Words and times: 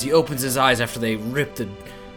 He 0.00 0.12
opens 0.12 0.42
his 0.42 0.56
eyes 0.56 0.80
after 0.80 0.98
they 0.98 1.16
rip 1.16 1.54
the, 1.54 1.68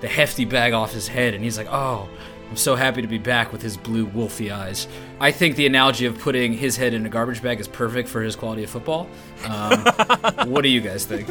the 0.02 0.08
hefty 0.08 0.46
bag 0.46 0.74
off 0.74 0.92
his 0.92 1.08
head, 1.08 1.34
and 1.34 1.44
he's 1.44 1.58
like, 1.58 1.68
oh, 1.70 2.10
I'm 2.50 2.56
so 2.56 2.76
happy 2.76 3.02
to 3.02 3.08
be 3.08 3.18
back 3.18 3.52
with 3.52 3.62
his 3.62 3.76
blue 3.76 4.08
wolfy 4.08 4.52
eyes. 4.52 4.88
I 5.20 5.32
think 5.32 5.56
the 5.56 5.66
analogy 5.66 6.06
of 6.06 6.18
putting 6.20 6.54
his 6.54 6.78
head 6.78 6.94
in 6.94 7.06
a 7.06 7.10
garbage 7.10 7.42
bag 7.42 7.60
is 7.60 7.68
perfect 7.68 8.08
for 8.08 8.22
his 8.22 8.36
quality 8.36 8.64
of 8.64 8.70
football. 8.70 9.10
Um, 9.46 9.82
what 10.46 10.62
do 10.62 10.70
you 10.70 10.82
guys 10.82 11.06
think? 11.06 11.28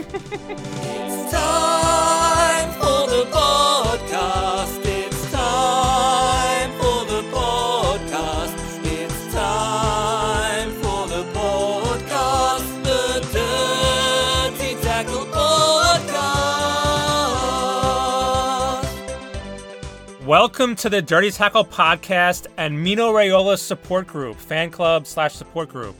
Welcome 20.27 20.75
to 20.77 20.91
the 20.91 21.01
Dirty 21.01 21.31
Tackle 21.31 21.65
Podcast 21.65 22.49
and 22.57 22.83
Mino 22.83 23.13
Raiola 23.13 23.57
support 23.57 24.09
group, 24.09 24.37
fan 24.37 24.73
club 24.73 25.07
slash 25.07 25.37
support 25.37 25.69
group. 25.69 25.95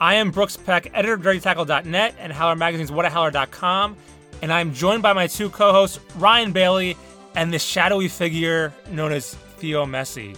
I 0.00 0.14
am 0.14 0.30
Brooks 0.30 0.56
Peck, 0.56 0.90
editor 0.94 1.12
of 1.12 1.20
DirtyTackle.net 1.20 2.14
and 2.18 2.32
Howler 2.32 2.56
Magazine's 2.56 2.90
WhatAHowler.com, 2.90 3.94
and 4.40 4.50
I'm 4.50 4.72
joined 4.72 5.02
by 5.02 5.12
my 5.12 5.26
two 5.26 5.50
co-hosts, 5.50 6.00
Ryan 6.16 6.52
Bailey 6.52 6.96
and 7.34 7.52
the 7.52 7.58
shadowy 7.58 8.08
figure 8.08 8.72
known 8.90 9.12
as 9.12 9.34
Theo 9.58 9.84
Messi. 9.84 10.34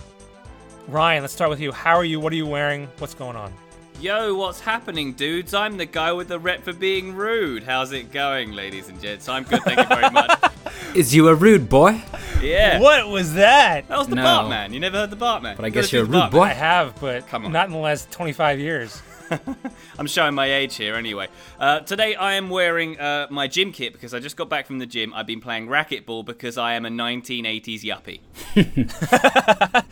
Ryan, 0.89 1.23
let's 1.23 1.33
start 1.33 1.49
with 1.49 1.61
you. 1.61 1.71
How 1.71 1.95
are 1.95 2.05
you? 2.05 2.19
What 2.19 2.33
are 2.33 2.37
you 2.37 2.47
wearing? 2.47 2.89
What's 2.99 3.15
going 3.15 3.37
on? 3.37 3.55
Yo, 4.01 4.33
what's 4.37 4.61
happening, 4.61 5.13
dudes? 5.13 5.53
I'm 5.53 5.77
the 5.77 5.85
guy 5.87 6.13
with 6.13 6.29
the 6.29 6.39
rep 6.39 6.63
for 6.63 6.73
being 6.73 7.17
rude. 7.17 7.65
How's 7.65 7.91
it 7.93 8.13
going, 8.13 8.53
ladies 8.53 8.89
and 8.89 9.01
gents? 9.01 9.29
I'm 9.29 9.43
good, 9.43 9.61
thank 9.63 9.79
you 9.81 9.87
very 9.87 10.09
much. 10.11 10.39
Is 10.95 11.13
you 11.13 11.27
a 11.29 11.35
rude 11.35 11.69
boy? 11.69 12.01
Yeah. 12.41 12.79
What 12.79 13.09
was 13.09 13.35
that? 13.35 13.89
That 13.89 13.99
was 13.99 14.07
the 14.07 14.15
No. 14.15 14.23
Bartman. 14.23 14.73
You 14.73 14.79
never 14.79 14.99
heard 14.99 15.11
the 15.11 15.17
Bartman? 15.17 15.57
But 15.57 15.65
I 15.65 15.69
You 15.69 15.73
gotta 15.73 15.83
guess 15.83 15.93
you're 15.93 16.05
a 16.05 16.07
the 16.07 16.13
rude 16.13 16.23
Bartman. 16.23 16.31
boy. 16.31 16.43
I 16.43 16.53
have, 16.53 17.01
but 17.01 17.27
Come 17.27 17.47
on. 17.47 17.53
not 17.53 17.67
in 17.67 17.73
the 17.73 17.79
last 17.79 18.11
25 18.13 18.61
years. 18.61 19.03
I'm 19.99 20.07
showing 20.07 20.35
my 20.35 20.47
age 20.51 20.77
here 20.77 20.95
anyway. 20.95 21.27
Uh, 21.59 21.81
today 21.81 22.15
I 22.15 22.35
am 22.35 22.51
wearing 22.51 22.99
uh, 23.01 23.27
my 23.31 23.49
gym 23.49 23.73
kit 23.73 23.93
because 23.95 24.15
I 24.15 24.21
just 24.21 24.37
got 24.37 24.49
back 24.49 24.67
from 24.67 24.79
the 24.79 24.87
gym. 24.87 25.13
I've 25.13 25.27
been 25.27 25.41
playing 25.41 25.67
racquetball 25.67 26.25
because 26.25 26.57
I 26.57 26.75
am 26.75 26.87
a 26.87 26.89
1980s 26.91 27.83
yuppie. 27.83 28.21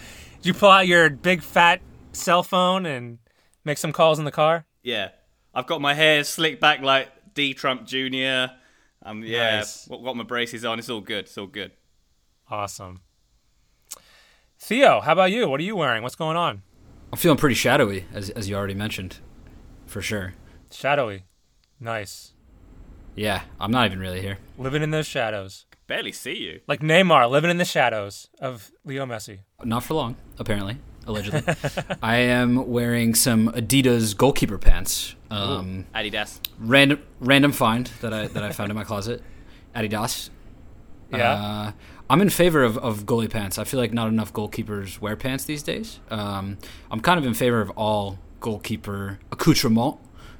Did 0.43 0.47
you 0.47 0.55
pull 0.55 0.71
out 0.71 0.87
your 0.87 1.11
big 1.11 1.43
fat 1.43 1.81
cell 2.13 2.45
phone 2.45 2.87
and 2.87 3.19
make 3.67 3.77
some 3.77 3.93
calls 3.93 4.19
in 4.19 4.25
the 4.25 4.33
car? 4.33 4.65
Yeah. 4.83 5.11
I've 5.53 5.67
got 5.67 5.81
my 5.83 5.93
hair 5.95 6.23
slicked 6.25 6.61
back 6.61 6.81
like 6.81 7.35
D. 7.35 7.53
Trump 7.53 7.85
Jr. 7.87 8.53
Um, 9.03 9.23
yeah, 9.23 9.57
Nice. 9.57 9.87
got 9.89 10.03
got 10.03 10.17
my 10.17 10.25
braces 10.25 10.65
on. 10.65 10.79
It's 10.79 10.89
all 10.89 11.01
good. 11.01 11.27
It's 11.27 11.37
all 11.37 11.47
good. 11.47 11.73
Awesome. 12.51 13.01
Theo, 14.59 15.01
how 15.01 15.13
about 15.13 15.33
you? 15.33 15.49
What 15.49 15.61
are 15.61 15.65
you 15.65 15.77
wearing? 15.77 16.03
What's 16.03 16.15
going 16.17 16.37
on? 16.37 16.63
I'm 17.13 17.19
feeling 17.19 17.39
pretty 17.39 17.55
shadowy, 17.55 18.05
as, 18.13 18.31
as 18.31 18.49
you 18.49 18.57
already 18.57 18.75
mentioned, 18.75 19.19
for 19.87 20.01
sure. 20.03 20.35
Shadowy. 20.73 21.25
Nice. 21.79 22.33
Yeah, 23.15 23.43
I'm 23.61 23.71
not 23.71 23.87
even 23.87 24.01
really 24.01 24.21
here. 24.21 24.39
Living 24.59 24.83
in 24.83 24.91
those 24.91 25.07
shadows. 25.07 25.67
Barely 25.87 26.13
see 26.13 26.37
you. 26.37 26.61
Like 26.67 26.81
Neymar 26.81 27.31
living 27.31 27.51
in 27.51 27.59
the 27.59 27.65
shadows 27.65 28.29
of 28.41 28.73
Leo 28.85 29.07
Messi. 29.07 29.41
Not 29.63 29.85
for 29.85 29.95
long, 29.95 30.17
apparently, 30.39 30.79
allegedly. 31.07 31.43
I 32.03 32.17
am 32.17 32.69
wearing 32.69 33.15
some 33.15 33.49
Adidas 33.53 34.17
goalkeeper 34.17 34.59
pants. 34.59 35.15
Um, 35.31 35.87
Adidas. 35.95 36.41
random 36.59 37.03
random 37.21 37.53
find 37.53 37.87
that 38.01 38.13
I 38.13 38.29
that 38.29 38.43
I 38.43 38.53
found 38.53 38.71
in 38.71 38.77
my 38.77 38.85
closet. 38.85 39.23
Adidas. 39.75 40.31
Yeah. 41.11 41.33
Uh, 41.33 41.73
I'm 42.09 42.21
in 42.21 42.31
favor 42.31 42.63
of, 42.63 42.79
of 42.79 43.05
goalie 43.05 43.31
pants. 43.31 43.59
I 43.59 43.65
feel 43.65 43.81
like 43.81 43.93
not 43.93 44.09
enough 44.09 44.33
goalkeepers 44.33 45.01
wear 45.01 45.17
pants 45.17 45.45
these 45.45 45.63
days. 45.63 45.99
Um, 46.11 46.59
I'm 46.91 47.01
kind 47.01 47.19
of 47.19 47.27
in 47.27 47.35
favor 47.35 47.61
of 47.61 47.71
all 47.71 48.19
goalkeeper 48.41 49.19
accoutrement. 49.33 49.97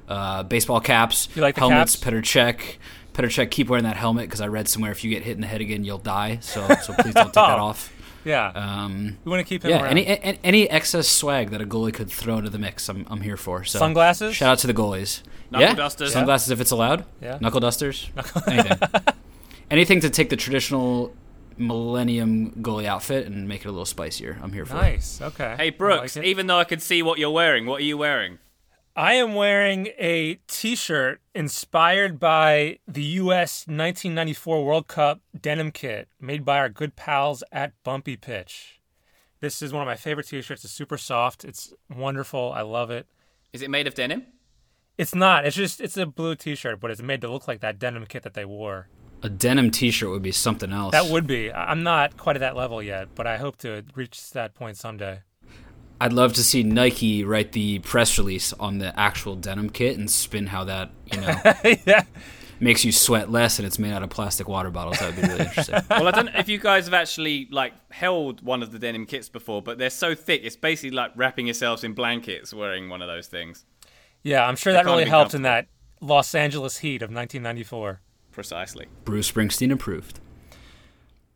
Uh, 0.07 0.43
baseball 0.43 0.79
caps, 0.79 1.27
You 1.35 1.41
like 1.41 1.57
helmets, 1.57 1.97
caps? 1.97 2.05
Petr 2.15 2.21
Cech. 2.21 2.77
Petr 3.13 3.25
Cech, 3.27 3.51
keep 3.51 3.67
wearing 3.67 3.83
that 3.83 3.97
helmet 3.97 4.25
because 4.25 4.39
I 4.39 4.47
read 4.47 4.69
somewhere 4.69 4.91
if 4.91 5.03
you 5.03 5.09
get 5.09 5.23
hit 5.23 5.35
in 5.35 5.41
the 5.41 5.47
head 5.47 5.59
again, 5.59 5.83
you'll 5.83 5.97
die. 5.97 6.37
So, 6.41 6.65
so 6.81 6.93
please 6.93 7.13
don't 7.13 7.25
take 7.25 7.33
that 7.33 7.59
off. 7.59 7.91
Yeah. 8.27 8.51
Um, 8.53 9.17
we 9.23 9.29
want 9.31 9.39
to 9.39 9.47
keep 9.47 9.63
him 9.63 9.71
yeah, 9.71 9.83
around. 9.83 9.91
any, 9.91 10.05
any 10.05 10.39
any 10.43 10.69
excess 10.69 11.07
swag 11.07 11.49
that 11.51 11.61
a 11.61 11.65
goalie 11.65 11.93
could 11.93 12.11
throw 12.11 12.37
into 12.37 12.49
the 12.49 12.59
mix, 12.59 12.89
I'm, 12.89 13.05
I'm 13.09 13.21
here 13.21 13.37
for. 13.37 13.63
So 13.63 13.79
Sunglasses? 13.79 14.35
Shout 14.35 14.51
out 14.51 14.59
to 14.59 14.67
the 14.67 14.73
goalies. 14.73 15.23
Knuckle 15.49 15.67
yeah, 15.67 15.75
dusters. 15.75 16.11
sunglasses 16.13 16.51
if 16.51 16.59
it's 16.59 16.71
allowed. 16.71 17.05
Yeah. 17.21 17.37
Knuckle 17.39 17.61
dusters. 17.61 18.09
Anything. 18.47 18.77
Anything 19.71 19.99
to 20.01 20.09
take 20.09 20.29
the 20.29 20.35
traditional 20.35 21.13
Millennium 21.57 22.51
goalie 22.61 22.85
outfit 22.85 23.25
and 23.27 23.47
make 23.47 23.61
it 23.61 23.67
a 23.67 23.71
little 23.71 23.85
spicier. 23.85 24.37
I'm 24.41 24.51
here 24.53 24.65
for. 24.65 24.75
it. 24.75 24.81
nice. 24.81 25.21
Okay. 25.21 25.55
Hey 25.57 25.69
Brooks, 25.69 26.15
like 26.15 26.25
even 26.25 26.47
though 26.47 26.59
I 26.59 26.65
can 26.65 26.79
see 26.79 27.01
what 27.01 27.17
you're 27.19 27.31
wearing, 27.31 27.65
what 27.65 27.81
are 27.81 27.85
you 27.85 27.97
wearing? 27.97 28.39
I 28.97 29.13
am 29.13 29.35
wearing 29.35 29.89
a 29.99 30.39
T-shirt 30.47 31.21
inspired 31.35 32.19
by 32.19 32.79
the 32.87 33.03
U.S. 33.03 33.67
1994 33.67 34.65
World 34.65 34.87
Cup 34.87 35.21
denim 35.39 35.69
kit 35.69 36.07
made 36.19 36.43
by 36.43 36.57
our 36.57 36.67
good 36.67 36.95
pals 36.95 37.43
at 37.51 37.73
Bumpy 37.83 38.17
Pitch. 38.17 38.81
This 39.39 39.61
is 39.61 39.71
one 39.71 39.83
of 39.83 39.85
my 39.85 39.97
favorite 39.97 40.25
T-shirts. 40.25 40.65
It's 40.65 40.73
super 40.73 40.97
soft. 40.97 41.45
It's 41.45 41.75
wonderful. 41.95 42.51
I 42.55 42.61
love 42.63 42.89
it. 42.89 43.05
Is 43.53 43.61
it 43.61 43.69
made 43.69 43.85
of 43.85 43.93
denim? 43.93 44.25
It's 44.97 45.13
not. 45.13 45.45
It's 45.45 45.55
just 45.55 45.79
it's 45.79 45.95
a 45.95 46.07
blue 46.07 46.33
T-shirt, 46.33 46.79
but 46.79 46.89
it's 46.89 47.03
made 47.03 47.21
to 47.21 47.31
look 47.31 47.47
like 47.47 47.59
that 47.59 47.77
denim 47.77 48.07
kit 48.07 48.23
that 48.23 48.33
they 48.33 48.45
wore. 48.45 48.87
A 49.21 49.29
denim 49.29 49.69
T-shirt 49.69 50.09
would 50.09 50.23
be 50.23 50.31
something 50.31 50.73
else. 50.73 50.93
That 50.93 51.11
would 51.11 51.27
be. 51.27 51.53
I'm 51.53 51.83
not 51.83 52.17
quite 52.17 52.35
at 52.35 52.39
that 52.39 52.55
level 52.55 52.81
yet, 52.81 53.09
but 53.13 53.27
I 53.27 53.37
hope 53.37 53.57
to 53.57 53.83
reach 53.93 54.31
that 54.31 54.55
point 54.55 54.75
someday. 54.75 55.19
I'd 55.99 56.13
love 56.13 56.33
to 56.33 56.43
see 56.43 56.63
Nike 56.63 57.23
write 57.23 57.53
the 57.53 57.79
press 57.79 58.17
release 58.17 58.53
on 58.53 58.77
the 58.77 58.97
actual 58.99 59.35
denim 59.35 59.69
kit 59.69 59.97
and 59.97 60.09
spin 60.09 60.47
how 60.47 60.63
that 60.65 60.91
you 61.11 61.21
know 61.21 61.35
yeah. 61.85 62.03
makes 62.59 62.85
you 62.85 62.91
sweat 62.91 63.31
less 63.31 63.57
and 63.57 63.65
it's 63.65 63.79
made 63.79 63.93
out 63.93 64.03
of 64.03 64.09
plastic 64.09 64.47
water 64.47 64.69
bottles. 64.69 64.99
That 64.99 65.15
would 65.15 65.21
be 65.21 65.27
really 65.27 65.45
interesting. 65.45 65.81
Well, 65.89 66.07
I 66.07 66.11
don't 66.11 66.25
know 66.25 66.31
if 66.35 66.47
you 66.47 66.59
guys 66.59 66.85
have 66.85 66.93
actually 66.93 67.47
like 67.51 67.73
held 67.91 68.41
one 68.41 68.61
of 68.61 68.71
the 68.71 68.79
denim 68.79 69.05
kits 69.05 69.29
before, 69.29 69.61
but 69.61 69.77
they're 69.77 69.89
so 69.89 70.13
thick, 70.13 70.41
it's 70.43 70.55
basically 70.55 70.91
like 70.91 71.11
wrapping 71.15 71.47
yourselves 71.47 71.83
in 71.83 71.93
blankets 71.93 72.53
wearing 72.53 72.89
one 72.89 73.01
of 73.01 73.07
those 73.07 73.27
things. 73.27 73.65
Yeah, 74.23 74.45
I'm 74.45 74.55
sure 74.55 74.73
They 74.73 74.77
that 74.77 74.85
really 74.85 75.05
helped 75.05 75.33
in 75.33 75.43
that 75.43 75.67
Los 76.01 76.35
Angeles 76.35 76.77
heat 76.79 77.01
of 77.01 77.09
1994. 77.09 78.01
Precisely. 78.31 78.85
Bruce 79.03 79.31
Springsteen 79.31 79.71
approved. 79.71 80.19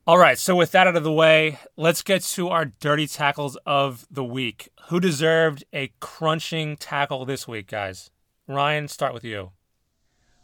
All 0.08 0.18
right, 0.18 0.40
so 0.40 0.56
with 0.56 0.72
that 0.72 0.88
out 0.88 0.96
of 0.96 1.04
the 1.04 1.12
way, 1.12 1.60
let's 1.78 2.02
get 2.02 2.24
to 2.24 2.50
our 2.50 2.66
dirty 2.66 3.06
tackles 3.06 3.56
of 3.68 4.08
the 4.10 4.24
week. 4.24 4.70
Who 4.90 5.00
deserved 5.00 5.64
a 5.72 5.92
crunching 6.00 6.76
tackle 6.78 7.24
this 7.26 7.48
week, 7.48 7.68
guys? 7.68 8.10
Ryan, 8.48 8.88
start 8.88 9.14
with 9.14 9.24
you. 9.24 9.52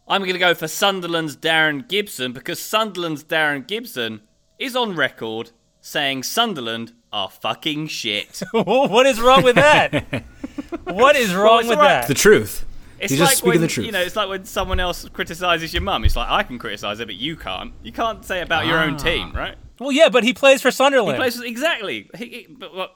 I'm 0.08 0.22
going 0.22 0.34
to 0.34 0.40
go 0.40 0.54
for 0.54 0.68
Sunderland's 0.68 1.36
Darren 1.36 1.88
Gibson 1.88 2.34
because 2.34 2.60
Sunderland's 2.60 3.24
Darren 3.24 3.68
Gibson 3.68 4.22
is 4.60 4.76
on 4.76 4.96
record 4.96 5.50
saying 5.82 6.22
Sunderland 6.22 6.94
are 7.12 7.28
fucking 7.28 7.88
shit. 7.88 8.44
what 8.52 9.08
is 9.08 9.20
wrong 9.20 9.42
with 9.42 9.56
that? 9.56 10.24
what 10.84 11.16
is 11.16 11.34
wrong 11.34 11.62
it's 11.62 11.70
with 11.70 11.80
all 11.80 11.84
right. 11.84 12.02
that? 12.02 12.08
The 12.08 12.14
truth. 12.14 12.64
It's 13.00 13.12
He's 13.12 13.20
like 13.20 13.30
just 13.30 13.38
speaking 13.40 13.50
when 13.52 13.62
the 13.62 13.68
truth. 13.68 13.86
you 13.86 13.92
know, 13.92 14.02
it's 14.02 14.16
like 14.16 14.30
when 14.30 14.46
someone 14.46 14.80
else 14.80 15.08
criticizes 15.10 15.74
your 15.74 15.84
mum. 15.84 16.04
It's 16.06 16.16
like 16.16 16.30
I 16.30 16.44
can 16.44 16.58
criticize 16.60 17.00
it, 17.00 17.06
but 17.06 17.16
you 17.16 17.36
can't. 17.36 17.74
You 17.84 17.92
can't 17.92 18.24
say 18.26 18.42
about 18.42 18.66
your 18.66 18.80
own 18.80 18.96
Ah. 18.96 18.98
team, 18.98 19.32
right? 19.34 19.56
Well, 19.80 19.92
yeah, 19.92 20.10
but 20.10 20.24
he 20.24 20.34
plays 20.34 20.60
for 20.64 20.70
He 20.70 20.74
Sunderland. 20.74 21.18
plays 21.20 21.40
exactly. 21.40 22.10
He, 22.18 22.26
he- 22.26 22.48
but, 22.50 22.76
well, 22.76 22.90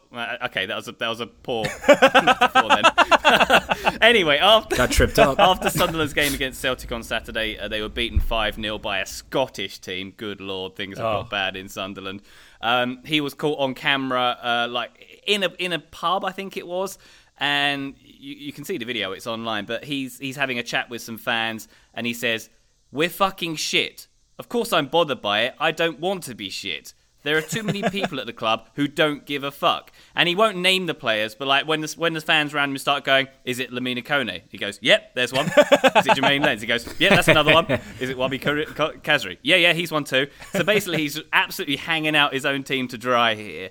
okay, 0.45 0.65
that 0.65 0.75
was 0.75 0.87
a 0.87 0.93
that 0.93 1.07
was 1.07 1.19
a 1.19 1.27
poor. 1.27 1.65
anyway, 4.01 4.37
after 4.37 4.75
Got 4.75 4.91
tripped 4.91 5.19
up. 5.19 5.39
after 5.49 5.69
Sunderland's 5.69 6.13
game 6.13 6.33
against 6.33 6.59
Celtic 6.61 6.91
on 6.91 7.03
Saturday, 7.03 7.57
uh, 7.59 7.67
they 7.67 7.81
were 7.81 7.89
beaten 7.89 8.19
5 8.19 8.55
0 8.55 8.77
by 8.79 8.99
a 8.99 9.05
Scottish 9.05 9.79
team. 9.79 10.13
Good 10.17 10.41
lord, 10.41 10.75
things 10.75 10.97
have 10.97 11.05
Oh. 11.05 11.21
got 11.21 11.29
bad 11.29 11.55
in 11.55 11.69
Sunderland. 11.69 12.21
Um, 12.61 13.01
he 13.05 13.21
was 13.21 13.33
caught 13.33 13.59
on 13.59 13.73
camera, 13.73 14.37
uh, 14.41 14.67
like 14.69 15.21
in 15.27 15.43
a 15.43 15.49
in 15.59 15.73
a 15.73 15.79
pub, 15.79 16.25
I 16.25 16.31
think 16.31 16.57
it 16.57 16.67
was, 16.67 16.97
and 17.37 17.95
you, 18.21 18.35
you 18.35 18.53
can 18.53 18.63
see 18.63 18.77
the 18.77 18.85
video. 18.85 19.11
It's 19.11 19.27
online, 19.27 19.65
but 19.65 19.83
he's 19.83 20.19
he's 20.19 20.35
having 20.35 20.59
a 20.59 20.63
chat 20.63 20.89
with 20.89 21.01
some 21.01 21.17
fans, 21.17 21.67
and 21.93 22.05
he 22.05 22.13
says, 22.13 22.49
"We're 22.91 23.09
fucking 23.09 23.55
shit. 23.55 24.07
Of 24.39 24.49
course, 24.49 24.71
I'm 24.71 24.87
bothered 24.87 25.21
by 25.21 25.41
it. 25.41 25.55
I 25.59 25.71
don't 25.71 25.99
want 25.99 26.23
to 26.23 26.35
be 26.35 26.49
shit." 26.49 26.93
There 27.23 27.37
are 27.37 27.41
too 27.41 27.61
many 27.61 27.83
people 27.83 28.19
at 28.19 28.25
the 28.25 28.33
club 28.33 28.67
who 28.73 28.87
don't 28.87 29.25
give 29.27 29.43
a 29.43 29.51
fuck. 29.51 29.91
And 30.15 30.27
he 30.27 30.33
won't 30.33 30.57
name 30.57 30.87
the 30.87 30.95
players, 30.95 31.35
but 31.35 31.47
like 31.47 31.67
when 31.67 31.81
the 31.81 31.93
when 31.97 32.13
the 32.13 32.21
fans 32.21 32.53
around 32.53 32.71
him 32.71 32.77
start 32.77 33.03
going, 33.03 33.27
"Is 33.45 33.59
it 33.59 33.71
Lamine 33.71 34.03
Kone?" 34.03 34.41
He 34.49 34.57
goes, 34.57 34.79
"Yep, 34.81 35.15
there's 35.15 35.31
one." 35.33 35.45
Is 35.47 35.53
it 35.53 36.17
Jeremain 36.17 36.43
Lens? 36.43 36.61
He 36.61 36.67
goes, 36.67 36.87
yep, 36.99 37.11
that's 37.11 37.27
another 37.27 37.53
one." 37.53 37.67
Is 37.99 38.09
it 38.09 38.17
Wahbi 38.17 38.41
Khazri? 38.41 39.37
Yeah, 39.43 39.57
yeah, 39.57 39.73
he's 39.73 39.91
one 39.91 40.03
too. 40.03 40.27
So 40.53 40.63
basically, 40.63 40.99
he's 40.99 41.19
absolutely 41.31 41.75
hanging 41.75 42.15
out 42.15 42.33
his 42.33 42.45
own 42.45 42.63
team 42.63 42.87
to 42.89 42.97
dry 42.97 43.35
here. 43.35 43.69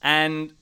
And 0.00 0.52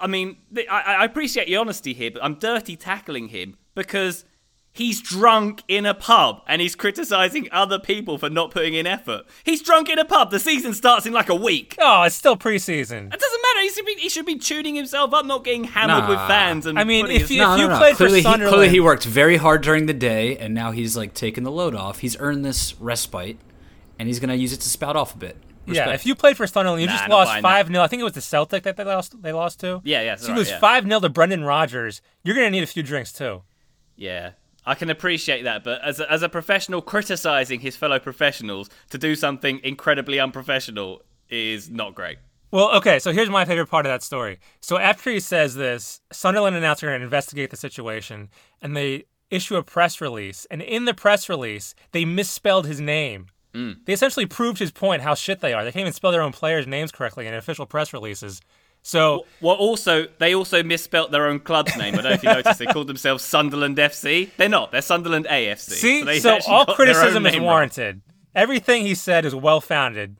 I 0.00 0.04
I 0.04 0.06
mean, 0.06 0.36
I, 0.70 0.96
I 1.00 1.04
appreciate 1.04 1.48
your 1.48 1.60
honesty 1.60 1.92
here, 1.94 2.10
but 2.10 2.22
I'm 2.24 2.34
dirty 2.34 2.76
tackling 2.76 3.28
him 3.28 3.56
because 3.74 4.24
He's 4.72 5.00
drunk 5.02 5.64
in 5.66 5.84
a 5.84 5.94
pub 5.94 6.42
and 6.46 6.62
he's 6.62 6.76
criticizing 6.76 7.48
other 7.50 7.80
people 7.80 8.18
for 8.18 8.30
not 8.30 8.52
putting 8.52 8.74
in 8.74 8.86
effort. 8.86 9.22
He's 9.42 9.62
drunk 9.62 9.88
in 9.88 9.98
a 9.98 10.04
pub. 10.04 10.30
The 10.30 10.38
season 10.38 10.74
starts 10.74 11.06
in 11.06 11.12
like 11.12 11.28
a 11.28 11.34
week. 11.34 11.74
Oh, 11.80 12.04
it's 12.04 12.14
still 12.14 12.36
preseason. 12.36 13.12
It 13.12 13.18
doesn't 13.20 13.42
matter. 13.42 13.60
He 13.62 13.70
should 13.70 13.84
be, 13.86 13.94
he 13.96 14.08
should 14.08 14.26
be 14.26 14.38
tuning 14.38 14.76
himself 14.76 15.12
up, 15.12 15.26
not 15.26 15.42
getting 15.44 15.64
hammered 15.64 16.08
with 16.08 16.18
fans. 16.28 16.66
And 16.66 16.78
I 16.78 16.84
mean, 16.84 17.06
putting 17.06 17.16
if 17.16 17.22
his- 17.22 17.32
you- 17.32 17.38
No, 17.38 17.56
no, 17.56 17.68
no. 17.68 17.78
played 17.78 17.92
for 17.94 18.04
clearly, 18.04 18.18
he, 18.18 18.22
Sunderland- 18.22 18.54
clearly 18.54 18.68
he 18.68 18.78
worked 18.78 19.04
very 19.04 19.38
hard 19.38 19.62
during 19.62 19.86
the 19.86 19.92
day, 19.92 20.36
and 20.38 20.54
now 20.54 20.70
he's 20.70 20.96
like 20.96 21.14
taking 21.14 21.42
the 21.42 21.50
load 21.50 21.74
off. 21.74 21.98
He's 21.98 22.16
earned 22.20 22.44
this 22.44 22.80
respite, 22.80 23.38
and 23.98 24.06
he's 24.06 24.20
gonna 24.20 24.34
use 24.36 24.52
it 24.52 24.60
to 24.60 24.68
spout 24.68 24.94
off 24.94 25.16
a 25.16 25.18
bit. 25.18 25.36
Yeah, 25.66 25.90
if 25.90 26.06
you 26.06 26.14
played 26.14 26.36
for 26.36 26.46
Sunderland, 26.46 26.80
you 26.82 26.86
Nah, 26.88 26.96
just 26.96 27.08
lost 27.08 27.40
five 27.40 27.68
0 27.68 27.82
I 27.82 27.86
think 27.86 28.00
it 28.00 28.04
was 28.04 28.14
the 28.14 28.20
Celtic 28.20 28.64
that 28.64 28.76
they 28.76 28.84
lost. 28.84 29.20
They 29.22 29.32
lost 29.32 29.60
to. 29.60 29.80
Yeah, 29.84 30.02
yeah, 30.02 30.16
So 30.16 30.26
you 30.28 30.32
right, 30.32 30.38
lose 30.38 30.50
yeah. 30.50 30.58
five 30.58 30.84
0 30.84 31.00
to 31.00 31.08
Brendan 31.08 31.44
Rodgers. 31.44 32.02
You're 32.22 32.34
gonna 32.34 32.50
need 32.50 32.62
a 32.62 32.66
few 32.66 32.82
drinks 32.82 33.12
too. 33.12 33.42
Yeah. 33.96 34.32
I 34.66 34.74
can 34.74 34.90
appreciate 34.90 35.44
that, 35.44 35.64
but 35.64 35.82
as 35.82 36.00
a, 36.00 36.12
as 36.12 36.22
a 36.22 36.28
professional 36.28 36.82
criticizing 36.82 37.60
his 37.60 37.76
fellow 37.76 37.98
professionals 37.98 38.68
to 38.90 38.98
do 38.98 39.14
something 39.14 39.58
incredibly 39.64 40.20
unprofessional 40.20 41.02
is 41.30 41.70
not 41.70 41.94
great. 41.94 42.18
Well, 42.50 42.76
okay, 42.76 42.98
so 42.98 43.12
here's 43.12 43.30
my 43.30 43.44
favorite 43.44 43.68
part 43.68 43.86
of 43.86 43.90
that 43.90 44.02
story. 44.02 44.38
So 44.60 44.76
after 44.76 45.10
he 45.10 45.20
says 45.20 45.54
this, 45.54 46.00
Sunderland 46.12 46.56
announced 46.56 46.80
they're 46.80 46.90
going 46.90 47.00
to 47.00 47.04
investigate 47.04 47.50
the 47.50 47.56
situation, 47.56 48.28
and 48.60 48.76
they 48.76 49.04
issue 49.30 49.56
a 49.56 49.62
press 49.62 50.00
release. 50.00 50.46
And 50.50 50.60
in 50.60 50.84
the 50.84 50.94
press 50.94 51.28
release, 51.28 51.74
they 51.92 52.04
misspelled 52.04 52.66
his 52.66 52.80
name. 52.80 53.26
Mm. 53.54 53.84
They 53.84 53.92
essentially 53.92 54.26
proved 54.26 54.58
his 54.58 54.70
point 54.70 55.02
how 55.02 55.14
shit 55.14 55.40
they 55.40 55.52
are. 55.52 55.64
They 55.64 55.72
can't 55.72 55.80
even 55.80 55.92
spell 55.92 56.12
their 56.12 56.22
own 56.22 56.32
players' 56.32 56.66
names 56.66 56.92
correctly 56.92 57.26
in 57.26 57.34
official 57.34 57.66
press 57.66 57.92
releases. 57.92 58.40
So 58.82 59.26
Well, 59.40 59.56
also 59.56 60.06
they 60.18 60.34
also 60.34 60.62
misspelt 60.62 61.10
their 61.10 61.26
own 61.26 61.40
club's 61.40 61.76
name. 61.76 61.94
I 61.94 61.96
don't 61.98 62.04
know 62.04 62.10
if 62.10 62.22
you 62.22 62.30
noticed. 62.32 62.58
They 62.58 62.66
called 62.66 62.86
themselves 62.86 63.22
Sunderland 63.24 63.76
FC. 63.76 64.30
They're 64.36 64.48
not. 64.48 64.72
They're 64.72 64.82
Sunderland 64.82 65.26
AFC. 65.26 65.70
see, 65.72 66.02
they 66.02 66.20
so 66.20 66.38
all 66.46 66.64
got 66.64 66.76
their 66.78 66.86
own 66.86 66.94
criticism 66.94 67.26
is 67.26 67.32
name 67.32 67.42
right. 67.42 67.48
warranted. 67.48 68.02
Everything 68.34 68.86
he 68.86 68.94
said 68.94 69.24
is 69.24 69.34
well 69.34 69.60
founded. 69.60 70.18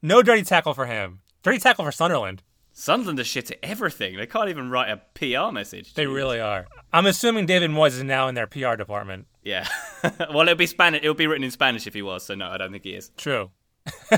No 0.00 0.22
dirty 0.22 0.42
tackle 0.42 0.74
for 0.74 0.86
him. 0.86 1.20
Dirty 1.42 1.58
tackle 1.58 1.84
for 1.84 1.92
Sunderland. 1.92 2.42
Sunderland 2.72 3.20
are 3.20 3.24
shit 3.24 3.50
at 3.50 3.58
everything. 3.62 4.16
They 4.16 4.26
can't 4.26 4.48
even 4.48 4.70
write 4.70 4.90
a 4.90 5.00
PR 5.14 5.52
message. 5.52 5.94
They 5.94 6.06
really 6.06 6.40
are. 6.40 6.66
I'm 6.92 7.06
assuming 7.06 7.46
David 7.46 7.70
Moyes 7.70 7.88
is 7.88 8.02
now 8.02 8.28
in 8.28 8.34
their 8.34 8.46
PR 8.46 8.76
department. 8.76 9.26
Yeah. 9.44 9.66
well, 10.02 10.42
it'll 10.42 10.54
be 10.54 10.66
Spanish. 10.66 11.02
It'll 11.02 11.14
be 11.14 11.26
written 11.26 11.44
in 11.44 11.50
Spanish 11.50 11.86
if 11.86 11.94
he 11.94 12.02
was. 12.02 12.24
So 12.24 12.34
no, 12.34 12.48
I 12.48 12.58
don't 12.58 12.70
think 12.72 12.84
he 12.84 12.90
is. 12.90 13.10
True. 13.16 13.50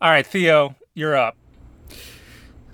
All 0.00 0.10
right, 0.10 0.26
Theo, 0.26 0.74
you're 0.94 1.16
up. 1.16 1.36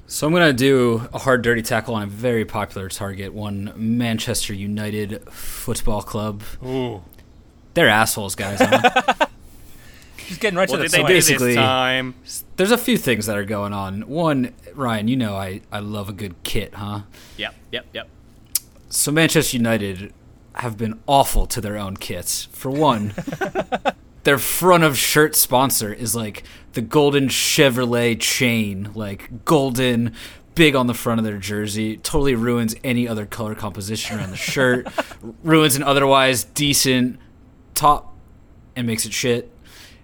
So 0.06 0.26
I'm 0.26 0.32
gonna 0.32 0.52
do 0.52 1.08
a 1.12 1.18
hard 1.18 1.42
dirty 1.42 1.62
tackle 1.62 1.94
on 1.94 2.02
a 2.02 2.06
very 2.06 2.44
popular 2.44 2.88
target, 2.88 3.32
one 3.32 3.72
Manchester 3.76 4.52
United 4.52 5.22
Football 5.30 6.02
Club. 6.02 6.42
Ooh. 6.64 7.02
They're 7.74 7.88
assholes, 7.88 8.34
guys. 8.34 8.58
huh? 8.60 9.26
Just 10.26 10.40
getting 10.40 10.58
right 10.58 10.68
What 10.68 10.76
to 10.78 10.82
did 10.82 10.90
the 10.90 10.96
point. 10.98 11.08
do 11.08 11.14
Basically- 11.14 11.46
this 11.48 11.56
time? 11.56 12.14
There's 12.56 12.72
a 12.72 12.78
few 12.78 12.98
things 12.98 13.26
that 13.26 13.36
are 13.36 13.44
going 13.44 13.72
on. 13.72 14.02
One, 14.08 14.52
Ryan, 14.74 15.06
you 15.08 15.16
know 15.16 15.36
I, 15.36 15.60
I 15.72 15.78
love 15.78 16.08
a 16.08 16.12
good 16.12 16.34
kit, 16.42 16.74
huh? 16.74 17.02
Yep, 17.36 17.54
yep, 17.72 17.86
yep. 17.92 18.08
So 18.90 19.12
Manchester 19.12 19.56
United 19.56 20.12
have 20.55 20.76
been 20.76 21.00
awful 21.06 21.47
to 21.47 21.61
their 21.61 21.76
own 21.76 21.97
kits. 21.97 22.47
For 22.52 22.70
one, 22.70 23.14
their 24.25 24.38
front 24.38 24.85
of 24.85 24.97
shirt 24.99 25.35
sponsor 25.37 25.93
is 25.93 26.14
like 26.14 26.43
the 26.73 26.81
golden 26.82 27.29
Chevrolet 27.29 28.19
chain, 28.20 28.91
like 28.94 29.44
golden, 29.44 30.12
big 30.55 30.75
on 30.75 30.87
the 30.87 30.94
front 30.94 31.19
of 31.20 31.25
their 31.25 31.38
jersey. 31.38 31.97
Totally 31.99 32.35
ruins 32.35 32.75
any 32.85 33.06
other 33.08 33.26
color 33.26 33.55
composition 33.55 34.19
around 34.19 34.31
the 34.31 34.37
shirt. 34.37 34.88
ruins 35.43 35.76
an 35.76 35.82
otherwise 35.82 36.44
decent 36.44 37.19
top 37.75 38.14
and 38.76 38.87
makes 38.87 39.06
it 39.06 39.12
shit. 39.12 39.50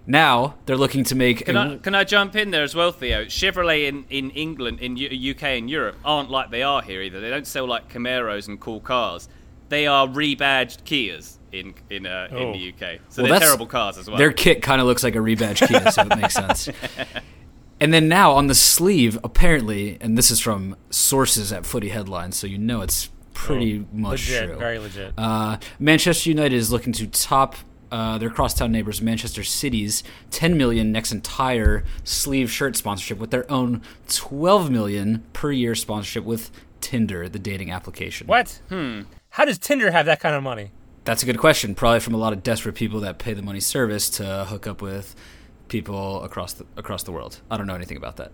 Now 0.08 0.54
they're 0.66 0.76
looking 0.76 1.02
to 1.04 1.16
make 1.16 1.46
Can 1.46 1.56
a- 1.56 1.74
I, 1.74 1.78
can 1.78 1.94
I 1.96 2.04
jump 2.04 2.36
in 2.36 2.52
there 2.52 2.62
as 2.62 2.76
well, 2.76 2.92
Theo? 2.92 3.24
Chevrolet 3.24 3.88
in, 3.88 4.04
in 4.08 4.30
England, 4.30 4.78
in 4.80 4.96
U- 4.96 5.32
UK 5.32 5.42
and 5.42 5.68
Europe 5.68 5.96
aren't 6.04 6.30
like 6.30 6.50
they 6.50 6.62
are 6.62 6.80
here 6.80 7.02
either. 7.02 7.20
They 7.20 7.28
don't 7.30 7.46
sell 7.46 7.66
like 7.66 7.92
Camaros 7.92 8.46
and 8.46 8.60
cool 8.60 8.80
cars. 8.80 9.28
They 9.68 9.86
are 9.86 10.06
rebadged 10.06 10.82
Kias 10.84 11.36
in 11.52 11.74
in 11.90 12.06
uh, 12.06 12.28
in 12.30 12.36
Oh. 12.36 12.52
the 12.52 12.68
UK. 12.72 13.00
So 13.08 13.22
Well, 13.22 13.32
they're 13.32 13.40
terrible 13.40 13.66
cars 13.66 13.98
as 13.98 14.08
well. 14.08 14.16
Their 14.18 14.32
kit 14.32 14.62
kind 14.62 14.80
of 14.80 14.86
looks 14.86 15.02
like 15.02 15.14
a 15.14 15.18
rebadge 15.20 15.66
Kia, 15.66 15.90
so 15.90 16.02
it 16.02 16.16
makes 16.18 16.34
sense. 16.34 16.68
And 17.78 17.92
then 17.92 18.08
now 18.08 18.32
on 18.32 18.46
the 18.46 18.54
sleeve, 18.54 19.18
apparently, 19.22 19.98
and 20.00 20.16
this 20.16 20.30
is 20.30 20.40
from 20.40 20.76
sources 20.88 21.52
at 21.52 21.66
Footy 21.66 21.90
Headlines, 21.90 22.34
so 22.34 22.46
you 22.46 22.56
know 22.56 22.80
it's 22.80 23.10
pretty 23.34 23.84
much 23.92 24.30
Oh, 24.30 24.32
legit, 24.32 24.48
true. 24.48 24.58
very 24.58 24.78
legit. 24.78 25.12
Uh, 25.18 25.58
Manchester 25.78 26.30
United 26.30 26.56
is 26.56 26.72
looking 26.72 26.94
to 26.94 27.06
top 27.06 27.54
uh, 27.92 28.16
their 28.16 28.30
crosstown 28.30 28.72
neighbors, 28.72 29.02
Manchester 29.02 29.44
City's 29.44 30.02
10 30.30 30.56
million 30.56 30.90
Nexen 30.92 31.20
tyre 31.22 31.84
sleeve 32.02 32.50
shirt 32.50 32.76
sponsorship 32.78 33.18
with 33.18 33.30
their 33.30 33.44
own 33.52 33.82
12 34.08 34.70
million 34.70 35.22
per 35.34 35.52
year 35.52 35.74
sponsorship 35.74 36.24
with 36.24 36.50
Tinder, 36.80 37.28
the 37.28 37.38
dating 37.38 37.70
application. 37.70 38.26
what? 38.26 38.58
Hmm. 38.70 39.02
How 39.36 39.44
does 39.44 39.58
Tinder 39.58 39.90
have 39.90 40.06
that 40.06 40.18
kind 40.18 40.34
of 40.34 40.42
money? 40.42 40.70
That's 41.04 41.22
a 41.22 41.26
good 41.26 41.36
question. 41.36 41.74
Probably 41.74 42.00
from 42.00 42.14
a 42.14 42.16
lot 42.16 42.32
of 42.32 42.42
desperate 42.42 42.74
people 42.74 43.00
that 43.00 43.18
pay 43.18 43.34
the 43.34 43.42
money 43.42 43.60
service 43.60 44.08
to 44.10 44.46
hook 44.46 44.66
up 44.66 44.80
with 44.80 45.14
people 45.68 46.22
across 46.22 46.54
the 46.54 46.64
across 46.74 47.02
the 47.02 47.12
world. 47.12 47.42
I 47.50 47.58
don't 47.58 47.66
know 47.66 47.74
anything 47.74 47.98
about 47.98 48.16
that. 48.16 48.32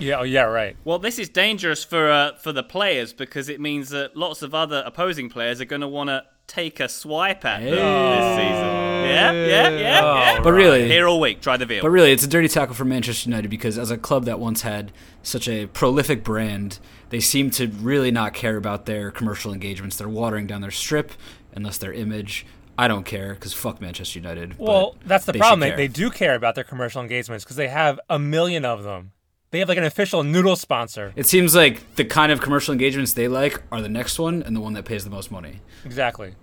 Yeah, 0.00 0.18
oh 0.18 0.24
yeah, 0.24 0.42
right. 0.42 0.76
well, 0.82 0.98
this 0.98 1.20
is 1.20 1.28
dangerous 1.28 1.84
for 1.84 2.10
uh, 2.10 2.34
for 2.38 2.50
the 2.50 2.64
players 2.64 3.12
because 3.12 3.48
it 3.48 3.60
means 3.60 3.90
that 3.90 4.16
lots 4.16 4.42
of 4.42 4.52
other 4.52 4.82
opposing 4.84 5.30
players 5.30 5.60
are 5.60 5.64
going 5.64 5.80
to 5.80 5.86
want 5.86 6.08
to 6.08 6.24
take 6.48 6.80
a 6.80 6.88
swipe 6.88 7.44
at 7.44 7.60
them 7.60 7.70
this 7.70 8.36
season. 8.36 8.82
Yeah, 9.02 9.32
yeah, 9.32 9.68
yeah, 9.68 10.00
Oh, 10.02 10.14
yeah. 10.16 10.40
But 10.40 10.52
really, 10.52 10.88
Here 10.88 11.06
all 11.06 11.20
week, 11.20 11.40
try 11.40 11.56
the 11.56 11.66
veal. 11.66 11.82
but 11.82 11.90
really, 11.90 12.10
it's 12.10 12.24
a 12.24 12.28
dirty 12.28 12.48
tackle 12.48 12.74
for 12.74 12.84
Manchester 12.84 13.28
United 13.30 13.48
because 13.48 13.78
as 13.78 13.92
a 13.92 13.96
club 13.96 14.24
that 14.24 14.40
once 14.40 14.62
had 14.62 14.90
such 15.22 15.46
a 15.48 15.66
prolific 15.66 16.24
brand, 16.24 16.80
they 17.12 17.20
seem 17.20 17.50
to 17.50 17.66
really 17.68 18.10
not 18.10 18.32
care 18.32 18.56
about 18.56 18.86
their 18.86 19.10
commercial 19.10 19.52
engagements. 19.52 19.96
They're 19.96 20.08
watering 20.08 20.46
down 20.46 20.62
their 20.62 20.70
strip, 20.70 21.12
unless 21.54 21.76
their 21.76 21.92
image. 21.92 22.46
I 22.78 22.88
don't 22.88 23.04
care 23.04 23.34
because 23.34 23.52
fuck 23.52 23.82
Manchester 23.82 24.18
United. 24.18 24.58
Well, 24.58 24.96
that's 25.04 25.26
the 25.26 25.32
they 25.32 25.38
problem. 25.38 25.60
They, 25.60 25.76
they 25.76 25.88
do 25.88 26.10
care 26.10 26.34
about 26.34 26.54
their 26.54 26.64
commercial 26.64 27.02
engagements 27.02 27.44
because 27.44 27.56
they 27.56 27.68
have 27.68 28.00
a 28.08 28.18
million 28.18 28.64
of 28.64 28.82
them. 28.82 29.12
They 29.50 29.58
have 29.58 29.68
like 29.68 29.76
an 29.76 29.84
official 29.84 30.24
noodle 30.24 30.56
sponsor. 30.56 31.12
It 31.14 31.26
seems 31.26 31.54
like 31.54 31.96
the 31.96 32.06
kind 32.06 32.32
of 32.32 32.40
commercial 32.40 32.72
engagements 32.72 33.12
they 33.12 33.28
like 33.28 33.62
are 33.70 33.82
the 33.82 33.90
next 33.90 34.18
one 34.18 34.42
and 34.42 34.56
the 34.56 34.60
one 34.60 34.72
that 34.72 34.86
pays 34.86 35.04
the 35.04 35.10
most 35.10 35.30
money. 35.30 35.60
Exactly. 35.84 36.34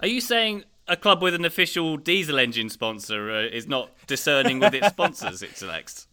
Are 0.00 0.06
you 0.06 0.20
saying 0.20 0.62
a 0.86 0.96
club 0.96 1.20
with 1.20 1.34
an 1.34 1.44
official 1.44 1.96
diesel 1.96 2.38
engine 2.38 2.70
sponsor 2.70 3.28
uh, 3.32 3.42
is 3.42 3.66
not 3.66 3.90
discerning 4.06 4.60
with 4.60 4.72
its 4.72 4.86
sponsors 4.90 5.42
it 5.42 5.56
selects? 5.56 6.06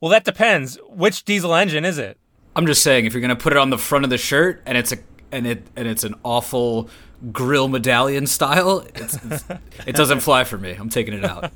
Well, 0.00 0.10
that 0.12 0.24
depends. 0.24 0.78
Which 0.88 1.24
diesel 1.24 1.54
engine 1.54 1.84
is 1.84 1.98
it? 1.98 2.16
I'm 2.56 2.66
just 2.66 2.82
saying, 2.82 3.06
if 3.06 3.12
you're 3.12 3.20
gonna 3.20 3.36
put 3.36 3.52
it 3.52 3.58
on 3.58 3.70
the 3.70 3.78
front 3.78 4.04
of 4.04 4.10
the 4.10 4.18
shirt 4.18 4.62
and 4.66 4.76
it's 4.76 4.92
a 4.92 4.98
and 5.32 5.46
it 5.46 5.66
and 5.76 5.86
it's 5.86 6.04
an 6.04 6.14
awful 6.24 6.88
grill 7.32 7.68
medallion 7.68 8.26
style, 8.26 8.80
it's, 8.94 9.16
it's, 9.24 9.44
it 9.86 9.94
doesn't 9.94 10.20
fly 10.20 10.44
for 10.44 10.58
me. 10.58 10.72
I'm 10.72 10.88
taking 10.88 11.14
it 11.14 11.24
out. 11.24 11.52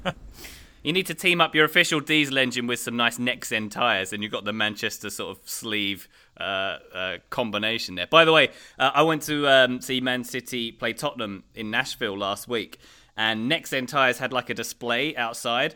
You 0.85 0.93
need 0.93 1.07
to 1.07 1.15
team 1.15 1.41
up 1.41 1.55
your 1.55 1.65
official 1.65 1.99
diesel 2.01 2.37
engine 2.37 2.67
with 2.67 2.79
some 2.79 2.95
nice 2.95 3.17
Nexen 3.17 3.71
tyres, 3.71 4.13
and 4.13 4.23
you've 4.23 4.31
got 4.31 4.45
the 4.45 4.53
Manchester 4.53 5.09
sort 5.09 5.35
of 5.35 5.49
sleeve 5.49 6.09
uh, 6.39 6.77
uh, 6.95 7.17
combination 7.31 7.95
there. 7.95 8.07
By 8.07 8.27
the 8.27 8.33
way, 8.33 8.51
uh, 8.79 8.91
I 8.95 9.03
went 9.03 9.23
to 9.23 9.49
um, 9.49 9.81
see 9.81 10.03
Man 10.03 10.25
City 10.25 10.73
play 10.73 10.93
Tottenham 10.93 11.45
in 11.55 11.71
Nashville 11.71 12.19
last 12.19 12.49
week, 12.49 12.81
and 13.17 13.51
Nexen 13.51 13.89
tyres 13.89 14.19
had 14.19 14.35
like 14.35 14.51
a 14.51 14.55
display 14.55 15.17
outside, 15.17 15.75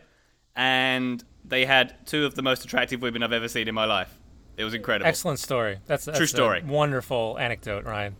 and 0.54 1.24
they 1.42 1.64
had 1.64 2.06
two 2.06 2.26
of 2.26 2.34
the 2.34 2.42
most 2.42 2.66
attractive 2.66 3.00
women 3.00 3.22
I've 3.22 3.32
ever 3.32 3.48
seen 3.48 3.66
in 3.66 3.74
my 3.74 3.86
life. 3.86 4.17
It 4.58 4.64
was 4.64 4.74
incredible. 4.74 5.08
Excellent 5.08 5.38
story. 5.38 5.78
That's, 5.86 6.04
that's 6.04 6.18
a 6.20 6.26
story. 6.26 6.62
wonderful 6.64 7.38
anecdote, 7.38 7.84
Ryan. 7.84 8.16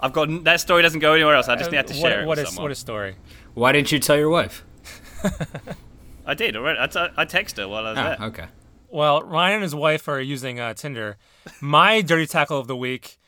I've 0.00 0.12
got 0.12 0.44
that 0.44 0.60
story 0.60 0.82
doesn't 0.82 0.98
go 1.00 1.12
anywhere 1.12 1.36
else. 1.36 1.48
I 1.48 1.54
just 1.56 1.70
Uh, 1.70 1.76
had 1.76 1.86
to 1.88 1.94
what, 1.94 2.00
share 2.10 2.22
it 2.22 2.26
what 2.26 2.38
with 2.38 2.48
is- 2.48 2.58
what 2.58 2.70
a 2.70 2.74
story. 2.74 3.16
Why 3.54 3.72
didn't 3.72 3.92
you 3.92 3.98
tell 4.00 4.16
your 4.16 4.30
wife? 4.30 4.64
I 6.26 6.34
did 6.34 6.56
already. 6.56 6.78
I, 6.80 6.86
t- 6.86 6.98
I 7.16 7.24
texted 7.24 7.58
her 7.58 7.68
while 7.68 7.86
I 7.86 7.90
was 7.90 7.98
Oh, 7.98 8.02
there. 8.02 8.16
okay. 8.28 8.44
Well, 8.88 9.22
Ryan 9.22 9.54
and 9.56 9.62
his 9.62 9.74
wife 9.74 10.08
are 10.08 10.20
using 10.20 10.60
uh, 10.60 10.74
Tinder. 10.74 11.16
My 11.60 12.00
dirty 12.00 12.26
tackle 12.26 12.58
of 12.58 12.66
the 12.66 12.76
week 12.76 13.18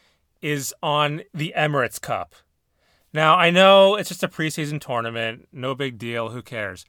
is 0.42 0.74
on 0.82 1.22
the 1.32 1.52
Emirates 1.56 2.00
Cup. 2.00 2.34
Now, 3.12 3.36
I 3.36 3.50
know 3.50 3.94
it's 3.96 4.08
just 4.08 4.22
a 4.22 4.28
preseason 4.28 4.80
tournament, 4.80 5.48
no 5.52 5.74
big 5.74 5.98
deal, 5.98 6.30
who 6.30 6.42
cares? 6.42 6.84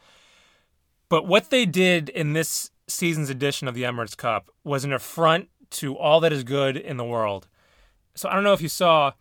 But 1.10 1.26
what 1.28 1.52
they 1.52 1.66
did 1.66 2.10
in 2.10 2.34
this 2.34 2.72
season's 2.88 3.30
edition 3.30 3.68
of 3.68 3.76
the 3.76 3.84
Emirates 3.84 4.18
Cup 4.18 4.50
was 4.64 4.84
an 4.84 4.92
affront 4.94 5.50
to 5.76 5.98
all 5.98 6.20
that 6.22 6.32
is 6.34 6.44
good 6.44 6.76
in 6.78 6.98
the 6.98 7.06
world. 7.06 7.48
So 8.16 8.30
I 8.30 8.34
don't 8.34 8.44
know 8.44 8.54
if 8.54 8.62
you 8.62 8.70
saw, 8.70 9.14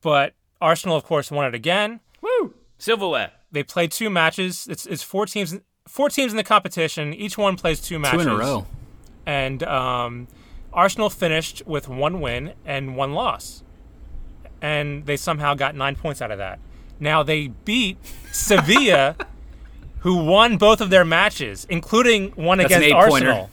but 0.00 0.34
Arsenal, 0.60 0.96
of 0.96 1.04
course, 1.04 1.30
won 1.30 1.46
it 1.46 1.54
again. 1.54 2.00
Woo! 2.20 2.54
Silverware. 2.78 3.32
They 3.52 3.62
played 3.62 3.92
two 3.92 4.10
matches. 4.10 4.66
It's, 4.70 4.86
it's 4.86 5.02
four 5.02 5.26
teams, 5.26 5.58
four 5.88 6.08
teams 6.08 6.32
in 6.32 6.36
the 6.36 6.44
competition. 6.44 7.12
Each 7.14 7.36
one 7.36 7.56
plays 7.56 7.80
two 7.80 7.98
matches 7.98 8.22
Two 8.24 8.28
in 8.28 8.34
a 8.34 8.38
row. 8.38 8.66
and 9.26 9.62
um, 9.64 10.28
Arsenal 10.72 11.10
finished 11.10 11.62
with 11.66 11.88
one 11.88 12.20
win 12.20 12.52
and 12.64 12.96
one 12.96 13.12
loss. 13.12 13.62
and 14.62 15.04
they 15.06 15.16
somehow 15.16 15.54
got 15.54 15.74
nine 15.74 15.96
points 15.96 16.20
out 16.22 16.30
of 16.30 16.38
that. 16.38 16.58
Now 16.98 17.22
they 17.22 17.48
beat 17.48 17.96
Sevilla, 18.32 19.16
who 20.00 20.24
won 20.24 20.56
both 20.58 20.80
of 20.80 20.90
their 20.90 21.04
matches, 21.04 21.66
including 21.68 22.30
one 22.32 22.58
That's 22.58 22.72
an 22.72 22.82
against 22.82 22.94
eight-pointer. 23.04 23.28
Arsenal. 23.28 23.50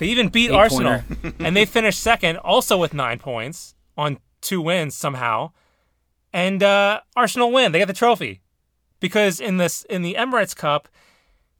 They 0.00 0.06
even 0.06 0.30
beat 0.30 0.50
Eight-pointer. 0.50 1.04
Arsenal, 1.10 1.32
and 1.38 1.54
they 1.54 1.66
finished 1.66 2.00
second, 2.00 2.38
also 2.38 2.78
with 2.78 2.94
nine 2.94 3.18
points 3.18 3.74
on 3.98 4.18
two 4.40 4.62
wins 4.62 4.96
somehow. 4.96 5.52
And 6.32 6.62
uh, 6.62 7.02
Arsenal 7.14 7.52
win; 7.52 7.72
they 7.72 7.78
get 7.78 7.86
the 7.86 7.92
trophy 7.92 8.40
because 8.98 9.40
in 9.40 9.58
this 9.58 9.84
in 9.90 10.00
the 10.00 10.14
Emirates 10.14 10.56
Cup, 10.56 10.88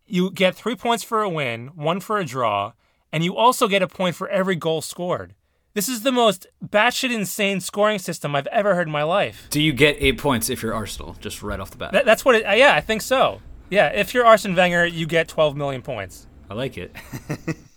you 0.07 0.31
get 0.31 0.55
three 0.55 0.75
points 0.75 1.05
for 1.05 1.21
a 1.21 1.29
win, 1.29 1.69
one 1.75 2.01
for 2.01 2.19
a 2.19 2.25
draw, 2.25 2.73
and 3.13 3.23
you 3.23 3.37
also 3.37 3.69
get 3.69 3.83
a 3.83 3.87
point 3.87 4.17
for 4.17 4.27
every 4.31 4.57
goal 4.57 4.81
scored. 4.81 5.35
This 5.75 5.87
is 5.87 6.03
the 6.03 6.11
most 6.11 6.47
batshit 6.65 7.13
insane 7.15 7.61
scoring 7.61 7.99
system 7.99 8.35
I've 8.35 8.47
ever 8.47 8.75
heard 8.75 8.89
in 8.89 8.93
my 8.93 9.03
life. 9.03 9.49
Do 9.51 9.61
you 9.61 9.75
get 9.75 9.99
eight 10.01 10.17
points 10.17 10.49
if 10.49 10.63
you're 10.63 10.75
Arsenal? 10.75 11.15
Just 11.21 11.43
right 11.43 11.61
off 11.61 11.73
the 11.73 11.77
bat. 11.77 11.93
That, 11.93 12.07
that's 12.07 12.25
what 12.25 12.37
it. 12.37 12.45
Uh, 12.45 12.53
yeah, 12.53 12.75
I 12.75 12.81
think 12.81 13.03
so. 13.03 13.43
Yeah, 13.69 13.89
if 13.89 14.15
you're 14.15 14.25
Arsene 14.25 14.57
Wenger, 14.57 14.87
you 14.87 15.07
get 15.07 15.29
12 15.29 15.57
million 15.57 15.83
points. 15.83 16.27
I 16.49 16.55
like 16.55 16.79
it. 16.79 16.97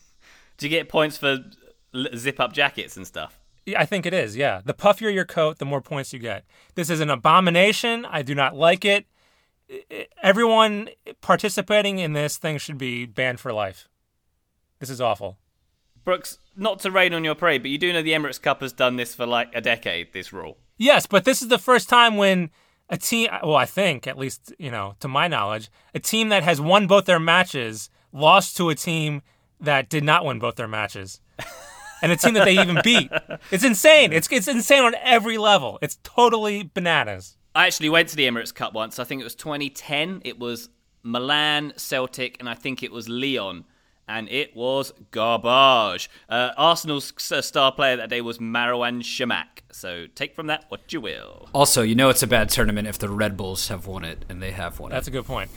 Do 0.57 0.65
you 0.65 0.69
get 0.69 0.89
points 0.89 1.17
for 1.17 1.39
zip 2.15 2.39
up 2.39 2.53
jackets 2.53 2.97
and 2.97 3.05
stuff? 3.05 3.39
Yeah, 3.65 3.81
I 3.81 3.85
think 3.85 4.05
it 4.05 4.13
is. 4.13 4.35
Yeah, 4.35 4.61
the 4.63 4.73
puffier 4.73 5.13
your 5.13 5.25
coat, 5.25 5.57
the 5.57 5.65
more 5.65 5.81
points 5.81 6.11
you 6.11 6.19
get. 6.19 6.45
This 6.75 6.89
is 6.89 6.99
an 6.99 7.09
abomination. 7.09 8.05
I 8.05 8.21
do 8.21 8.35
not 8.35 8.55
like 8.55 8.83
it. 8.83 9.05
Everyone 10.21 10.89
participating 11.21 11.99
in 11.99 12.13
this 12.13 12.37
thing 12.37 12.57
should 12.57 12.77
be 12.77 13.05
banned 13.05 13.39
for 13.39 13.53
life. 13.53 13.87
This 14.79 14.89
is 14.89 14.99
awful. 14.99 15.37
Brooks, 16.03 16.37
not 16.57 16.79
to 16.81 16.91
rain 16.91 17.13
on 17.13 17.23
your 17.23 17.35
parade, 17.35 17.61
but 17.61 17.71
you 17.71 17.77
do 17.77 17.93
know 17.93 18.01
the 18.01 18.11
Emirates 18.11 18.41
Cup 18.41 18.59
has 18.59 18.73
done 18.73 18.97
this 18.97 19.15
for 19.15 19.25
like 19.25 19.49
a 19.55 19.61
decade, 19.61 20.11
this 20.11 20.33
rule. 20.33 20.57
Yes, 20.77 21.05
but 21.05 21.23
this 21.23 21.41
is 21.41 21.47
the 21.47 21.57
first 21.57 21.87
time 21.87 22.17
when 22.17 22.51
a 22.89 22.97
team, 22.97 23.29
well, 23.41 23.55
I 23.55 23.65
think, 23.65 24.05
at 24.05 24.17
least, 24.17 24.53
you 24.59 24.69
know, 24.69 24.95
to 24.99 25.07
my 25.07 25.29
knowledge, 25.29 25.69
a 25.95 25.99
team 25.99 26.27
that 26.29 26.43
has 26.43 26.59
won 26.59 26.87
both 26.87 27.05
their 27.05 27.19
matches 27.19 27.89
lost 28.11 28.57
to 28.57 28.69
a 28.69 28.75
team 28.75 29.21
that 29.63 29.89
did 29.89 30.03
not 30.03 30.25
win 30.25 30.39
both 30.39 30.55
their 30.55 30.67
matches. 30.67 31.19
and 32.01 32.11
a 32.11 32.15
team 32.15 32.33
that 32.35 32.45
they 32.45 32.59
even 32.59 32.79
beat. 32.83 33.09
It's 33.51 33.63
insane. 33.63 34.13
It's, 34.13 34.31
it's 34.31 34.47
insane 34.47 34.83
on 34.83 34.95
every 35.01 35.37
level. 35.37 35.79
It's 35.81 35.97
totally 36.03 36.69
bananas. 36.73 37.37
I 37.55 37.67
actually 37.67 37.89
went 37.89 38.09
to 38.09 38.15
the 38.15 38.27
Emirates 38.27 38.53
Cup 38.53 38.73
once. 38.73 38.99
I 38.99 39.03
think 39.03 39.21
it 39.21 39.23
was 39.23 39.35
2010. 39.35 40.21
It 40.25 40.39
was 40.39 40.69
Milan, 41.03 41.73
Celtic, 41.77 42.37
and 42.39 42.49
I 42.49 42.55
think 42.55 42.83
it 42.83 42.91
was 42.91 43.07
Lyon. 43.07 43.65
And 44.07 44.27
it 44.29 44.53
was 44.55 44.91
garbage. 45.11 46.09
Uh, 46.27 46.51
Arsenal's 46.57 47.13
star 47.17 47.71
player 47.71 47.95
that 47.95 48.09
day 48.09 48.19
was 48.19 48.37
Marouane 48.37 49.01
Chamakh. 49.01 49.61
So 49.71 50.07
take 50.13 50.35
from 50.35 50.47
that 50.47 50.65
what 50.67 50.91
you 50.91 50.99
will. 50.99 51.47
Also, 51.53 51.83
you 51.83 51.95
know 51.95 52.09
it's 52.09 52.21
a 52.21 52.27
bad 52.27 52.49
tournament 52.49 52.87
if 52.87 52.99
the 52.99 53.07
Red 53.07 53.37
Bulls 53.37 53.69
have 53.69 53.87
won 53.87 54.03
it, 54.03 54.25
and 54.27 54.41
they 54.41 54.51
have 54.51 54.79
won 54.79 54.91
That's 54.91 55.07
it. 55.07 55.11
That's 55.11 55.19
a 55.19 55.21
good 55.21 55.25
point. 55.25 55.51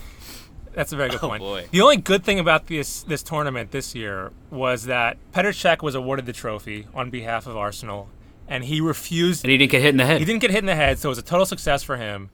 That's 0.76 0.92
a 0.92 0.96
very 0.96 1.08
good 1.08 1.20
Oh, 1.22 1.28
point. 1.28 1.40
boy. 1.40 1.66
The 1.72 1.80
only 1.80 1.96
good 1.96 2.22
thing 2.22 2.38
about 2.38 2.66
this 2.66 3.02
this 3.02 3.22
tournament 3.22 3.70
this 3.70 3.94
year 3.94 4.30
was 4.50 4.84
that 4.84 5.16
Petr 5.32 5.48
Cech 5.48 5.82
was 5.82 5.94
awarded 5.94 6.26
the 6.26 6.34
trophy 6.34 6.86
on 6.94 7.08
behalf 7.08 7.46
of 7.46 7.56
Arsenal, 7.56 8.10
and 8.46 8.62
he 8.64 8.80
refused 8.82 9.42
And 9.42 9.50
he 9.50 9.56
didn't 9.56 9.72
get 9.72 9.80
hit 9.80 9.90
in 9.90 9.96
the 9.96 10.04
head. 10.04 10.18
He 10.18 10.26
didn't 10.26 10.42
get 10.42 10.50
hit 10.50 10.58
in 10.60 10.66
the 10.66 10.76
head, 10.76 10.98
so 10.98 11.08
it 11.08 11.12
was 11.12 11.18
a 11.18 11.22
total 11.22 11.46
success 11.46 11.82
for 11.82 11.96
him. 11.96 12.28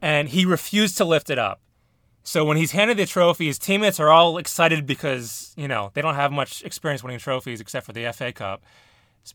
And 0.00 0.30
he 0.30 0.46
refused 0.46 0.96
to 0.96 1.04
lift 1.04 1.28
it 1.28 1.38
up. 1.38 1.60
So 2.22 2.42
when 2.46 2.56
he's 2.56 2.72
handed 2.72 2.96
the 2.96 3.04
trophy, 3.04 3.46
his 3.48 3.58
teammates 3.58 4.00
are 4.00 4.08
all 4.08 4.38
excited 4.38 4.86
because, 4.86 5.52
you 5.58 5.68
know, 5.68 5.90
they 5.92 6.00
don't 6.00 6.14
have 6.14 6.32
much 6.32 6.64
experience 6.64 7.02
winning 7.02 7.18
trophies 7.18 7.60
except 7.60 7.84
for 7.84 7.92
the 7.92 8.10
FA 8.14 8.32
Cup. 8.32 8.62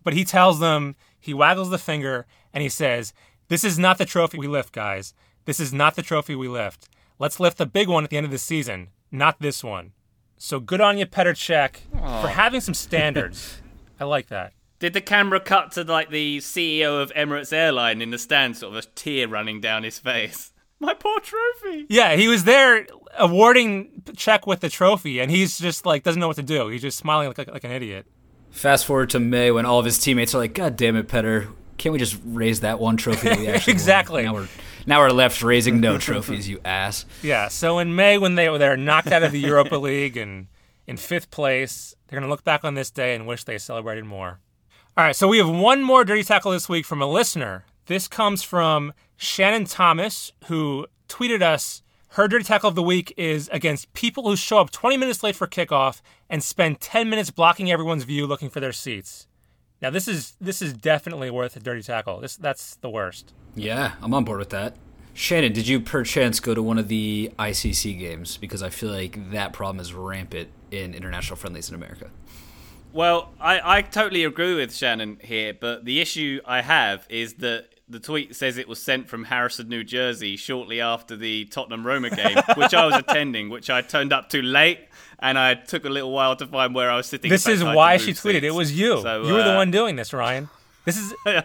But 0.03 0.13
he 0.13 0.23
tells 0.25 0.59
them, 0.59 0.95
he 1.19 1.35
waggles 1.35 1.69
the 1.69 1.77
finger, 1.77 2.25
and 2.51 2.63
he 2.63 2.69
says, 2.69 3.13
This 3.47 3.63
is 3.63 3.77
not 3.77 3.99
the 3.99 4.05
trophy 4.05 4.39
we 4.39 4.47
lift, 4.47 4.71
guys. 4.73 5.13
This 5.45 5.59
is 5.59 5.71
not 5.71 5.95
the 5.95 6.01
trophy 6.01 6.33
we 6.35 6.47
lift. 6.47 6.89
Let's 7.19 7.39
lift 7.39 7.57
the 7.57 7.65
big 7.65 7.89
one 7.89 8.05
at 8.05 8.09
the 8.09 8.15
end 8.17 8.25
of 8.25 8.31
the 8.31 8.37
season, 8.37 8.87
not 9.11 9.41
this 9.41 9.61
one. 9.61 9.91
So 10.37 10.61
good 10.61 10.79
on 10.79 10.97
you, 10.97 11.05
Petr 11.05 11.33
Cech, 11.33 11.79
for 12.21 12.29
having 12.29 12.61
some 12.61 12.73
standards. 12.73 13.61
I 13.99 14.05
like 14.05 14.27
that. 14.29 14.53
Did 14.79 14.93
the 14.93 15.01
camera 15.01 15.41
cut 15.41 15.73
to 15.73 15.83
like 15.83 16.11
the 16.11 16.37
CEO 16.37 17.01
of 17.01 17.11
Emirates 17.11 17.51
Airline 17.51 18.01
in 18.01 18.11
the 18.11 18.17
stand, 18.17 18.55
sort 18.55 18.73
of 18.73 18.85
a 18.85 18.87
tear 18.95 19.27
running 19.27 19.59
down 19.59 19.83
his 19.83 19.99
face? 19.99 20.53
My 20.79 20.93
poor 20.93 21.19
trophy. 21.19 21.87
Yeah, 21.89 22.15
he 22.15 22.29
was 22.29 22.45
there 22.45 22.87
awarding 23.17 24.01
Cech 24.11 24.47
with 24.47 24.61
the 24.61 24.69
trophy, 24.69 25.19
and 25.19 25.29
he's 25.29 25.59
just 25.59 25.85
like 25.85 26.03
doesn't 26.03 26.21
know 26.21 26.27
what 26.29 26.37
to 26.37 26.43
do. 26.43 26.69
He's 26.69 26.81
just 26.81 26.97
smiling 26.97 27.27
like, 27.27 27.37
like, 27.37 27.51
like 27.51 27.63
an 27.65 27.71
idiot. 27.71 28.05
Fast 28.49 28.85
forward 28.85 29.09
to 29.09 29.19
May 29.19 29.51
when 29.51 29.65
all 29.65 29.77
of 29.79 29.83
his 29.83 29.99
teammates 29.99 30.33
are 30.33 30.37
like, 30.37 30.53
"God 30.53 30.77
damn 30.77 30.95
it, 30.95 31.09
Petr! 31.09 31.51
Can't 31.77 31.91
we 31.91 31.99
just 31.99 32.17
raise 32.23 32.61
that 32.61 32.79
one 32.79 32.95
trophy 32.95 33.27
that 33.27 33.39
we 33.39 33.47
actually 33.49 33.73
won?" 33.73 33.75
Exactly. 33.75 34.23
Now 34.23 34.35
we're 34.35 34.47
now 34.89 34.99
we're 34.99 35.11
left 35.11 35.41
raising 35.43 35.79
no 35.79 35.97
trophies, 35.97 36.49
you 36.49 36.59
ass. 36.65 37.05
Yeah. 37.21 37.47
So 37.47 37.79
in 37.79 37.95
May, 37.95 38.17
when 38.17 38.35
they 38.35 38.49
were 38.49 38.57
they're 38.57 38.75
knocked 38.75 39.11
out 39.11 39.23
of 39.23 39.31
the 39.31 39.39
Europa 39.39 39.75
League 39.77 40.17
and 40.17 40.47
in 40.87 40.97
fifth 40.97 41.29
place, 41.29 41.95
they're 42.07 42.19
gonna 42.19 42.29
look 42.29 42.43
back 42.43 42.65
on 42.65 42.73
this 42.73 42.89
day 42.89 43.15
and 43.15 43.27
wish 43.27 43.43
they 43.43 43.59
celebrated 43.59 44.03
more. 44.03 44.39
All 44.97 45.05
right. 45.05 45.15
So 45.15 45.27
we 45.27 45.37
have 45.37 45.47
one 45.49 45.83
more 45.83 46.03
dirty 46.03 46.23
tackle 46.23 46.51
this 46.51 46.67
week 46.67 46.85
from 46.85 47.01
a 47.01 47.05
listener. 47.05 47.63
This 47.85 48.07
comes 48.07 48.43
from 48.43 48.91
Shannon 49.15 49.65
Thomas, 49.65 50.31
who 50.45 50.87
tweeted 51.07 51.41
us. 51.41 51.83
Her 52.13 52.27
dirty 52.27 52.43
tackle 52.43 52.69
of 52.69 52.75
the 52.75 52.81
week 52.81 53.13
is 53.17 53.47
against 53.49 53.93
people 53.93 54.27
who 54.27 54.35
show 54.35 54.57
up 54.57 54.71
20 54.71 54.97
minutes 54.97 55.21
late 55.21 55.35
for 55.35 55.45
kickoff 55.45 56.01
and 56.27 56.43
spend 56.43 56.81
10 56.81 57.07
minutes 57.07 57.29
blocking 57.29 57.71
everyone's 57.71 58.03
view 58.03 58.25
looking 58.25 58.49
for 58.49 58.59
their 58.59 58.71
seats. 58.73 59.27
Now 59.81 59.89
this 59.89 60.07
is 60.07 60.33
this 60.41 60.61
is 60.61 60.73
definitely 60.73 61.29
worth 61.29 61.55
a 61.55 61.59
dirty 61.59 61.81
tackle. 61.81 62.19
This 62.19 62.35
that's 62.35 62.75
the 62.75 62.89
worst. 62.89 63.33
Yeah, 63.55 63.93
I'm 64.01 64.13
on 64.13 64.23
board 64.23 64.39
with 64.39 64.49
that. 64.49 64.75
Shannon, 65.13 65.51
did 65.51 65.67
you 65.67 65.79
perchance 65.81 66.39
go 66.39 66.53
to 66.53 66.63
one 66.63 66.77
of 66.77 66.87
the 66.87 67.31
ICC 67.37 67.99
games? 67.99 68.37
Because 68.37 68.63
I 68.63 68.69
feel 68.69 68.89
like 68.89 69.31
that 69.31 69.51
problem 69.51 69.81
is 69.81 69.93
rampant 69.93 70.49
in 70.71 70.93
international 70.93 71.35
friendlies 71.35 71.67
in 71.69 71.75
America. 71.75 72.09
Well, 72.93 73.31
I, 73.39 73.77
I 73.77 73.81
totally 73.81 74.23
agree 74.23 74.55
with 74.55 74.73
Shannon 74.73 75.19
here, 75.21 75.53
but 75.53 75.85
the 75.85 75.99
issue 75.99 76.39
I 76.45 76.61
have 76.61 77.05
is 77.09 77.35
that 77.35 77.67
the 77.89 77.99
tweet 77.99 78.35
says 78.35 78.57
it 78.57 78.67
was 78.67 78.81
sent 78.81 79.09
from 79.09 79.25
Harrison, 79.25 79.67
New 79.67 79.83
Jersey, 79.83 80.37
shortly 80.37 80.79
after 80.79 81.15
the 81.15 81.45
Tottenham 81.45 81.85
Roma 81.85 82.09
game, 82.09 82.37
which 82.55 82.73
I 82.73 82.85
was 82.85 82.95
attending, 82.95 83.49
which 83.49 83.69
I 83.69 83.81
turned 83.81 84.13
up 84.13 84.29
too 84.29 84.41
late, 84.41 84.79
and 85.19 85.37
I 85.37 85.55
took 85.55 85.85
a 85.85 85.89
little 85.89 86.11
while 86.11 86.35
to 86.35 86.45
find 86.45 86.75
where 86.75 86.91
I 86.91 86.95
was 86.95 87.07
sitting. 87.07 87.29
This 87.29 87.47
is 87.47 87.59
fact, 87.59 87.65
I 87.65 87.69
had 87.69 87.75
why 87.75 87.97
she 87.97 88.07
move 88.07 88.17
tweeted. 88.17 88.43
It 88.43 88.51
was 88.51 88.77
you. 88.77 89.01
So, 89.01 89.23
you 89.23 89.33
were 89.33 89.43
the 89.43 89.53
uh, 89.53 89.57
one 89.57 89.71
doing 89.71 89.95
this, 89.95 90.13
Ryan. 90.13 90.49
This 90.85 90.97
is 90.97 91.13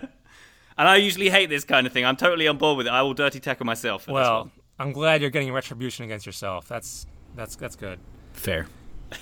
And 0.77 0.89
I 0.89 0.97
usually 0.97 1.31
hate 1.31 1.51
this 1.51 1.65
kind 1.65 1.87
of 1.87 1.93
thing. 1.93 2.05
I'm 2.05 2.17
totally 2.17 2.49
on 2.49 2.59
board 2.59 2.79
with 2.79 2.87
it. 2.87 2.91
I 2.91 3.03
will 3.03 3.15
dirty 3.15 3.41
tackle 3.41 3.65
myself. 3.65 4.03
For 4.03 4.11
this 4.11 4.15
well. 4.15 4.39
one. 4.41 4.51
I'm 4.79 4.93
glad 4.93 5.21
you're 5.21 5.31
getting 5.31 5.53
retribution 5.53 6.05
against 6.05 6.27
yourself. 6.27 6.67
That's 6.67 7.07
that's 7.37 7.55
that's 7.55 7.77
good. 7.77 8.01
Fair. 8.33 8.67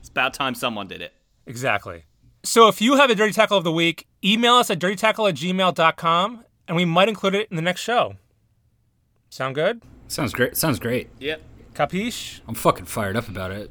it's 0.00 0.10
about 0.10 0.34
time 0.34 0.54
someone 0.54 0.86
did 0.86 1.00
it. 1.00 1.14
Exactly. 1.46 2.04
So 2.44 2.68
if 2.68 2.82
you 2.82 2.96
have 2.96 3.08
a 3.08 3.14
dirty 3.14 3.32
tackle 3.32 3.56
of 3.56 3.64
the 3.64 3.72
week, 3.72 4.06
email 4.22 4.54
us 4.56 4.70
at 4.70 4.78
dirtytackle 4.78 5.26
at 5.30 5.34
gmail.com 5.34 6.44
and 6.68 6.76
we 6.76 6.84
might 6.84 7.08
include 7.08 7.34
it 7.34 7.48
in 7.50 7.56
the 7.56 7.62
next 7.62 7.80
show. 7.80 8.16
Sound 9.30 9.54
good? 9.54 9.80
Sounds 10.08 10.34
great. 10.34 10.54
Sounds 10.54 10.78
great. 10.78 11.08
Yep. 11.20 11.40
Capiche? 11.74 12.40
I'm 12.46 12.54
fucking 12.54 12.84
fired 12.84 13.16
up 13.16 13.28
about 13.28 13.50
it. 13.50 13.70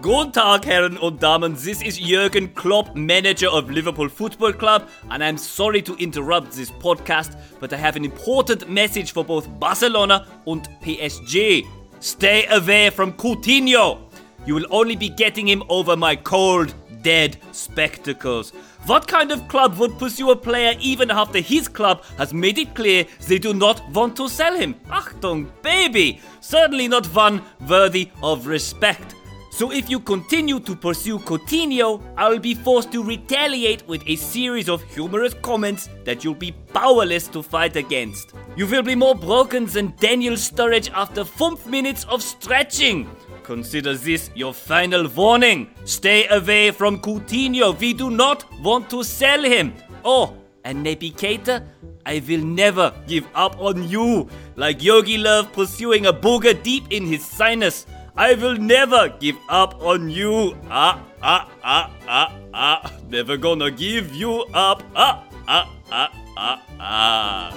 Guten 0.00 0.32
Tag, 0.32 0.64
Herren 0.64 0.96
und 0.96 1.20
Damen. 1.20 1.62
This 1.62 1.82
is 1.82 1.98
Jürgen 2.00 2.54
Klopp, 2.54 2.96
manager 2.96 3.48
of 3.48 3.68
Liverpool 3.70 4.08
Football 4.08 4.52
Club, 4.54 4.88
and 5.10 5.22
I'm 5.22 5.36
sorry 5.36 5.82
to 5.82 5.94
interrupt 5.96 6.52
this 6.52 6.70
podcast, 6.70 7.36
but 7.60 7.72
I 7.72 7.76
have 7.76 7.96
an 7.96 8.04
important 8.04 8.68
message 8.70 9.12
for 9.12 9.24
both 9.24 9.48
Barcelona 9.60 10.26
and 10.46 10.66
PSG. 10.80 11.66
Stay 12.00 12.46
away 12.46 12.90
from 12.90 13.12
Coutinho. 13.14 13.98
You 14.46 14.54
will 14.54 14.66
only 14.70 14.96
be 14.96 15.08
getting 15.08 15.48
him 15.48 15.62
over 15.68 15.96
my 15.96 16.14
cold, 16.14 16.74
dead 17.02 17.38
spectacles. 17.52 18.50
What 18.86 19.08
kind 19.08 19.32
of 19.32 19.48
club 19.48 19.78
would 19.78 19.98
pursue 19.98 20.30
a 20.30 20.36
player 20.36 20.74
even 20.78 21.10
after 21.10 21.40
his 21.40 21.66
club 21.66 22.04
has 22.18 22.32
made 22.32 22.58
it 22.58 22.76
clear 22.76 23.04
they 23.26 23.38
do 23.38 23.52
not 23.52 23.82
want 23.90 24.14
to 24.16 24.28
sell 24.28 24.54
him? 24.56 24.74
Achtung, 24.88 25.50
baby! 25.62 26.20
Certainly 26.40 26.86
not 26.86 27.06
one 27.06 27.42
worthy 27.66 28.10
of 28.22 28.46
respect. 28.46 29.15
So 29.56 29.72
if 29.72 29.88
you 29.88 30.00
continue 30.00 30.60
to 30.60 30.76
pursue 30.76 31.18
Coutinho, 31.18 32.02
I 32.14 32.28
will 32.28 32.38
be 32.38 32.52
forced 32.52 32.92
to 32.92 33.02
retaliate 33.02 33.88
with 33.88 34.02
a 34.06 34.14
series 34.16 34.68
of 34.68 34.82
humorous 34.82 35.32
comments 35.40 35.88
that 36.04 36.22
you'll 36.22 36.34
be 36.34 36.52
powerless 36.74 37.26
to 37.28 37.42
fight 37.42 37.74
against. 37.74 38.34
You 38.54 38.66
will 38.66 38.82
be 38.82 38.94
more 38.94 39.14
broken 39.14 39.64
than 39.64 39.94
Daniel 39.98 40.34
Sturridge 40.34 40.90
after 40.92 41.24
5 41.24 41.68
minutes 41.68 42.04
of 42.04 42.22
stretching. 42.22 43.08
Consider 43.44 43.94
this 43.94 44.28
your 44.34 44.52
final 44.52 45.08
warning. 45.08 45.70
Stay 45.86 46.28
away 46.28 46.70
from 46.70 47.00
Coutinho. 47.00 47.80
We 47.80 47.94
do 47.94 48.10
not 48.10 48.44
want 48.60 48.90
to 48.90 49.02
sell 49.02 49.42
him. 49.42 49.72
Oh, 50.04 50.36
and 50.64 50.84
Naby 50.84 51.14
Keita, 51.14 51.64
I 52.04 52.22
will 52.28 52.44
never 52.44 52.92
give 53.06 53.26
up 53.34 53.58
on 53.58 53.88
you. 53.88 54.28
Like 54.56 54.80
Jogi 54.80 55.16
Löw 55.16 55.50
pursuing 55.50 56.04
a 56.04 56.12
booger 56.12 56.62
deep 56.62 56.92
in 56.92 57.06
his 57.06 57.24
sinus. 57.24 57.86
I 58.18 58.34
will 58.34 58.56
never 58.56 59.08
give 59.20 59.36
up 59.48 59.80
on 59.82 60.08
you. 60.08 60.56
Ah, 60.70 61.00
ah, 61.22 61.48
ah, 61.62 61.90
ah, 62.08 62.32
ah. 62.54 62.92
Never 63.10 63.36
gonna 63.36 63.70
give 63.70 64.14
you 64.14 64.44
up. 64.54 64.82
Ah, 64.96 65.22
ah, 65.46 65.68
ah, 65.92 66.10
ah, 66.36 66.62
ah. 66.80 67.52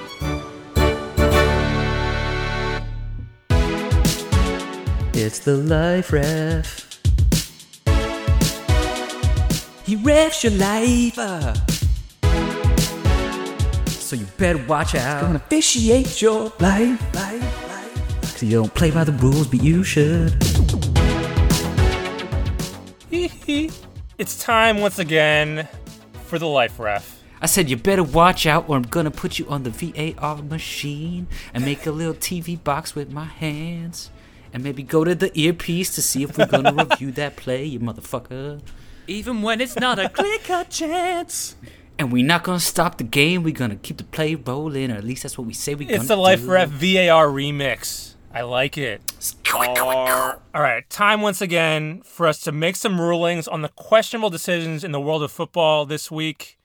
It's 5.14 5.40
the 5.40 5.56
life 5.58 6.12
ref. 6.12 6.88
He 9.86 9.96
refs 9.96 10.44
your 10.44 10.54
life. 10.54 11.18
uh. 11.18 11.54
So 13.88 14.16
you 14.16 14.26
better 14.38 14.60
watch 14.68 14.96
out. 14.96 15.22
Gonna 15.22 15.36
officiate 15.38 16.22
your 16.22 16.52
life, 16.60 17.00
life, 17.14 17.68
life. 17.70 18.22
Cause 18.22 18.44
you 18.44 18.52
don't 18.62 18.74
play 18.74 18.92
by 18.92 19.04
the 19.04 19.12
rules, 19.14 19.48
but 19.48 19.62
you 19.62 19.84
should. 19.84 20.49
It's 24.18 24.42
time 24.44 24.80
once 24.80 25.00
again 25.00 25.68
for 26.26 26.38
the 26.38 26.48
life 26.48 26.80
ref. 26.80 27.24
I 27.42 27.46
said 27.46 27.70
you 27.70 27.78
better 27.78 28.04
watch 28.04 28.46
out 28.46 28.68
or 28.68 28.76
I'm 28.76 28.84
gonna 28.84 29.12
put 29.12 29.40
you 29.40 29.48
on 29.48 29.64
the 29.64 29.70
VAR 29.70 30.44
machine 30.44 31.28
and 31.54 31.64
make 31.64 31.86
a 31.86 31.92
little 31.92 32.14
TV 32.14 32.62
box 32.62 32.96
with 32.96 33.12
my 33.12 33.26
hands. 33.26 34.12
And 34.52 34.64
maybe 34.64 34.84
go 34.84 35.04
to 35.04 35.16
the 35.16 35.32
earpiece 35.40 35.96
to 35.96 36.02
see 36.02 36.24
if 36.24 36.38
we're 36.38 36.48
gonna 36.48 36.74
review 36.90 37.12
that 37.14 37.38
play, 37.38 37.64
you 37.64 37.80
motherfucker. 37.80 38.62
Even 39.08 39.42
when 39.42 39.62
it's 39.62 39.76
not 39.76 40.00
a 40.00 40.10
clear 40.10 40.38
cut 40.40 40.70
chance. 40.70 41.56
And 41.98 42.12
we're 42.12 42.26
not 42.26 42.44
gonna 42.44 42.60
stop 42.60 42.98
the 42.98 43.04
game, 43.04 43.44
we're 43.44 43.54
gonna 43.54 43.76
keep 43.76 43.98
the 43.98 44.04
play 44.04 44.36
rolling, 44.36 44.92
or 44.92 44.96
at 44.96 45.04
least 45.04 45.24
that's 45.24 45.38
what 45.38 45.48
we 45.48 45.54
say 45.54 45.76
we're 45.76 45.88
gonna 45.88 45.98
do. 45.98 46.02
It's 46.02 46.08
the 46.08 46.18
life 46.18 46.42
do. 46.42 46.52
ref 46.52 46.70
VAR 46.70 47.28
remix. 47.28 48.16
I 48.34 48.42
like 48.42 48.78
it. 48.78 49.02
Or 49.54 50.40
All 50.54 50.62
right, 50.62 50.88
time 50.90 51.22
once 51.22 51.42
again 51.42 52.02
for 52.04 52.28
us 52.28 52.40
to 52.42 52.52
make 52.52 52.76
some 52.76 53.02
rulings 53.02 53.48
on 53.48 53.62
the 53.64 53.70
questionable 53.70 54.30
decisions 54.30 54.84
in 54.84 54.92
the 54.92 55.02
world 55.02 55.24
of 55.24 55.32
football 55.32 55.86
this 55.86 56.12
week. 56.12 56.58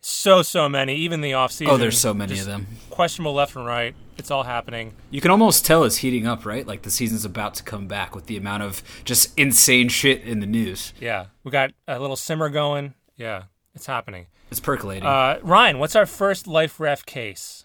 So, 0.00 0.42
so 0.42 0.68
many, 0.68 0.94
even 0.96 1.22
the 1.22 1.30
offseason. 1.30 1.68
Oh, 1.68 1.76
there's 1.78 1.98
so 1.98 2.12
many 2.12 2.38
of 2.38 2.44
them. 2.44 2.66
Questionable 2.90 3.32
left 3.32 3.56
and 3.56 3.64
right. 3.64 3.94
It's 4.18 4.30
all 4.30 4.42
happening. 4.42 4.92
You 5.10 5.22
can 5.22 5.30
almost 5.30 5.64
tell 5.64 5.84
it's 5.84 5.96
heating 5.96 6.26
up, 6.26 6.44
right? 6.44 6.66
Like 6.66 6.82
the 6.82 6.90
season's 6.90 7.24
about 7.24 7.54
to 7.54 7.62
come 7.62 7.88
back 7.88 8.14
with 8.14 8.26
the 8.26 8.36
amount 8.36 8.62
of 8.62 8.82
just 9.04 9.36
insane 9.38 9.88
shit 9.88 10.22
in 10.22 10.40
the 10.40 10.46
news. 10.46 10.92
Yeah, 11.00 11.26
we 11.42 11.50
got 11.50 11.72
a 11.88 11.98
little 11.98 12.16
simmer 12.16 12.50
going. 12.50 12.92
Yeah, 13.16 13.44
it's 13.74 13.86
happening. 13.86 14.26
It's 14.50 14.60
percolating. 14.60 15.06
Uh, 15.08 15.38
Ryan, 15.42 15.78
what's 15.78 15.96
our 15.96 16.06
first 16.06 16.46
life 16.46 16.78
ref 16.78 17.06
case? 17.06 17.64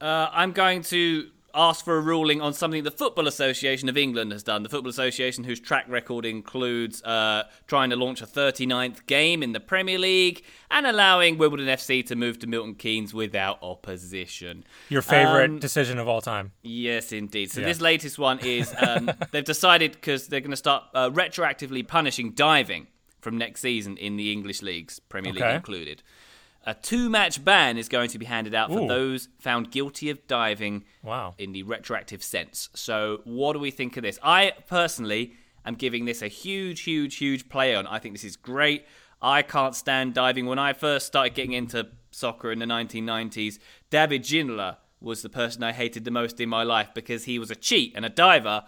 Uh, 0.00 0.28
I'm 0.32 0.52
going 0.52 0.82
to 0.84 1.30
ask 1.54 1.84
for 1.84 1.96
a 1.96 2.00
ruling 2.00 2.40
on 2.40 2.52
something 2.54 2.82
the 2.82 2.90
Football 2.90 3.26
Association 3.26 3.88
of 3.88 3.96
England 3.96 4.32
has 4.32 4.42
done. 4.42 4.62
The 4.62 4.68
Football 4.68 4.90
Association, 4.90 5.44
whose 5.44 5.60
track 5.60 5.84
record 5.88 6.24
includes 6.24 7.02
uh, 7.02 7.44
trying 7.66 7.90
to 7.90 7.96
launch 7.96 8.22
a 8.22 8.26
39th 8.26 9.06
game 9.06 9.42
in 9.42 9.52
the 9.52 9.60
Premier 9.60 9.98
League 9.98 10.44
and 10.70 10.86
allowing 10.86 11.38
Wimbledon 11.38 11.66
FC 11.66 12.04
to 12.06 12.16
move 12.16 12.38
to 12.40 12.46
Milton 12.46 12.74
Keynes 12.74 13.12
without 13.12 13.58
opposition. 13.62 14.64
Your 14.88 15.02
favorite 15.02 15.50
Um, 15.50 15.58
decision 15.58 15.98
of 15.98 16.08
all 16.08 16.20
time. 16.20 16.52
Yes, 16.62 17.12
indeed. 17.12 17.50
So 17.50 17.60
Yeah. 17.60 17.66
this 17.66 17.80
latest 17.80 18.18
one 18.18 18.38
is 18.40 18.74
um, 18.78 19.10
they've 19.30 19.44
decided 19.44 19.92
because 19.92 20.28
they're 20.28 20.40
going 20.40 20.50
to 20.50 20.56
start 20.56 20.84
uh, 20.94 21.10
retroactively 21.10 21.86
punishing 21.86 22.32
diving 22.32 22.86
from 23.20 23.38
next 23.38 23.60
season 23.60 23.96
in 23.98 24.16
the 24.16 24.32
English 24.32 24.62
leagues, 24.62 24.98
Premier 24.98 25.32
League 25.32 25.44
included. 25.44 26.02
A 26.64 26.74
two-match 26.74 27.44
ban 27.44 27.76
is 27.76 27.88
going 27.88 28.08
to 28.10 28.18
be 28.18 28.26
handed 28.26 28.54
out 28.54 28.70
for 28.70 28.80
Ooh. 28.80 28.86
those 28.88 29.28
found 29.38 29.70
guilty 29.72 30.10
of 30.10 30.26
diving 30.28 30.84
Wow. 31.02 31.34
in 31.38 31.52
the 31.52 31.64
retroactive 31.64 32.22
sense. 32.22 32.68
So, 32.74 33.20
what 33.24 33.54
do 33.54 33.58
we 33.58 33.70
think 33.70 33.96
of 33.96 34.04
this? 34.04 34.18
I 34.22 34.52
personally 34.68 35.34
am 35.64 35.74
giving 35.74 36.04
this 36.04 36.22
a 36.22 36.28
huge, 36.28 36.82
huge, 36.82 37.16
huge 37.16 37.48
play 37.48 37.74
on. 37.74 37.86
I 37.86 37.98
think 37.98 38.14
this 38.14 38.24
is 38.24 38.36
great. 38.36 38.86
I 39.20 39.42
can't 39.42 39.74
stand 39.74 40.14
diving. 40.14 40.46
When 40.46 40.58
I 40.58 40.72
first 40.72 41.06
started 41.06 41.34
getting 41.34 41.52
into 41.52 41.88
soccer 42.10 42.52
in 42.52 42.58
the 42.58 42.66
1990s, 42.66 43.58
David 43.90 44.22
Ginola 44.22 44.76
was 45.00 45.22
the 45.22 45.28
person 45.28 45.62
I 45.64 45.72
hated 45.72 46.04
the 46.04 46.10
most 46.10 46.40
in 46.40 46.48
my 46.48 46.62
life 46.62 46.90
because 46.94 47.24
he 47.24 47.38
was 47.38 47.50
a 47.50 47.56
cheat 47.56 47.92
and 47.96 48.04
a 48.04 48.08
diver, 48.08 48.64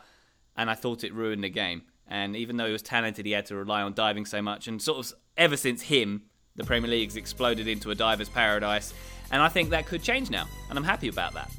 and 0.57 0.69
I 0.69 0.75
thought 0.75 1.05
it 1.05 1.15
ruined 1.15 1.45
the 1.45 1.49
game. 1.49 1.83
And 2.07 2.37
even 2.37 2.57
though 2.57 2.67
he 2.67 2.73
was 2.73 2.83
talented, 2.83 3.25
he 3.25 3.33
had 3.33 3.47
to 3.47 3.57
rely 3.57 3.83
on 3.83 3.95
diving 3.95 4.27
so 4.27 4.43
much. 4.43 4.69
And 4.69 4.83
sort 4.83 4.99
of 4.99 5.13
ever 5.37 5.57
since 5.57 5.83
him, 5.83 6.23
the 6.57 6.65
Premier 6.65 6.89
League's 6.91 7.17
exploded 7.17 7.67
into 7.67 7.91
a 7.91 7.95
diver's 7.95 8.29
paradise. 8.29 8.95
And 9.33 9.43
I 9.43 9.49
think 9.49 9.71
that 9.71 9.87
could 9.87 10.03
change 10.03 10.31
now, 10.31 10.47
and 10.69 10.79
I'm 10.79 10.85
happy 10.85 11.09
about 11.09 11.35
that. 11.35 11.51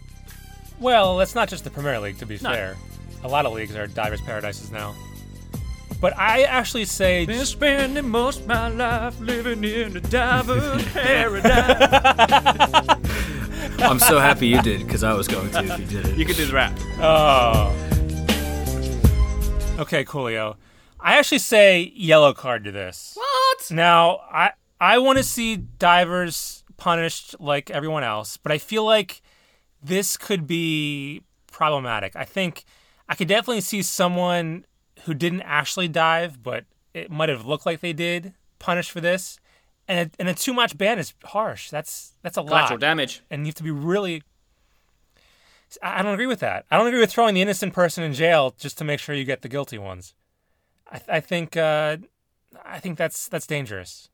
Well, 0.79 1.17
that's 1.17 1.35
not 1.35 1.49
just 1.49 1.63
the 1.63 1.69
Premier 1.69 1.99
League, 1.99 2.17
to 2.19 2.25
be 2.25 2.37
No. 2.41 2.51
fair. 2.51 2.77
A 3.23 3.27
lot 3.27 3.45
of 3.45 3.53
leagues 3.53 3.75
are 3.75 3.87
divers' 3.87 4.21
paradises 4.21 4.71
now. 4.71 4.93
But 5.99 6.17
I 6.17 6.43
actually 6.43 6.85
say 6.85 7.25
Been 7.25 7.45
spending 7.45 8.07
most 8.09 8.41
of 8.41 8.47
my 8.47 8.67
life 8.69 9.19
living 9.19 9.63
in 9.63 9.97
a 9.97 10.01
diver's 10.01 10.83
paradise. 10.93 11.81
I'm 13.79 13.99
so 13.99 14.19
happy 14.19 14.47
you 14.47 14.61
did 14.61 14.85
because 14.85 15.03
I 15.03 15.13
was 15.13 15.27
going 15.27 15.49
to 15.51 15.63
if 15.63 15.79
you 15.79 15.85
did 15.85 16.05
it. 16.07 16.17
You 16.17 16.25
can 16.25 16.35
do 16.35 16.45
the 16.45 16.53
rap. 16.53 16.77
Oh. 16.99 17.73
Okay, 19.79 20.05
Coolio. 20.05 20.55
I 20.99 21.17
actually 21.17 21.39
say 21.39 21.91
yellow 21.95 22.33
card 22.33 22.63
to 22.65 22.71
this. 22.71 23.13
What? 23.15 23.71
Now, 23.71 24.19
I 24.31 24.51
I 24.85 24.99
want 24.99 25.17
to 25.17 25.23
see 25.23 25.55
divers 25.55 26.63
punished 26.77 27.35
like 27.39 27.71
everyone 27.71 28.03
else, 28.03 28.37
but 28.37 28.51
I 28.51 28.59
feel 28.59 28.85
like 28.85 29.23
this 29.81 30.15
could 30.15 30.45
be 30.45 31.23
problematic. 31.51 32.15
I 32.15 32.23
think 32.23 32.65
I 33.09 33.15
could 33.15 33.27
definitely 33.27 33.61
see 33.61 33.81
someone 33.81 34.63
who 35.05 35.15
didn't 35.15 35.41
actually 35.41 35.87
dive, 35.87 36.43
but 36.43 36.65
it 36.93 37.09
might 37.09 37.29
have 37.29 37.47
looked 37.47 37.65
like 37.65 37.79
they 37.79 37.93
did, 37.93 38.35
punished 38.59 38.91
for 38.91 39.01
this. 39.01 39.39
And 39.87 40.07
a, 40.07 40.11
and 40.19 40.29
a 40.29 40.35
too 40.35 40.53
much 40.53 40.77
ban 40.77 40.99
is 40.99 41.15
harsh. 41.23 41.71
That's 41.71 42.13
that's 42.21 42.37
a 42.37 42.43
Collateral 42.43 42.75
lot 42.75 42.79
damage. 42.79 43.23
and 43.31 43.41
you 43.41 43.47
have 43.47 43.55
to 43.55 43.63
be 43.63 43.71
really. 43.71 44.21
I 45.81 46.03
don't 46.03 46.13
agree 46.13 46.27
with 46.27 46.41
that. 46.41 46.65
I 46.69 46.77
don't 46.77 46.85
agree 46.85 46.99
with 46.99 47.11
throwing 47.11 47.33
the 47.33 47.41
innocent 47.41 47.73
person 47.73 48.03
in 48.03 48.13
jail 48.13 48.53
just 48.59 48.77
to 48.77 48.83
make 48.83 48.99
sure 48.99 49.15
you 49.15 49.25
get 49.25 49.41
the 49.41 49.49
guilty 49.49 49.79
ones. 49.79 50.13
I, 50.91 51.01
I 51.09 51.19
think 51.21 51.57
uh, 51.57 51.97
I 52.63 52.77
think 52.77 52.99
that's 52.99 53.27
that's 53.27 53.47
dangerous. 53.47 54.09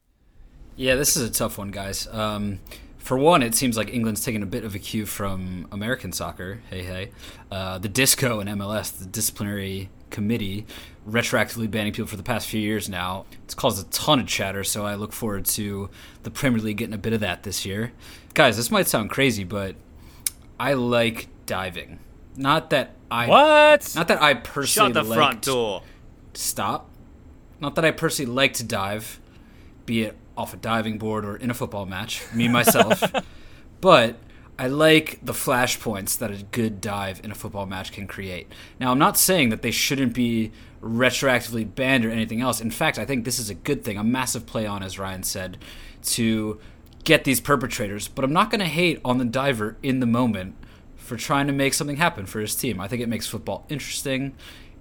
Yeah, 0.75 0.95
this 0.95 1.15
is 1.15 1.27
a 1.27 1.31
tough 1.31 1.57
one, 1.57 1.71
guys. 1.71 2.07
Um, 2.11 2.59
for 2.97 3.17
one, 3.17 3.43
it 3.43 3.55
seems 3.55 3.77
like 3.77 3.93
England's 3.93 4.23
taking 4.23 4.41
a 4.43 4.47
bit 4.47 4.63
of 4.63 4.75
a 4.75 4.79
cue 4.79 5.05
from 5.05 5.67
American 5.71 6.11
soccer. 6.11 6.61
Hey, 6.69 6.83
hey. 6.83 7.11
Uh, 7.51 7.77
the 7.77 7.89
disco 7.89 8.39
in 8.39 8.47
MLS, 8.47 8.97
the 8.97 9.05
disciplinary 9.05 9.89
committee, 10.09 10.65
retroactively 11.07 11.69
banning 11.69 11.93
people 11.93 12.07
for 12.07 12.15
the 12.15 12.23
past 12.23 12.47
few 12.47 12.59
years 12.61 12.87
now. 12.89 13.25
It's 13.43 13.53
caused 13.53 13.85
a 13.85 13.89
ton 13.89 14.19
of 14.19 14.27
chatter, 14.27 14.63
so 14.63 14.85
I 14.85 14.95
look 14.95 15.13
forward 15.13 15.45
to 15.45 15.89
the 16.23 16.31
Premier 16.31 16.59
League 16.59 16.77
getting 16.77 16.93
a 16.93 16.97
bit 16.99 17.13
of 17.13 17.19
that 17.21 17.43
this 17.43 17.65
year. 17.65 17.91
Guys, 18.33 18.57
this 18.57 18.71
might 18.71 18.87
sound 18.87 19.09
crazy, 19.09 19.43
but 19.43 19.75
I 20.59 20.73
like 20.73 21.27
diving. 21.45 21.99
Not 22.37 22.69
that 22.69 22.95
I 23.09 23.27
What? 23.27 23.93
Not 23.95 24.07
that 24.07 24.21
I 24.21 24.35
personally 24.35 24.93
Shut 24.93 25.03
the 25.03 25.09
like 25.09 25.17
front 25.17 25.41
door. 25.41 25.83
stop. 26.33 26.89
Not 27.59 27.75
that 27.75 27.83
I 27.85 27.91
personally 27.91 28.31
like 28.31 28.53
to 28.53 28.63
dive, 28.63 29.19
be 29.85 30.03
it 30.03 30.17
off 30.37 30.53
a 30.53 30.57
diving 30.57 30.97
board 30.97 31.25
or 31.25 31.35
in 31.35 31.49
a 31.49 31.53
football 31.53 31.85
match, 31.85 32.23
me 32.33 32.47
myself, 32.47 33.03
but 33.81 34.17
I 34.57 34.67
like 34.67 35.19
the 35.23 35.33
flashpoints 35.33 36.17
that 36.19 36.29
a 36.29 36.43
good 36.51 36.81
dive 36.81 37.21
in 37.23 37.31
a 37.31 37.35
football 37.35 37.65
match 37.65 37.91
can 37.91 38.05
create. 38.07 38.47
Now, 38.79 38.91
I'm 38.91 38.99
not 38.99 39.17
saying 39.17 39.49
that 39.49 39.63
they 39.63 39.71
shouldn't 39.71 40.13
be 40.13 40.51
retroactively 40.81 41.73
banned 41.73 42.05
or 42.05 42.11
anything 42.11 42.41
else. 42.41 42.61
In 42.61 42.71
fact, 42.71 42.99
I 42.99 43.05
think 43.05 43.25
this 43.25 43.39
is 43.39 43.49
a 43.49 43.55
good 43.55 43.83
thing, 43.83 43.97
a 43.97 44.03
massive 44.03 44.45
play 44.45 44.65
on, 44.65 44.83
as 44.83 44.99
Ryan 44.99 45.23
said, 45.23 45.57
to 46.03 46.59
get 47.03 47.23
these 47.23 47.41
perpetrators. 47.41 48.07
But 48.07 48.23
I'm 48.23 48.33
not 48.33 48.51
going 48.51 48.59
to 48.59 48.67
hate 48.67 48.99
on 49.03 49.17
the 49.17 49.25
diver 49.25 49.77
in 49.81 49.99
the 49.99 50.05
moment 50.05 50.55
for 50.95 51.17
trying 51.17 51.47
to 51.47 51.53
make 51.53 51.73
something 51.73 51.97
happen 51.97 52.25
for 52.25 52.39
his 52.39 52.55
team. 52.55 52.79
I 52.79 52.87
think 52.87 53.01
it 53.01 53.09
makes 53.09 53.27
football 53.27 53.65
interesting. 53.69 54.35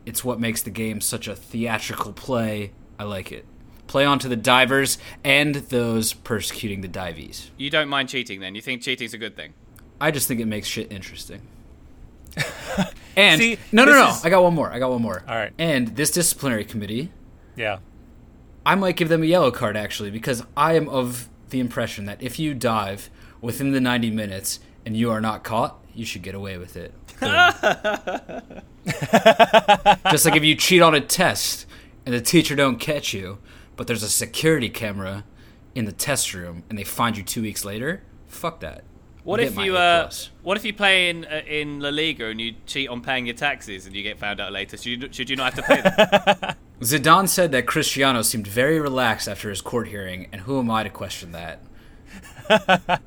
It's 0.05 0.25
what 0.25 0.39
makes 0.39 0.63
the 0.63 0.71
game 0.71 1.01
such 1.01 1.27
a 1.27 1.35
theatrical 1.35 2.13
play. 2.13 2.73
I 2.99 3.05
like 3.05 3.33
it. 3.33 3.47
Play 3.91 4.05
on 4.05 4.21
to 4.21 4.29
the 4.29 4.37
divers 4.37 4.99
and 5.25 5.53
those 5.57 6.13
persecuting 6.13 6.81
the 6.81 6.87
divees. 6.87 7.51
You 7.57 7.71
don't 7.71 7.89
mind 7.89 8.09
cheating 8.09 8.39
then? 8.39 8.55
You 8.55 8.61
think 8.61 8.83
cheating's 8.83 9.15
a 9.15 9.19
good 9.19 9.35
thing? 9.35 9.53
I 10.01 10.13
just 10.13 10.29
think 10.29 10.39
it 10.39 10.47
makes 10.47 10.69
shit 10.69 10.93
interesting. 10.93 11.41
and 13.17 13.41
See, 13.41 13.59
no, 13.73 13.85
no, 13.85 13.91
no. 13.91 14.11
is- 14.11 14.25
I 14.25 14.31
got 14.31 14.45
one 14.45 14.55
more. 14.55 14.71
I 14.73 14.79
got 14.79 14.93
one 14.93 15.03
more. 15.03 15.25
All 15.27 15.35
right. 15.35 15.53
And 15.59 15.97
this 15.97 16.13
disciplinary 16.13 16.65
committee, 16.65 17.11
Yeah. 17.57 17.79
I 18.65 18.77
might 18.77 18.95
give 18.95 19.09
them 19.09 19.25
a 19.25 19.27
yellow 19.27 19.51
card 19.51 19.77
actually 19.77 20.13
because 20.13 20.45
I 20.57 20.75
am 20.75 20.89
of 20.89 21.29
the 21.49 21.59
impression 21.59 22.05
that 22.05 22.23
if 22.23 22.39
you 22.39 22.55
dive 22.55 23.11
within 23.41 23.73
the 23.73 23.81
90 23.81 24.13
minutes 24.13 24.61
and 24.87 24.97
you 24.97 25.11
are 25.11 25.21
not 25.21 25.43
caught, 25.43 25.85
you 25.97 26.05
should 26.05 26.23
get 26.23 26.37
away 26.37 26.59
with 26.59 26.77
it. 26.77 26.95
Just 30.13 30.27
like 30.27 30.37
if 30.37 30.45
you 30.45 30.55
cheat 30.55 30.81
on 30.81 30.95
a 30.95 31.01
test 31.01 31.67
and 32.07 32.15
the 32.15 32.21
teacher 32.21 32.55
don't 32.55 32.79
catch 32.79 33.13
you, 33.13 33.39
but 33.81 33.87
there's 33.87 34.03
a 34.03 34.11
security 34.11 34.69
camera 34.69 35.25
in 35.75 35.87
the 35.87 35.93
test 35.93 36.35
room 36.35 36.63
and 36.69 36.79
they 36.79 36.85
find 36.85 37.17
you 37.17 37.23
2 37.23 37.41
weeks 37.41 37.65
later, 37.65 38.03
fuck 38.27 38.61
that. 38.61 38.85
What 39.25 39.41
You 39.41 39.47
if 39.47 39.57
you 39.57 39.75
uh, 39.75 40.11
what 40.43 40.59
if 40.59 40.67
you 40.67 40.75
play 40.75 41.09
in 41.09 41.25
uh, 41.25 41.41
in 41.47 41.81
La 41.81 41.89
Liga 41.89 42.27
and 42.27 42.39
you 42.39 42.57
cheat 42.67 42.91
on 42.91 43.01
paying 43.01 43.25
your 43.25 43.37
taxes 43.37 43.87
and 43.87 43.97
you 43.97 44.03
get 44.03 44.19
found 44.19 44.39
out 44.39 44.53
later? 44.53 44.77
Should 44.77 45.03
you, 45.03 45.09
should 45.11 45.31
you 45.31 45.37
not 45.37 45.55
have 45.55 45.65
to 45.65 45.75
pay 45.75 45.81
them? 45.81 46.57
Zidane 46.83 47.27
said 47.27 47.53
that 47.53 47.65
Cristiano 47.67 48.21
seemed 48.21 48.47
very 48.47 48.79
relaxed 48.79 49.27
after 49.27 49.49
his 49.49 49.63
court 49.63 49.89
hearing, 49.89 50.29
and 50.31 50.43
who 50.43 50.59
am 50.59 50.71
I 50.71 50.83
to 50.83 50.91
question 50.91 51.33
that? 51.33 51.63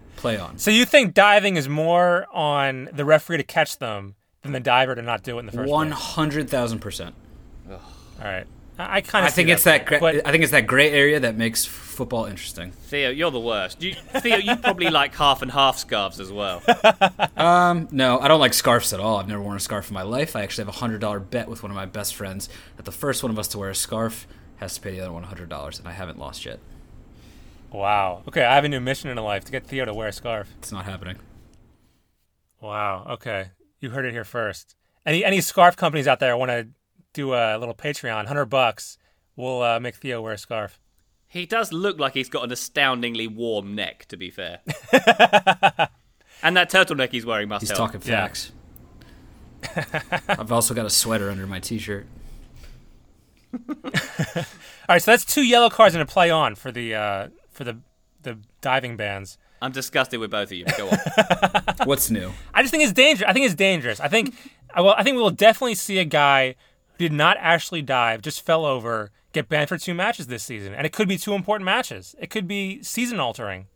Play 0.16 0.38
on. 0.38 0.58
So 0.58 0.72
you 0.72 0.86
think 0.86 1.14
diving 1.14 1.56
is 1.56 1.70
more 1.70 2.26
on 2.34 2.90
the 2.92 3.06
referee 3.06 3.38
to 3.38 3.44
catch 3.44 3.78
them 3.78 4.16
than 4.42 4.54
the 4.54 4.60
diver 4.60 4.96
to 4.96 5.04
not 5.04 5.22
do 5.22 5.38
it 5.38 5.42
in 5.42 5.46
the 5.46 5.52
first 5.52 5.70
One 5.70 5.90
place? 5.92 6.02
hundred 6.02 6.50
thousand 6.50 6.80
percent. 6.80 7.14
All 7.70 7.80
right. 8.24 8.48
I, 8.80 8.98
I 8.98 9.02
kind 9.02 9.26
I 9.26 9.30
think 9.30 9.50
it's 9.50 9.64
that. 9.66 9.86
Gra- 9.86 10.00
but 10.00 10.28
I 10.28 10.32
think 10.32 10.44
it's 10.44 10.52
that 10.52 10.66
gray 10.68 10.92
area 10.92 11.20
that 11.20 11.36
makes 11.36 11.64
football 11.66 12.26
interesting. 12.26 12.72
Theo, 12.72 13.10
you're 13.12 13.30
the 13.32 13.40
worst. 13.40 13.82
You, 13.84 13.94
Theo, 13.94 14.38
you 14.38 14.56
probably 14.56 14.90
like 14.90 15.14
half 15.16 15.42
and 15.44 15.52
half 15.52 15.78
scarves 15.78 16.20
as 16.20 16.32
well. 16.32 16.62
um, 17.38 17.88
No, 17.92 18.20
I 18.20 18.28
don't 18.28 18.40
like 18.40 18.54
scarves 18.56 18.92
at 18.94 19.00
all. 19.00 19.18
I've 19.18 19.28
never 19.28 19.42
worn 19.42 19.58
a 19.58 19.60
scarf 19.60 19.90
in 19.90 19.94
my 19.94 20.02
life. 20.02 20.36
I 20.36 20.42
actually 20.42 20.64
have 20.66 20.76
a 20.76 20.80
hundred 20.80 21.02
dollar 21.02 21.20
bet 21.20 21.48
with 21.48 21.62
one 21.62 21.72
of 21.72 21.76
my 21.76 21.86
best 21.86 22.16
friends 22.16 22.50
that 22.78 22.86
the 22.86 22.92
first 22.92 23.22
one 23.22 23.32
of 23.32 23.38
us 23.38 23.48
to 23.50 23.60
wear 23.60 23.70
a 23.70 23.76
scarf 23.76 24.26
has 24.58 24.74
to 24.76 24.82
pay 24.82 24.92
the 24.92 25.02
other 25.02 25.12
one 25.12 25.24
hundred 25.24 25.50
dollars, 25.50 25.78
and 25.78 25.88
I 25.88 25.92
haven't 25.92 26.18
lost 26.18 26.44
yet. 26.46 26.60
wow. 27.72 28.24
Okay, 28.28 28.44
I 28.44 28.56
have 28.56 28.64
a 28.64 28.70
new 28.70 28.80
mission 28.80 29.10
in 29.10 29.18
life 29.18 29.46
to 29.46 29.52
get 29.52 29.68
Theo 29.68 29.86
to 29.86 29.94
wear 29.94 30.08
a 30.08 30.12
scarf. 30.14 30.50
It's 30.60 30.72
not 30.72 30.86
happening. 30.86 31.18
Wow. 32.62 33.06
Okay, 33.12 33.50
you 33.80 33.90
heard 33.90 34.06
it 34.06 34.14
here 34.14 34.24
first. 34.24 34.76
Any 35.06 35.24
any 35.26 35.42
scarf 35.42 35.76
companies 35.76 36.08
out 36.08 36.20
there 36.20 36.36
want 36.38 36.50
to 36.50 36.68
do 37.14 37.34
a 37.34 37.58
little 37.58 37.76
Patreon, 37.76 38.26
hundred 38.26 38.46
bucks? 38.46 38.98
We'll 39.36 39.62
uh, 39.62 39.80
make 39.80 39.96
Theo 39.96 40.22
wear 40.22 40.34
a 40.34 40.38
scarf. 40.38 40.80
He 41.28 41.46
does 41.48 41.74
look 41.74 42.00
like 42.00 42.14
he's 42.14 42.30
got 42.30 42.44
an 42.44 42.52
astoundingly 42.52 43.26
warm 43.28 43.74
neck, 43.74 44.06
to 44.10 44.18
be 44.18 44.30
fair. 44.30 44.60
and 46.44 46.56
that 46.56 46.70
turtleneck 46.70 47.12
he's 47.12 47.26
wearing 47.26 47.50
must 47.50 47.62
He's 47.64 47.70
help. 47.72 47.92
talking 47.92 48.02
Yeah. 48.06 48.28
facts. 48.28 48.52
I've 50.28 50.52
also 50.52 50.74
got 50.74 50.86
a 50.86 50.90
sweater 50.92 51.32
under 51.32 51.48
my 51.48 51.60
t-shirt. 51.60 52.06
All 53.70 53.76
right, 54.90 55.02
so 55.02 55.12
that's 55.12 55.26
two 55.26 55.44
yellow 55.44 55.70
cards 55.70 55.96
and 55.96 56.02
a 56.02 56.06
play 56.06 56.30
on 56.30 56.56
for 56.56 56.72
the 56.72 56.96
uh, 56.96 57.28
for 57.52 57.64
the 57.64 57.78
the 58.24 58.38
diving 58.62 58.98
bans. 58.98 59.38
I'm 59.62 59.72
disgusted 59.72 60.20
with 60.20 60.32
both 60.32 60.50
of 60.52 60.58
you. 60.58 60.66
Go 60.78 60.90
on. 60.90 60.98
What's 61.86 62.12
new? 62.12 62.32
I 62.54 62.62
just 62.62 62.72
think 62.72 62.84
it's 62.84 62.92
dangerous. 62.94 63.30
I 63.30 63.34
think 63.34 63.46
it's 63.46 63.56
dangerous. 63.56 64.00
I 64.02 64.10
think, 64.10 64.36
I 64.74 64.82
well, 64.82 64.94
I 64.98 65.04
think 65.04 65.16
we 65.16 65.22
will 65.22 65.30
definitely 65.30 65.76
see 65.76 66.00
a 66.00 66.06
guy 66.06 66.56
who 66.94 67.06
did 67.06 67.14
not 67.14 67.38
actually 67.40 67.82
dive, 67.82 68.22
just 68.22 68.46
fell 68.46 68.66
over, 68.66 69.12
get 69.32 69.50
banned 69.50 69.70
for 69.70 69.78
two 69.78 69.94
matches 69.94 70.28
this 70.28 70.44
season, 70.44 70.74
and 70.74 70.86
it 70.86 70.94
could 70.94 71.08
be 71.08 71.18
two 71.18 71.34
important 71.34 71.66
matches. 71.66 72.16
It 72.20 72.30
could 72.30 72.48
be 72.48 72.82
season 72.84 73.20
altering. 73.20 73.68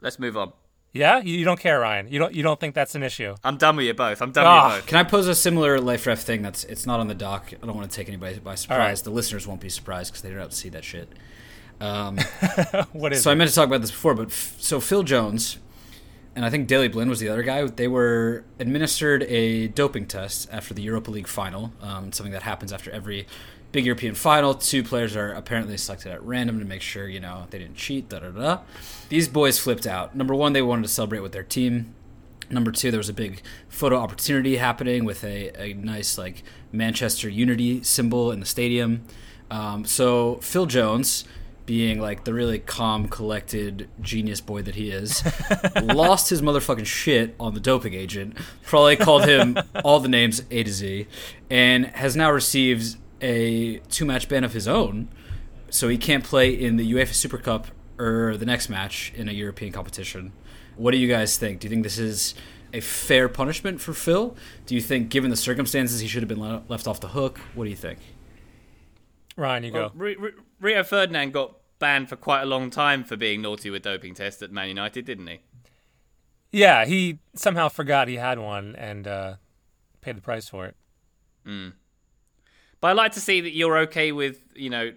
Let's 0.00 0.18
move 0.18 0.36
on. 0.36 0.52
Yeah, 0.94 1.20
you, 1.20 1.38
you 1.38 1.44
don't 1.44 1.58
care, 1.58 1.80
Ryan. 1.80 2.06
You 2.08 2.18
don't. 2.18 2.34
You 2.34 2.42
don't 2.42 2.60
think 2.60 2.74
that's 2.74 2.94
an 2.94 3.02
issue. 3.02 3.34
I'm 3.42 3.56
done 3.56 3.76
with 3.76 3.86
you 3.86 3.94
both. 3.94 4.20
I'm 4.20 4.30
done 4.30 4.44
Ah. 4.46 4.66
with 4.66 4.74
you 4.74 4.80
both. 4.82 4.86
Can 4.88 4.98
I 4.98 5.04
pose 5.04 5.26
a 5.26 5.34
similar 5.34 5.80
life 5.80 6.06
ref 6.06 6.20
thing? 6.20 6.42
That's 6.42 6.64
it's 6.64 6.84
not 6.86 7.00
on 7.00 7.08
the 7.08 7.14
doc. 7.14 7.52
I 7.62 7.66
don't 7.66 7.74
want 7.74 7.90
to 7.90 7.96
take 7.96 8.08
anybody 8.08 8.38
by 8.40 8.56
surprise. 8.56 8.78
right. 8.78 9.04
The 9.04 9.10
listeners 9.10 9.46
won't 9.46 9.60
be 9.62 9.70
surprised 9.70 10.12
because 10.12 10.20
they 10.22 10.28
don't 10.30 10.38
have 10.40 10.50
to 10.50 10.56
see 10.56 10.68
that 10.68 10.84
shit. 10.84 11.08
Um, 11.80 12.18
What 12.92 13.12
is? 13.14 13.22
so 13.22 13.30
I 13.30 13.34
meant 13.34 13.48
to 13.48 13.56
talk 13.56 13.66
about 13.68 13.80
this 13.80 13.90
before, 13.90 14.14
but 14.14 14.26
f- 14.28 14.56
so 14.58 14.80
Phil 14.80 15.02
Jones 15.02 15.58
and 16.34 16.44
I 16.44 16.50
think 16.50 16.66
Daley 16.66 16.88
Blind 16.88 17.10
was 17.10 17.20
the 17.20 17.28
other 17.28 17.42
guy. 17.42 17.64
They 17.66 17.88
were 17.88 18.44
administered 18.58 19.22
a 19.24 19.68
doping 19.68 20.06
test 20.06 20.48
after 20.50 20.72
the 20.72 20.82
Europa 20.82 21.10
League 21.10 21.28
final. 21.28 21.72
Um, 21.82 22.12
something 22.12 22.32
that 22.32 22.42
happens 22.42 22.72
after 22.72 22.90
every 22.90 23.26
big 23.72 23.84
European 23.84 24.14
final. 24.14 24.54
Two 24.54 24.82
players 24.82 25.16
are 25.16 25.32
apparently 25.32 25.76
selected 25.76 26.12
at 26.12 26.22
random 26.22 26.58
to 26.58 26.64
make 26.64 26.82
sure 26.82 27.08
you 27.08 27.20
know 27.20 27.46
they 27.50 27.58
didn't 27.58 27.76
cheat. 27.76 28.08
Da 28.08 28.20
da 28.20 28.30
da. 28.30 28.58
These 29.08 29.28
boys 29.28 29.58
flipped 29.58 29.86
out. 29.86 30.14
Number 30.14 30.34
one, 30.34 30.52
they 30.52 30.62
wanted 30.62 30.82
to 30.82 30.88
celebrate 30.88 31.20
with 31.20 31.32
their 31.32 31.42
team. 31.42 31.94
Number 32.50 32.70
two, 32.70 32.90
there 32.90 32.98
was 32.98 33.08
a 33.08 33.14
big 33.14 33.40
photo 33.68 33.96
opportunity 33.96 34.56
happening 34.56 35.04
with 35.04 35.24
a, 35.24 35.58
a 35.60 35.74
nice 35.74 36.18
like 36.18 36.42
Manchester 36.70 37.28
Unity 37.28 37.82
symbol 37.82 38.30
in 38.30 38.40
the 38.40 38.46
stadium. 38.46 39.04
Um, 39.50 39.84
so 39.84 40.36
Phil 40.36 40.66
Jones, 40.66 41.24
being 41.72 41.98
like 41.98 42.24
the 42.24 42.34
really 42.34 42.58
calm, 42.58 43.08
collected 43.08 43.88
genius 44.02 44.42
boy 44.42 44.60
that 44.60 44.74
he 44.74 44.90
is, 44.90 45.24
lost 45.82 46.28
his 46.28 46.42
motherfucking 46.42 46.84
shit 46.84 47.34
on 47.40 47.54
the 47.54 47.60
doping 47.60 47.94
agent. 47.94 48.36
Probably 48.66 48.94
called 48.94 49.24
him 49.24 49.56
all 49.82 49.98
the 49.98 50.08
names 50.10 50.42
A 50.50 50.62
to 50.64 50.70
Z, 50.70 51.06
and 51.48 51.86
has 51.86 52.14
now 52.14 52.30
received 52.30 52.98
a 53.22 53.78
two-match 53.88 54.28
ban 54.28 54.44
of 54.44 54.52
his 54.52 54.68
own. 54.68 55.08
So 55.70 55.88
he 55.88 55.96
can't 55.96 56.22
play 56.22 56.50
in 56.52 56.76
the 56.76 56.92
UEFA 56.92 57.14
Super 57.14 57.38
Cup 57.38 57.68
or 57.98 58.36
the 58.36 58.44
next 58.44 58.68
match 58.68 59.10
in 59.16 59.26
a 59.26 59.32
European 59.32 59.72
competition. 59.72 60.34
What 60.76 60.90
do 60.90 60.98
you 60.98 61.08
guys 61.08 61.38
think? 61.38 61.60
Do 61.60 61.68
you 61.68 61.70
think 61.70 61.84
this 61.84 61.98
is 61.98 62.34
a 62.74 62.80
fair 62.80 63.30
punishment 63.30 63.80
for 63.80 63.94
Phil? 63.94 64.36
Do 64.66 64.74
you 64.74 64.82
think, 64.82 65.08
given 65.08 65.30
the 65.30 65.36
circumstances, 65.38 66.00
he 66.00 66.06
should 66.06 66.20
have 66.20 66.28
been 66.28 66.40
le- 66.42 66.64
left 66.68 66.86
off 66.86 67.00
the 67.00 67.08
hook? 67.08 67.38
What 67.54 67.64
do 67.64 67.70
you 67.70 67.76
think? 67.76 67.98
Ryan, 69.36 69.64
you 69.64 69.70
go. 69.70 69.80
Well, 69.80 69.92
Rio, 69.94 70.20
Rio- 70.20 70.32
Rio 70.60 70.84
Ferdinand 70.84 71.32
got 71.32 71.54
banned 71.82 72.08
for 72.08 72.14
quite 72.14 72.42
a 72.42 72.46
long 72.46 72.70
time 72.70 73.02
for 73.02 73.16
being 73.16 73.42
naughty 73.42 73.68
with 73.68 73.82
doping 73.82 74.14
tests 74.14 74.40
at 74.40 74.52
Man 74.52 74.68
United, 74.68 75.04
didn't 75.04 75.26
he? 75.26 75.40
Yeah, 76.52 76.84
he 76.84 77.18
somehow 77.34 77.68
forgot 77.68 78.06
he 78.06 78.16
had 78.16 78.38
one 78.38 78.76
and 78.76 79.06
uh, 79.08 79.34
paid 80.00 80.16
the 80.16 80.20
price 80.20 80.48
for 80.48 80.64
it. 80.66 80.76
But 81.44 82.86
I 82.88 82.92
like 82.92 83.12
to 83.12 83.20
see 83.20 83.40
that 83.40 83.50
you're 83.54 83.78
okay 83.78 84.12
with, 84.12 84.38
you 84.54 84.70
know, 84.70 84.92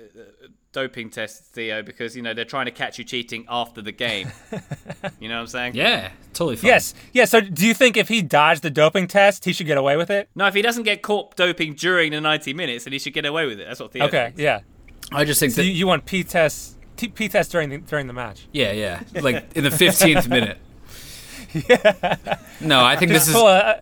uh, 0.00 0.20
doping 0.72 1.10
tests, 1.10 1.48
Theo, 1.48 1.82
because, 1.82 2.16
you 2.16 2.22
know, 2.22 2.34
they're 2.34 2.44
trying 2.44 2.66
to 2.66 2.72
catch 2.72 2.98
you 2.98 3.04
cheating 3.04 3.44
after 3.48 3.80
the 3.80 3.92
game. 3.92 4.32
you 5.20 5.28
know 5.28 5.36
what 5.36 5.40
I'm 5.42 5.46
saying? 5.46 5.74
Yeah, 5.76 6.10
totally 6.34 6.56
fine. 6.56 6.68
Yes, 6.68 6.94
yeah. 7.12 7.24
So, 7.26 7.40
do 7.40 7.66
you 7.66 7.74
think 7.74 7.96
if 7.96 8.08
he 8.08 8.20
dodged 8.22 8.62
the 8.62 8.70
doping 8.70 9.06
test, 9.06 9.44
he 9.44 9.52
should 9.52 9.66
get 9.66 9.78
away 9.78 9.96
with 9.96 10.10
it? 10.10 10.28
No, 10.34 10.46
if 10.46 10.54
he 10.54 10.62
doesn't 10.62 10.84
get 10.84 11.02
caught 11.02 11.36
doping 11.36 11.74
during 11.74 12.10
the 12.12 12.20
90 12.20 12.52
minutes, 12.54 12.82
then 12.84 12.92
he 12.92 12.98
should 12.98 13.14
get 13.14 13.26
away 13.26 13.46
with 13.46 13.60
it. 13.60 13.66
That's 13.68 13.78
what 13.80 13.92
Theo 13.92 14.06
Okay, 14.06 14.26
thinks. 14.26 14.40
yeah. 14.40 14.60
I 15.12 15.24
just 15.24 15.40
think 15.40 15.52
So 15.52 15.62
that. 15.62 15.66
you, 15.66 15.72
you 15.72 15.86
want 15.86 16.04
P 16.06 16.22
test, 16.24 16.76
T- 16.96 17.08
P 17.08 17.28
test 17.28 17.50
during 17.52 17.68
the 17.70 17.78
during 17.78 18.06
the 18.06 18.12
match? 18.12 18.46
yeah, 18.52 18.72
yeah. 18.72 19.02
Like 19.20 19.56
in 19.56 19.64
the 19.64 19.70
15th 19.70 20.28
minute. 20.28 20.58
Yeah. 21.52 22.38
No, 22.60 22.84
I 22.84 22.94
think 22.94 23.10
this 23.10 23.26
is. 23.26 23.34
pull 23.34 23.48
a 23.48 23.80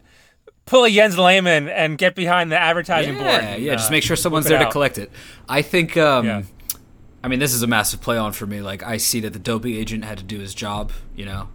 pull 0.64 0.84
a 0.84 0.90
Jens 0.90 1.18
Lehmann 1.18 1.68
and 1.68 1.98
get 1.98 2.14
behind 2.14 2.50
the 2.50 2.58
advertising 2.58 3.14
board. 3.14 3.26
Yeah, 3.26 3.38
and, 3.40 3.62
yeah. 3.62 3.72
Just 3.74 3.90
uh, 3.90 3.92
make 3.92 4.02
sure 4.02 4.16
someone's 4.16 4.46
there 4.46 4.58
to 4.58 4.66
out. 4.66 4.72
collect 4.72 4.96
it. 4.96 5.10
I 5.48 5.60
think. 5.62 5.96
Um, 5.98 6.24
Yeah. 6.26 6.42
I 7.22 7.28
mean, 7.28 7.40
this 7.40 7.52
is 7.52 7.62
a 7.62 7.66
massive 7.66 8.00
play 8.00 8.16
on 8.16 8.32
for 8.32 8.46
me. 8.46 8.62
Like, 8.62 8.82
I 8.84 8.96
see 8.96 9.18
that 9.20 9.32
the 9.34 9.38
doping 9.40 9.74
agent 9.74 10.04
had 10.04 10.16
to 10.18 10.24
do 10.24 10.38
his 10.38 10.54
job. 10.54 10.92
You 11.16 11.26
know, 11.26 11.48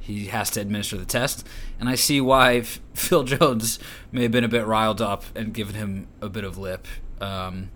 he 0.00 0.26
has 0.26 0.50
to 0.50 0.60
administer 0.60 0.96
the 0.96 1.04
test, 1.04 1.46
and 1.78 1.88
I 1.88 1.94
see 1.94 2.20
why 2.20 2.62
Phil 2.94 3.22
Jones 3.22 3.78
may 4.10 4.22
have 4.22 4.32
been 4.32 4.42
a 4.42 4.48
bit 4.48 4.66
riled 4.66 5.00
up 5.00 5.22
and 5.36 5.52
given 5.54 5.76
him 5.76 6.08
a 6.20 6.28
bit 6.28 6.42
of 6.44 6.58
lip. 6.58 6.88
Um, 7.20 7.70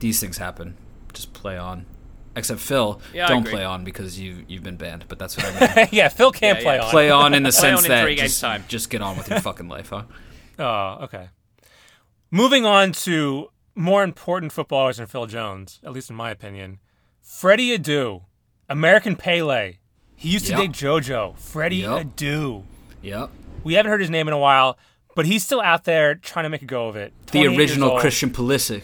these 0.00 0.20
things 0.20 0.36
happen. 0.36 0.76
Just 1.12 1.32
play 1.32 1.56
on. 1.56 1.86
Except 2.36 2.60
Phil, 2.60 3.00
Yeah, 3.12 3.26
don't 3.26 3.46
play 3.46 3.64
on 3.64 3.82
because 3.82 4.18
you 4.20 4.44
you've 4.46 4.62
been 4.62 4.76
banned. 4.76 5.04
But 5.08 5.18
that's 5.18 5.36
what 5.36 5.46
I 5.46 5.74
mean. 5.76 5.88
yeah, 5.92 6.08
Phil 6.08 6.30
can't 6.30 6.58
Yeah, 6.58 6.64
play 6.64 6.76
yeah. 6.76 6.84
on. 6.84 6.90
play 6.90 7.10
on 7.10 7.34
in 7.34 7.42
the 7.42 7.52
sense 7.64 7.82
in 7.82 7.88
that 7.88 8.04
three 8.04 8.14
just, 8.16 8.40
time. 8.40 8.64
just 8.68 8.88
get 8.90 9.02
on 9.02 9.16
with 9.16 9.28
your 9.28 9.40
fucking 9.48 9.68
life, 9.68 9.90
huh? 9.90 10.04
Oh, 10.58 11.04
okay. 11.04 11.28
Moving 12.30 12.64
on 12.64 12.92
to 12.92 13.48
more 13.74 14.04
important 14.04 14.52
footballers 14.52 14.98
than 14.98 15.06
Phil 15.06 15.26
Jones, 15.26 15.80
at 15.84 15.92
least 15.92 16.10
in 16.10 16.16
my 16.16 16.30
opinion. 16.30 16.78
Freddie 17.20 17.76
Adu, 17.76 18.22
American 18.68 19.16
Pele. 19.16 19.78
He 20.14 20.28
used 20.28 20.46
to 20.46 20.52
Yep. 20.52 20.60
date 20.60 20.70
JoJo. 20.72 21.36
Freddie 21.38 21.76
Yep. 21.78 22.06
Adu. 22.16 22.62
Yep. 23.02 23.30
We 23.64 23.74
haven't 23.74 23.90
heard 23.90 24.00
his 24.00 24.10
name 24.10 24.28
in 24.28 24.34
a 24.34 24.38
while, 24.38 24.78
but 25.16 25.26
he's 25.26 25.42
still 25.44 25.60
out 25.60 25.84
there 25.84 26.14
trying 26.14 26.44
to 26.44 26.48
make 26.50 26.62
a 26.62 26.66
go 26.66 26.88
of 26.88 26.94
it. 26.96 27.12
The 27.32 27.46
original. 27.46 27.98
Christian 27.98 28.30
Pulisic. 28.30 28.82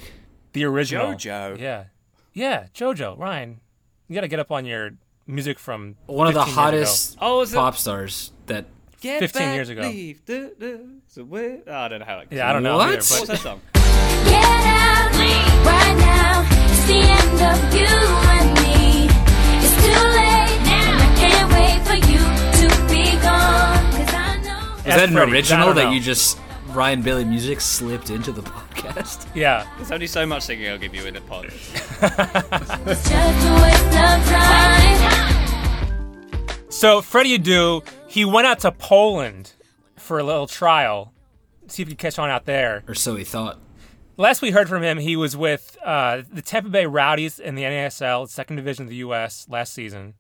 The 0.53 0.65
original. 0.65 1.12
JoJo. 1.12 1.61
Yeah. 1.61 1.85
Yeah, 2.37 2.66
JoJo. 2.75 3.18
Ryan, 3.18 3.61
you 4.09 4.14
got 4.14 4.20
to 4.20 4.29
get 4.29 4.38
up 4.38 4.53
on 4.53 4.66
your 4.66 4.90
music 5.27 5.59
from 5.59 5.96
One 6.05 6.27
of 6.29 6.35
the 6.35 6.40
15 6.44 6.55
years 6.55 6.55
ago. 6.55 6.62
hottest 6.62 7.18
Oh, 7.20 7.40
it- 7.42 7.53
pop 7.53 7.77
stars 7.79 8.31
that 8.44 8.66
15 9.01 9.55
years 9.55 9.70
ago. 9.70 9.81
Leave, 9.81 10.22
duh, 10.27 10.49
duh, 10.61 10.77
so 11.09 11.25
where- 11.25 11.61
Oh, 11.66 11.72
I 11.75 11.88
don't 11.88 12.01
know 12.01 12.05
how 12.05 12.16
that 12.18 12.29
goes. 12.29 12.37
Yeah, 12.37 12.51
I 12.51 12.53
don't 12.53 12.62
know. 12.62 12.77
What? 12.77 12.88
either, 12.88 12.96
What's 12.96 13.20
but 13.20 13.29
that 13.29 13.38
song? 13.38 13.61
Get 13.72 14.44
out 14.44 15.12
right 15.64 15.96
now. 15.96 16.46
It's 16.68 16.87
the 16.87 17.01
end 17.01 17.40
of 17.40 17.75
you 17.75 17.96
and 18.37 18.49
me. 18.61 19.09
It's 19.64 19.77
too 19.81 20.05
late 20.20 20.61
now. 20.68 20.92
I 21.01 21.09
can't 21.16 21.49
wait 21.57 21.81
for 21.88 21.96
you 22.07 22.20
to 22.61 22.66
be 22.92 23.16
gone. 23.22 23.92
'Cause 23.92 24.14
I 24.14 24.38
know. 24.44 24.72
Was 24.75 24.85
Ask 24.85 24.85
that 24.85 25.09
an 25.09 25.14
Freddie, 25.14 25.14
'cause 25.14 25.53
I 25.53 25.57
original 25.57 25.72
that 25.75 25.85
know. 25.85 25.90
you 25.92 26.01
just 26.01 26.38
Ryan 26.68 27.01
Bailey 27.01 27.25
music 27.25 27.62
slipped 27.62 28.11
into 28.11 28.31
the 28.31 28.42
podcast? 28.42 28.65
yeah. 29.35 29.67
There's 29.77 29.93
only 29.93 30.07
so 30.07 30.25
much 30.27 30.43
singing 30.45 30.69
I'll 30.71 30.79
give 30.79 30.95
you 30.95 31.05
in 31.07 31.15
the 31.15 31.21
pod. 31.23 31.47
It's 31.47 31.73
just 31.73 33.47
a 33.47 33.55
waste 33.63 33.87
of 33.87 34.27
time. 34.27 35.27
So 36.71 37.01
Freddie 37.03 37.39
Adu, 37.39 37.87
he 38.07 38.25
went 38.25 38.47
out 38.47 38.61
to 38.61 38.73
Poland 38.73 39.53
for 39.97 40.19
a 40.19 40.23
little 40.23 40.47
trial, 40.47 41.13
see 41.69 41.83
if 41.83 41.89
he 41.89 41.95
could 41.95 41.99
catch 41.99 42.19
on 42.19 42.29
out 42.31 42.45
there. 42.45 42.85
Or 42.87 42.95
so 42.95 43.17
he 43.17 43.25
thought. 43.25 43.59
Last 44.19 44.41
we 44.43 44.51
heard 44.51 44.69
from 44.69 44.83
him, 44.83 44.99
he 44.99 45.17
was 45.17 45.37
with 45.37 45.77
uh, 45.85 46.23
the 46.33 46.41
Tampa 46.43 46.71
Bay 46.71 46.87
Rowdies 46.87 47.39
in 47.39 47.55
the 47.55 47.63
NASL, 47.65 48.29
second 48.29 48.57
division 48.57 48.85
of 48.85 48.89
the 48.89 48.97
U.S. 48.97 49.47
last 49.51 49.73
season. 49.75 50.15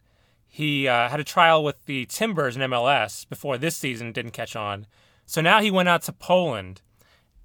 he 0.48 0.86
uh, 0.88 1.08
had 1.08 1.20
a 1.20 1.24
trial 1.24 1.62
with 1.64 1.84
the 1.86 2.04
Timbers 2.06 2.56
in 2.56 2.62
MLS 2.62 3.28
before 3.28 3.56
this 3.58 3.76
season 3.76 4.12
didn't 4.12 4.32
catch 4.32 4.54
on. 4.56 4.86
So 5.24 5.40
now 5.40 5.60
he 5.60 5.70
went 5.70 5.88
out 5.88 6.02
to 6.02 6.12
Poland 6.12 6.82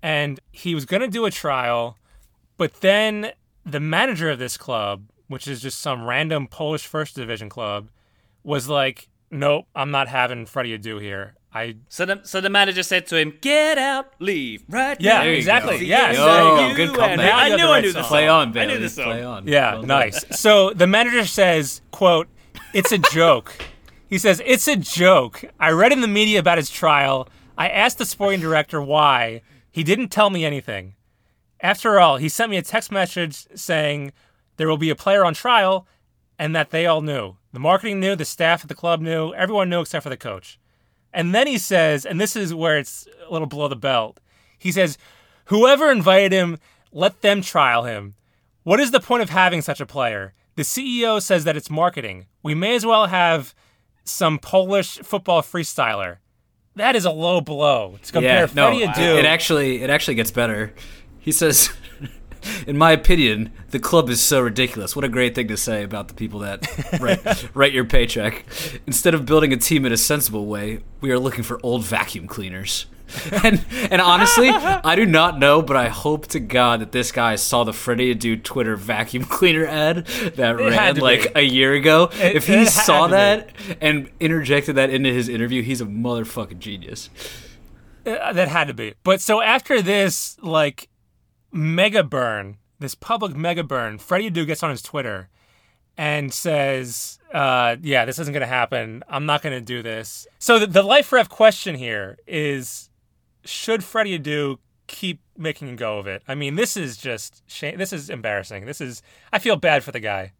and 0.01 0.39
he 0.51 0.73
was 0.75 0.85
going 0.85 1.01
to 1.01 1.07
do 1.07 1.25
a 1.25 1.31
trial, 1.31 1.97
but 2.57 2.81
then 2.81 3.31
the 3.65 3.79
manager 3.79 4.29
of 4.29 4.39
this 4.39 4.57
club, 4.57 5.03
which 5.27 5.47
is 5.47 5.61
just 5.61 5.79
some 5.79 6.05
random 6.05 6.47
Polish 6.47 6.85
first 6.85 7.15
division 7.15 7.49
club, 7.49 7.89
was 8.43 8.67
like, 8.67 9.07
"Nope, 9.29 9.65
I'm 9.75 9.91
not 9.91 10.07
having 10.07 10.45
Freddie 10.45 10.77
Adu 10.77 10.99
here. 11.01 11.35
I 11.53 11.75
So 11.89 12.05
the 12.05 12.21
so 12.23 12.39
the 12.41 12.49
manager 12.49 12.81
said 12.81 13.05
to 13.07 13.17
him, 13.17 13.37
"Get 13.41 13.77
out, 13.77 14.13
leave 14.19 14.63
right 14.69 14.99
Yeah, 15.01 15.13
now." 15.15 15.21
There 15.23 15.31
you 15.31 15.37
exactly. 15.37 15.85
Yeah, 15.85 16.11
Yo, 16.11 16.25
there 16.25 16.43
you 16.43 16.69
go. 16.69 16.75
good 16.75 16.89
You 16.89 16.95
comeback. 16.95 17.09
and 17.11 17.21
Now 17.21 17.37
I 17.37 17.43
you 17.47 17.49
got 17.51 17.57
knew 17.57 17.63
the 17.65 17.69
I 17.69 17.73
right 17.75 17.81
knew 17.81 17.87
the 17.91 17.93
song. 17.93 18.01
song. 18.03 18.09
Play 18.09 18.27
on, 18.27 18.47
I 18.47 18.51
Bailey. 18.51 18.67
knew 18.73 18.79
the 18.79 18.89
song. 18.89 19.05
Play 19.05 19.23
on. 19.23 19.47
Yeah, 19.47 19.73
Well 19.73 19.83
nice. 19.83 20.23
So 20.39 20.71
the 20.73 20.87
manager 20.87 21.25
says, 21.25 21.81
quote, 21.91 22.27
it's 22.73 22.91
a 22.93 22.97
joke. 23.11 23.53
He 24.07 24.17
says, 24.17 24.41
it's 24.45 24.67
a 24.67 24.75
joke. 24.75 25.43
I 25.59 25.71
read 25.71 25.91
in 25.93 26.01
the 26.01 26.07
media 26.07 26.39
about 26.39 26.57
his 26.57 26.69
trial. 26.69 27.27
I 27.57 27.69
asked 27.69 27.97
the 27.97 28.05
sporting 28.05 28.39
director 28.41 28.81
why. 28.81 29.41
He 29.71 29.83
didn't 29.83 30.09
tell 30.09 30.29
me 30.29 30.45
anything. 30.45 30.95
After 31.61 31.99
all, 31.99 32.17
he 32.17 32.27
sent 32.29 32.51
me 32.51 32.57
a 32.57 32.61
text 32.61 32.91
message 32.91 33.47
saying 33.55 34.11
there 34.57 34.67
will 34.67 34.77
be 34.77 34.89
a 34.89 34.95
player 34.95 35.23
on 35.23 35.33
trial 35.33 35.87
and 36.37 36.55
that 36.55 36.71
they 36.71 36.85
all 36.85 37.01
knew. 37.01 37.35
The 37.53 37.59
marketing 37.59 37.99
knew, 37.99 38.15
the 38.15 38.25
staff 38.25 38.63
at 38.63 38.67
the 38.67 38.75
club 38.75 39.01
knew, 39.01 39.33
everyone 39.33 39.69
knew 39.69 39.81
except 39.81 40.03
for 40.03 40.09
the 40.09 40.17
coach. 40.17 40.59
And 41.13 41.35
then 41.35 41.47
he 41.47 41.57
says, 41.57 42.05
and 42.05 42.19
this 42.19 42.35
is 42.35 42.53
where 42.53 42.77
it's 42.77 43.07
a 43.27 43.31
little 43.31 43.47
below 43.47 43.67
the 43.67 43.75
belt. 43.75 44.19
He 44.57 44.71
says, 44.71 44.97
whoever 45.45 45.91
invited 45.91 46.31
him, 46.31 46.57
let 46.91 47.21
them 47.21 47.41
trial 47.41 47.83
him. 47.83 48.15
What 48.63 48.79
is 48.79 48.91
the 48.91 48.99
point 48.99 49.23
of 49.23 49.29
having 49.29 49.61
such 49.61 49.81
a 49.81 49.85
player? 49.85 50.33
The 50.55 50.63
CEO 50.63 51.21
says 51.21 51.43
that 51.43 51.57
it's 51.57 51.69
marketing. 51.69 52.27
We 52.43 52.53
may 52.53 52.75
as 52.75 52.85
well 52.85 53.07
have 53.07 53.53
some 54.03 54.39
Polish 54.39 54.97
football 54.99 55.41
freestyler. 55.41 56.17
That 56.75 56.95
is 56.95 57.05
a 57.05 57.11
low 57.11 57.41
blow 57.41 57.97
to 58.01 58.11
compare 58.11 58.45
yeah, 58.45 58.53
no, 58.53 58.67
Freddie 58.67 58.85
Adu. 58.85 59.19
it 59.19 59.25
actually 59.25 59.81
it 59.81 59.89
actually 59.89 60.15
gets 60.15 60.31
better. 60.31 60.73
He 61.19 61.31
says, 61.31 61.69
"In 62.67 62.77
my 62.77 62.91
opinion, 62.91 63.51
the 63.69 63.79
club 63.79 64.09
is 64.09 64.21
so 64.21 64.39
ridiculous. 64.41 64.95
What 64.95 65.03
a 65.03 65.09
great 65.09 65.35
thing 65.35 65.49
to 65.49 65.57
say 65.57 65.83
about 65.83 66.07
the 66.07 66.13
people 66.13 66.39
that 66.39 66.65
write, 67.01 67.49
write 67.53 67.73
your 67.73 67.85
paycheck. 67.85 68.45
Instead 68.87 69.13
of 69.13 69.25
building 69.25 69.51
a 69.51 69.57
team 69.57 69.85
in 69.85 69.91
a 69.91 69.97
sensible 69.97 70.45
way, 70.45 70.79
we 71.01 71.11
are 71.11 71.19
looking 71.19 71.43
for 71.43 71.59
old 71.63 71.83
vacuum 71.83 72.27
cleaners." 72.27 72.85
And 73.43 73.63
and 73.91 74.01
honestly, 74.01 74.49
I 74.49 74.95
do 74.95 75.05
not 75.05 75.39
know, 75.39 75.61
but 75.61 75.75
I 75.77 75.89
hope 75.89 76.27
to 76.27 76.39
God 76.39 76.81
that 76.81 76.91
this 76.91 77.11
guy 77.11 77.35
saw 77.35 77.63
the 77.63 77.73
Freddie 77.73 78.13
Adu 78.15 78.41
Twitter 78.43 78.75
vacuum 78.75 79.23
cleaner 79.29 79.65
ad 79.65 80.05
that 80.05 80.59
had 80.59 80.59
ran 80.59 80.95
like 80.97 81.33
be. 81.33 81.39
a 81.39 81.43
year 81.43 81.73
ago. 81.73 82.09
It- 82.13 82.35
if 82.35 82.47
he 82.47 82.65
saw 82.65 83.07
to 83.07 83.11
be. 83.11 83.17
that 83.17 83.49
and 83.81 84.09
interjected 84.19 84.75
that 84.75 84.89
into 84.89 85.11
his 85.11 85.27
interview, 85.29 85.61
he's 85.61 85.81
a 85.81 85.85
motherfucking 85.85 86.59
genius. 86.59 87.09
Uh, 88.05 88.33
that 88.33 88.47
had 88.47 88.67
to 88.67 88.73
be. 88.73 88.93
But 89.03 89.21
so 89.21 89.41
after 89.41 89.81
this, 89.81 90.37
like, 90.41 90.89
mega 91.51 92.03
burn, 92.03 92.57
this 92.79 92.95
public 92.95 93.35
mega 93.35 93.63
burn, 93.63 93.97
Freddie 93.99 94.31
Adu 94.31 94.47
gets 94.47 94.63
on 94.63 94.71
his 94.71 94.81
Twitter 94.81 95.29
and 95.97 96.33
says, 96.33 97.19
uh, 97.33 97.75
yeah, 97.81 98.05
this 98.05 98.17
isn't 98.17 98.33
going 98.33 98.41
to 98.41 98.47
happen. 98.47 99.03
I'm 99.07 99.25
not 99.27 99.41
going 99.43 99.53
to 99.53 99.61
do 99.63 99.83
this. 99.83 100.25
So 100.39 100.57
the, 100.59 100.65
the 100.67 100.81
life 100.83 101.11
ref 101.11 101.29
question 101.29 101.75
here 101.75 102.17
is 102.25 102.89
should 103.45 103.83
Freddie 103.83 104.19
Adu 104.19 104.57
keep 104.87 105.21
making 105.37 105.69
a 105.69 105.75
go 105.75 105.97
of 105.99 106.07
it? 106.07 106.21
I 106.27 106.35
mean, 106.35 106.55
this 106.55 106.75
is 106.77 106.97
just 106.97 107.43
shame. 107.49 107.77
This 107.77 107.93
is 107.93 108.09
embarrassing. 108.09 108.65
This 108.65 108.81
is, 108.81 109.01
I 109.31 109.39
feel 109.39 109.55
bad 109.55 109.83
for 109.83 109.91
the 109.91 109.99
guy. 109.99 110.33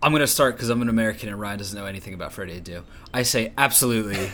I'm 0.00 0.12
gonna 0.12 0.28
start 0.28 0.54
because 0.54 0.68
I'm 0.70 0.80
an 0.80 0.88
American 0.88 1.28
and 1.28 1.40
Ryan 1.40 1.58
doesn't 1.58 1.76
know 1.76 1.86
anything 1.86 2.14
about 2.14 2.32
Freddie 2.32 2.60
Adu. 2.60 2.84
I 3.12 3.22
say 3.24 3.52
absolutely 3.58 4.30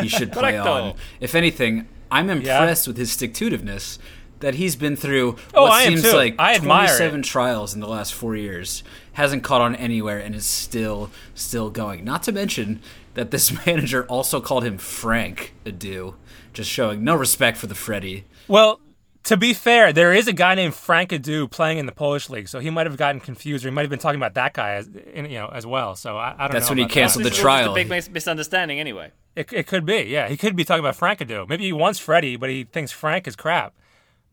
he 0.00 0.08
should 0.08 0.32
play 0.32 0.58
on. 0.58 0.94
If 1.20 1.36
anything, 1.36 1.86
I'm 2.10 2.28
impressed 2.30 2.88
with 2.88 2.96
his 2.96 3.12
stick 3.12 3.32
to 3.34 3.48
itiveness 3.50 3.98
that 4.40 4.56
he's 4.56 4.74
been 4.74 4.96
through 4.96 5.36
Oh, 5.54 5.62
what 5.62 5.72
I 5.72 5.86
seems 5.86 6.12
like 6.12 6.34
I 6.38 6.56
admire 6.56 6.86
27 6.88 7.20
it. 7.20 7.22
trials 7.22 7.74
in 7.74 7.80
the 7.80 7.86
last 7.86 8.12
four 8.12 8.34
years, 8.34 8.82
hasn't 9.12 9.44
caught 9.44 9.60
on 9.60 9.76
anywhere, 9.76 10.18
and 10.18 10.34
is 10.34 10.44
still 10.46 11.10
still 11.32 11.70
going. 11.70 12.04
Not 12.04 12.24
to 12.24 12.32
mention 12.32 12.82
that 13.14 13.30
this 13.30 13.52
manager 13.66 14.04
also 14.06 14.40
called 14.40 14.64
him 14.64 14.78
Frank 14.78 15.54
Adu, 15.64 16.14
just 16.54 16.70
showing 16.70 17.04
no 17.04 17.14
respect 17.14 17.56
for 17.58 17.66
the 17.66 17.74
Freddy. 17.74 18.24
Well, 18.48 18.80
to 19.24 19.36
be 19.36 19.54
fair, 19.54 19.92
there 19.92 20.12
is 20.12 20.28
a 20.28 20.32
guy 20.32 20.54
named 20.54 20.74
Frank 20.74 21.10
Adu 21.10 21.50
playing 21.50 21.78
in 21.78 21.86
the 21.86 21.92
Polish 21.92 22.28
league, 22.28 22.48
so 22.48 22.58
he 22.60 22.70
might 22.70 22.86
have 22.86 22.96
gotten 22.96 23.20
confused, 23.20 23.64
or 23.64 23.68
he 23.68 23.74
might 23.74 23.82
have 23.82 23.90
been 23.90 23.98
talking 23.98 24.20
about 24.20 24.34
that 24.34 24.52
guy 24.52 24.72
as 24.74 24.86
in, 24.88 25.26
you 25.26 25.38
know 25.38 25.48
as 25.52 25.66
well. 25.66 25.94
So 25.96 26.16
I, 26.16 26.28
I 26.28 26.30
don't 26.30 26.38
know. 26.38 26.48
That's 26.52 26.66
know. 26.66 26.70
when 26.70 26.78
he 26.78 26.84
about 26.84 26.88
that. 26.94 27.00
canceled 27.00 27.24
the 27.24 27.30
This 27.30 27.38
is 27.38 27.44
all 27.44 27.50
just 27.50 27.62
trial. 27.62 27.72
a 27.72 27.74
big 27.74 27.88
mis- 27.88 28.10
misunderstanding, 28.10 28.80
anyway. 28.80 29.12
It, 29.34 29.52
it 29.52 29.66
could 29.66 29.84
be, 29.84 30.02
yeah. 30.02 30.28
He 30.28 30.36
could 30.36 30.54
be 30.54 30.64
talking 30.64 30.80
about 30.84 30.94
Frank 30.96 31.20
Adu. 31.20 31.48
Maybe 31.48 31.64
he 31.64 31.72
wants 31.72 31.98
Freddie, 31.98 32.36
but 32.36 32.50
he 32.50 32.64
thinks 32.64 32.92
Frank 32.92 33.26
is 33.26 33.34
crap. 33.34 33.74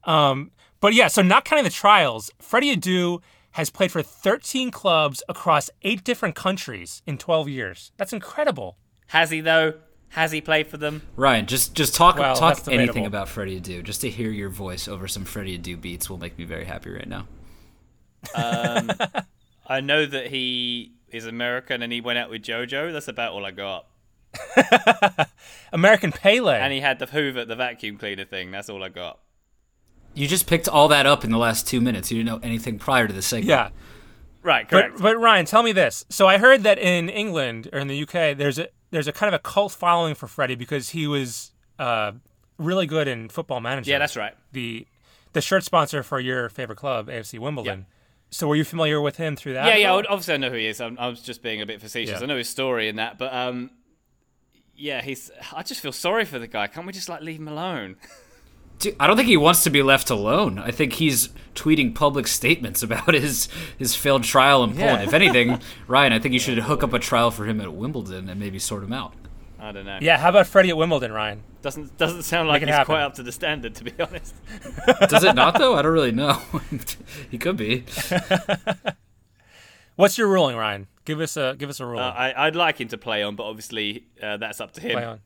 Um, 0.04 0.52
but 0.80 0.94
yeah, 0.94 1.08
so 1.08 1.22
not 1.22 1.46
counting 1.46 1.64
the 1.64 1.70
trials, 1.72 2.30
Freddie 2.40 2.76
Adu 2.76 3.22
has 3.52 3.70
played 3.70 3.92
for 3.92 4.02
13 4.02 4.72
clubs 4.72 5.24
across 5.30 5.70
eight 5.84 6.04
different 6.04 6.36
countries 6.36 7.02
in 7.06 7.18
12 7.18 7.50
years. 7.50 7.92
That's 7.98 8.14
incredible. 8.14 8.78
Has 9.08 9.30
he 9.32 9.42
though? 9.42 9.74
Has 10.12 10.32
he 10.34 10.42
played 10.42 10.68
for 10.68 10.78
them? 10.78 11.04
Ryan, 11.16 11.46
just 11.46 11.74
just 11.74 11.96
talk 11.96 12.18
Well, 12.18 12.36
talk 12.36 12.68
anything 12.68 13.06
about 13.06 13.30
Freddie 13.30 13.62
Adu. 13.62 13.82
Just 13.82 14.02
to 14.02 14.10
hear 14.10 14.30
your 14.30 14.50
voice 14.50 14.88
over 14.88 15.08
some 15.08 15.24
Freddie 15.24 15.58
Adu 15.58 15.80
beats 15.80 16.10
will 16.10 16.18
make 16.18 16.38
me 16.38 16.44
very 16.44 16.66
happy 16.66 16.90
right 16.90 17.08
now. 17.08 17.28
Um, 18.36 18.92
I 19.68 19.80
know 19.80 20.06
that 20.06 20.28
he 20.28 20.96
is 21.08 21.26
American 21.26 21.82
and 21.82 21.94
he 21.94 22.02
went 22.02 22.20
out 22.20 22.30
with 22.30 22.42
JoJo. 22.42 22.92
That's 22.92 23.08
about 23.08 23.32
all 23.32 23.46
I 23.46 23.52
got. 23.52 23.88
American 25.74 26.12
Pele. 26.12 26.60
And 26.60 26.74
he 26.74 26.82
had 26.82 27.00
the 27.00 27.06
Hoover, 27.06 27.46
the 27.46 27.56
vacuum 27.56 27.98
cleaner 27.98 28.26
thing. 28.26 28.52
That's 28.52 28.70
all 28.70 28.84
I 28.84 28.90
got. 28.90 29.20
You 30.14 30.28
just 30.28 30.46
picked 30.46 30.68
all 30.68 30.90
that 30.90 31.06
up 31.06 31.24
in 31.24 31.32
the 31.32 31.38
last 31.38 31.68
two 31.68 31.80
minutes. 31.80 32.12
You 32.12 32.18
didn't 32.18 32.28
know 32.28 32.46
anything 32.46 32.80
prior 32.80 33.08
to 33.08 33.14
the 33.14 33.22
segment. 33.22 33.48
yeah. 33.48 33.70
Right, 34.44 34.68
correct. 34.68 34.96
But, 34.96 35.04
but 35.04 35.18
Ryan, 35.20 35.46
tell 35.46 35.64
me 35.64 35.72
this. 35.72 36.04
So 36.10 36.28
I 36.28 36.38
heard 36.38 36.64
that 36.64 36.80
in 36.80 37.10
England 37.10 37.70
or 37.72 37.80
in 37.80 37.88
the 37.88 38.04
UK, 38.04 38.36
there's 38.38 38.60
a 38.60 38.68
there's 38.92 39.08
a 39.08 39.12
kind 39.12 39.34
of 39.34 39.40
a 39.40 39.42
cult 39.42 39.72
following 39.72 40.16
for 40.16 40.28
Freddie 40.28 40.56
because 40.56 40.90
he 40.90 41.08
was 41.08 41.52
uh, 41.80 42.12
really 42.58 42.86
good 42.86 43.08
in 43.08 43.30
Football 43.30 43.62
Manager. 43.62 43.92
yeah, 43.92 44.00
that's 44.00 44.16
right. 44.16 44.34
the 44.52 44.86
the 45.34 45.42
shirt 45.42 45.64
sponsor 45.64 46.04
for 46.04 46.20
your 46.20 46.50
favorite 46.50 46.78
club, 46.78 47.08
AFC 47.08 47.40
Wimbledon. 47.40 47.86
So 48.32 48.48
were 48.48 48.56
you 48.56 48.64
familiar 48.64 49.02
with 49.02 49.18
him 49.18 49.36
through 49.36 49.54
that? 49.54 49.66
Yeah, 49.66 49.76
yeah. 49.76 49.92
Obviously, 49.92 50.34
I 50.34 50.38
know 50.38 50.50
who 50.50 50.56
he 50.56 50.68
is. 50.68 50.80
I'm, 50.80 50.98
I 50.98 51.08
was 51.08 51.22
just 51.22 51.42
being 51.42 51.62
a 51.62 51.66
bit 51.66 51.82
facetious. 51.82 52.20
Yeah. 52.20 52.24
I 52.24 52.26
know 52.28 52.38
his 52.38 52.50
story 52.50 52.88
and 52.88 52.98
that, 53.00 53.18
but 53.18 53.34
um, 53.34 53.72
yeah, 54.76 55.02
he's. 55.02 55.32
I 55.54 55.64
just 55.64 55.82
feel 55.82 55.92
sorry 55.92 56.26
for 56.26 56.40
the 56.40 56.48
guy. 56.48 56.68
Can't 56.68 56.88
we 56.88 56.94
just 56.94 57.10
like 57.10 57.22
leave 57.22 57.40
him 57.40 57.48
alone? 57.48 57.98
Dude, 58.82 58.96
I 59.00 59.06
don't 59.08 59.16
think 59.16 59.30
he 59.30 59.38
wants 59.38 59.64
to 59.64 59.70
be 59.70 59.84
left 59.84 60.10
alone. 60.10 60.58
I 60.58 60.72
think 60.72 60.94
he's 60.94 61.30
tweeting 61.56 61.94
public 61.94 62.28
statements 62.28 62.82
about 62.88 63.14
his 63.14 63.48
his 63.78 63.96
failed 63.96 64.24
trial 64.24 64.64
in 64.64 64.72
Poland. 64.72 65.02
Yeah. 65.02 65.08
If 65.08 65.14
anything, 65.14 65.62
Ryan, 65.88 66.14
I 66.14 66.20
think 66.20 66.34
you 66.34 66.40
should 66.40 66.58
hook 66.58 66.84
up 66.84 66.92
a 66.94 67.00
trial 67.00 67.32
for 67.32 67.46
him 67.46 67.62
at 67.62 67.72
Wimbledon 67.74 68.28
and 68.28 68.40
maybe 68.40 68.60
sort 68.60 68.84
him 68.84 68.92
out. 68.92 69.14
I 69.60 69.72
don't 69.72 69.86
know. 69.86 70.00
Yeah, 70.02 70.18
how 70.18 70.30
about 70.30 70.48
Freddie 70.48 70.70
at 70.72 70.78
Wimbledon, 70.78 71.12
Ryan? 71.12 71.44
Doesn't 71.62 71.96
doesn't 71.98 72.24
sound 72.24 72.50
like 72.50 72.64
it 72.64 72.68
he's 72.68 72.74
happen. 72.76 72.88
quite 72.94 73.04
up 73.04 73.14
to 73.16 73.24
the 73.24 73.32
standard, 73.32 73.76
to 73.76 73.84
be 73.84 73.94
honest. 74.00 74.34
Does 75.08 75.24
it 75.24 75.36
not 75.36 75.60
though? 75.60 75.76
I 75.76 75.84
don't 75.84 75.94
really 75.94 76.12
know. 76.12 76.42
he 77.30 77.38
could 77.38 77.58
be. 77.58 77.86
What's 79.96 80.18
your 80.18 80.28
ruling, 80.28 80.56
Ryan? 80.56 80.88
Give 81.06 81.20
us 81.20 81.38
a 81.38 81.56
give 81.60 81.70
us 81.70 81.80
a 81.80 81.86
ruling. 81.86 82.04
Uh, 82.04 82.08
I, 82.10 82.48
I'd 82.48 82.56
like 82.56 82.82
him 82.82 82.88
to 82.88 82.98
play 82.98 83.22
on, 83.22 83.36
but 83.36 83.44
obviously 83.44 84.06
uh, 84.22 84.38
that's 84.38 84.60
up 84.60 84.72
to 84.74 84.82
him. 84.82 84.94
play 84.94 85.04
on. 85.04 85.20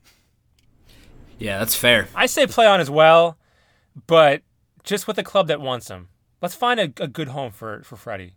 Yeah, 1.38 1.58
that's 1.58 1.74
fair. 1.74 2.08
I 2.14 2.26
say 2.26 2.46
play 2.46 2.66
on 2.66 2.80
as 2.80 2.90
well, 2.90 3.38
but 4.06 4.42
just 4.84 5.06
with 5.06 5.18
a 5.18 5.22
club 5.22 5.48
that 5.48 5.60
wants 5.60 5.88
him. 5.88 6.08
Let's 6.42 6.54
find 6.54 6.78
a, 6.78 6.84
a 7.02 7.08
good 7.08 7.28
home 7.28 7.50
for 7.52 7.82
for 7.82 7.96
Freddie. 7.96 8.34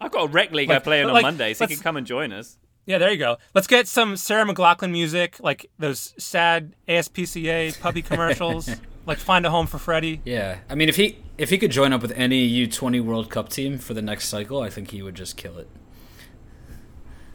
I've 0.00 0.10
got 0.12 0.24
a 0.24 0.28
rec 0.28 0.52
league 0.52 0.70
I 0.70 0.74
Like- 0.74 0.84
play 0.84 1.02
on 1.02 1.12
like, 1.12 1.22
Mondays. 1.22 1.58
He 1.58 1.66
can 1.66 1.78
come 1.78 1.96
and 1.96 2.06
join 2.06 2.32
us. 2.32 2.58
Yeah, 2.86 2.96
there 2.98 3.10
you 3.10 3.18
go. 3.18 3.36
Let's 3.54 3.66
get 3.66 3.86
some 3.86 4.16
Sarah 4.16 4.46
McLachlan 4.46 4.90
music, 4.90 5.36
like 5.40 5.70
those 5.78 6.14
sad 6.16 6.74
ASPCA 6.88 7.78
puppy 7.80 8.00
commercials. 8.10 8.70
like 9.04 9.18
find 9.18 9.44
a 9.44 9.50
home 9.50 9.66
for 9.66 9.78
Freddie. 9.78 10.22
Yeah, 10.24 10.58
I 10.70 10.74
mean, 10.74 10.88
if 10.88 10.96
he 10.96 11.18
if 11.36 11.50
he 11.50 11.58
could 11.58 11.70
join 11.70 11.92
up 11.92 12.00
with 12.02 12.12
any 12.12 12.48
U20 12.66 13.00
World 13.02 13.30
Cup 13.30 13.48
team 13.50 13.76
for 13.78 13.92
the 13.94 14.02
next 14.02 14.28
cycle, 14.28 14.60
I 14.62 14.70
think 14.70 14.90
he 14.90 15.02
would 15.02 15.14
just 15.14 15.36
kill 15.36 15.58
it. 15.58 15.68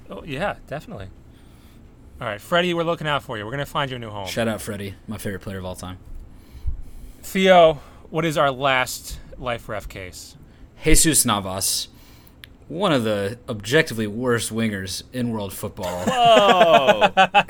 Oh, 0.10 0.24
yeah, 0.26 0.56
definitely. 0.68 1.08
All 2.20 2.28
right, 2.28 2.42
Freddie, 2.42 2.74
we're 2.74 2.84
looking 2.84 3.08
out 3.08 3.24
for 3.24 3.38
you. 3.38 3.46
We're 3.46 3.52
gonna 3.52 3.66
find 3.66 3.90
you 3.92 3.98
a 3.98 4.00
new 4.00 4.10
home. 4.10 4.28
Shout 4.28 4.48
out 4.48 4.62
Freddie, 4.62 4.96
my 5.08 5.18
favorite 5.18 5.42
player 5.42 5.60
of 5.60 5.66
all 5.66 5.76
time. 5.76 5.98
Theo, 7.24 7.80
what 8.10 8.26
is 8.26 8.38
our 8.38 8.52
last 8.52 9.20
life 9.38 9.68
ref 9.70 9.88
case? 9.88 10.36
Jesus 10.84 11.26
Navas, 11.26 11.88
one 12.68 12.92
of 12.92 13.04
the 13.04 13.40
objectively 13.48 14.08
worst 14.08 14.54
wingers 14.54 15.04
in 15.14 15.32
world 15.32 15.54
football. 15.54 16.04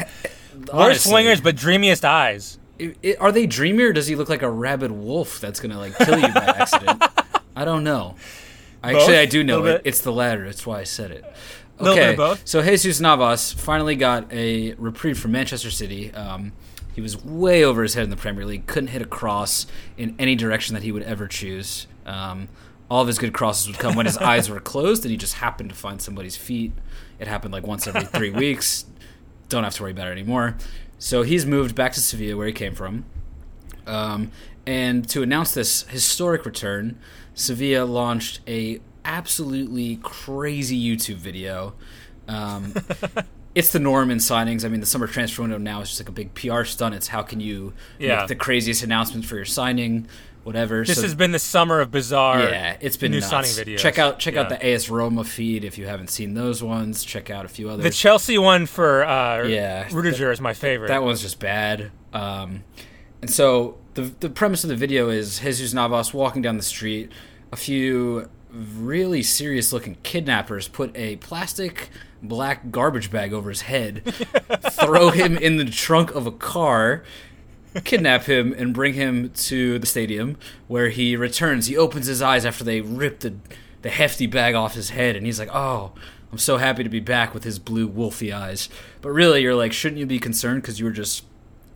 Oh, 0.71 0.77
Worst 0.88 1.07
wingers, 1.07 1.41
but 1.43 1.55
dreamiest 1.55 2.05
eyes. 2.05 2.59
I- 2.79 2.93
I- 3.03 3.15
are 3.19 3.31
they 3.31 3.47
dreamy 3.47 3.83
or 3.83 3.91
does 3.91 4.05
he 4.05 4.15
look 4.15 4.29
like 4.29 4.43
a 4.43 4.49
rabid 4.49 4.91
wolf 4.91 5.39
that's 5.41 5.59
gonna 5.59 5.79
like 5.79 5.97
kill 5.97 6.19
you 6.19 6.27
by 6.31 6.41
accident? 6.45 7.03
I 7.55 7.65
don't 7.65 7.83
know. 7.83 8.15
Actually, 8.83 9.17
I 9.17 9.25
do 9.25 9.43
know 9.43 9.65
it. 9.65 9.77
bit? 9.77 9.81
It's 9.86 10.01
the 10.01 10.12
latter. 10.12 10.45
That's 10.45 10.65
why 10.65 10.79
I 10.79 10.83
said 10.83 11.09
it. 11.12 11.23
A 11.79 11.83
little 11.83 11.95
bit 11.95 12.01
Okay, 12.03 12.12
of 12.12 12.17
both. 12.17 12.41
so 12.47 12.62
Jesus 12.62 12.99
Navas 12.99 13.51
finally 13.51 13.95
got 13.95 14.31
a 14.31 14.73
reprieve 14.75 15.17
from 15.19 15.31
Manchester 15.31 15.71
City. 15.71 16.13
Um, 16.13 16.51
he 16.93 17.01
was 17.01 17.23
way 17.23 17.63
over 17.63 17.84
his 17.84 17.95
head 17.95 18.03
in 18.03 18.10
the 18.10 18.15
Premier 18.15 18.45
League, 18.45 18.67
couldn't 18.67 18.89
hit 18.89 19.01
a 19.01 19.06
cross 19.06 19.65
in 19.97 20.15
any 20.19 20.36
direction 20.36 20.73
that 20.75 20.84
he 20.84 20.91
would 20.91 21.03
ever 21.03 21.27
choose. 21.27 21.88
Um, 22.06 22.49
all 22.89 23.01
of 23.01 23.08
his 23.08 23.17
good 23.17 23.34
crosses 23.34 23.67
would 23.67 23.79
come 23.79 23.95
when 23.95 24.06
his 24.06 24.17
eyes 24.19 24.49
were 24.49 24.60
closed, 24.60 25.03
and 25.03 25.12
he 25.12 25.17
just 25.17 25.36
happened 25.36 25.69
to 25.69 25.75
find 25.75 26.01
somebody's 26.01 26.36
feet. 26.38 26.71
It 27.19 27.27
happened 27.27 27.53
like 27.53 27.65
once 27.65 27.88
every 27.88 28.06
three 28.06 28.29
weeks. 28.32 28.86
Don't 29.49 29.63
have 29.63 29.73
to 29.75 29.84
worry 29.84 29.91
about 29.91 30.08
it 30.08 30.12
anymore. 30.12 30.56
So 30.99 31.23
he's 31.23 31.45
moved 31.45 31.75
back 31.75 31.93
to 31.93 31.99
Sevilla, 31.99 32.38
where 32.38 32.47
he 32.47 32.53
came 32.53 32.75
from. 32.75 33.06
Um, 33.86 34.32
and 34.65 35.08
to 35.10 35.21
announce 35.21 35.53
this 35.53 35.84
historic 35.84 36.45
return, 36.45 36.99
Sevilla 37.34 37.86
launched 37.86 38.39
a 38.47 38.79
absolutely 39.03 39.97
crazy 39.97 40.82
YouTube 40.82 41.15
video. 41.15 41.73
Um, 42.27 42.73
it's 43.55 43.71
the 43.71 43.79
norm 43.79 44.09
in 44.11 44.17
signings. 44.17 44.65
I 44.65 44.67
mean, 44.69 44.79
the 44.79 44.85
summer 44.85 45.07
transfer 45.07 45.41
window 45.43 45.57
now 45.57 45.81
is 45.81 45.89
just 45.89 46.01
like 46.01 46.09
a 46.09 46.11
big 46.11 46.33
PR 46.33 46.63
stunt. 46.63 46.95
It's 46.95 47.07
how 47.09 47.21
can 47.21 47.39
you 47.39 47.73
Yeah. 47.99 48.17
make 48.19 48.27
the 48.27 48.35
craziest 48.35 48.83
announcement 48.83 49.25
for 49.25 49.35
your 49.35 49.45
signing, 49.45 50.07
whatever. 50.43 50.83
This 50.83 50.97
So- 50.97 51.03
has 51.03 51.13
been 51.15 51.31
the 51.33 51.39
summer 51.39 51.79
of 51.79 51.91
bizarre. 51.91 52.41
yeah, 52.49 52.77
it's 52.81 52.97
been 52.97 53.11
new 53.11 53.19
nuts. 53.19 53.29
signing 53.29 53.51
videos. 53.75 53.77
Check 53.79 53.99
out 53.99 54.17
check 54.19 54.35
out 54.35 54.49
the 54.49 54.65
AS 54.65 54.89
Roma 54.89 55.23
feed 55.23 55.63
if 55.63 55.77
you 55.77 55.85
haven't 55.85 56.09
seen 56.09 56.33
those 56.33 56.63
ones. 56.63 57.03
Check 57.03 57.29
out 57.29 57.45
a 57.45 57.47
few 57.49 57.69
others. 57.69 57.83
The 57.83 57.91
Chelsea 57.91 58.37
one 58.37 58.65
for 58.65 59.03
uh, 59.05 59.43
Yeah, 59.47 59.87
Rudiger 59.91 60.31
is 60.31 60.41
my 60.41 60.53
favorite. 60.53 60.87
That 60.87 61.03
one's 61.03 61.21
just 61.21 61.39
bad. 61.39 61.91
Um, 62.11 62.63
and 63.21 63.29
so 63.29 63.77
the 63.93 64.11
the 64.19 64.29
premise 64.29 64.63
of 64.63 64.69
the 64.69 64.75
video 64.75 65.09
is 65.09 65.39
Jesus 65.39 65.73
Navas 65.73 66.13
walking 66.13 66.41
down 66.41 66.57
the 66.57 66.63
street. 66.63 67.11
A 67.51 67.55
few 67.55 68.29
really 68.51 69.21
serious 69.23 69.71
looking 69.73 69.97
kidnappers 70.03 70.67
put 70.67 70.91
a 70.95 71.15
plastic 71.17 71.89
black 72.23 72.71
garbage 72.71 73.12
bag 73.12 73.33
over 73.33 73.49
his 73.49 73.62
head, 73.62 74.03
throw 74.71 75.09
him 75.09 75.38
in 75.38 75.57
the 75.57 75.65
trunk 75.65 76.13
of 76.15 76.25
a 76.25 76.31
car, 76.31 77.03
kidnap 77.83 78.23
him, 78.23 78.53
and 78.57 78.73
bring 78.73 78.93
him 78.93 79.29
to 79.31 79.77
the 79.79 79.86
stadium 79.86 80.38
where 80.67 80.89
he 80.89 81.15
returns. 81.15 81.67
He 81.67 81.77
opens 81.77 82.07
his 82.07 82.21
eyes 82.21 82.45
after 82.45 82.63
they 82.63 82.81
rip 82.81 83.19
the 83.19 83.36
the 83.81 83.89
hefty 83.89 84.27
bag 84.27 84.55
off 84.55 84.75
his 84.75 84.91
head, 84.91 85.15
and 85.15 85.25
he's 85.25 85.39
like, 85.39 85.53
"Oh." 85.53 85.91
I'm 86.31 86.39
so 86.39 86.57
happy 86.57 86.81
to 86.81 86.89
be 86.89 86.99
back 86.99 87.36
with 87.36 87.43
his 87.43 87.59
blue 87.59 87.88
wolfy 87.88 88.33
eyes. 88.33 88.67
But 89.01 89.12
really, 89.12 89.43
you're 89.43 89.53
like, 89.53 89.71
shouldn't 89.71 89.99
you 89.99 90.07
be 90.07 90.17
concerned 90.17 90.63
because 90.63 90.79
you 90.79 90.86
were 90.88 90.91
just 90.91 91.25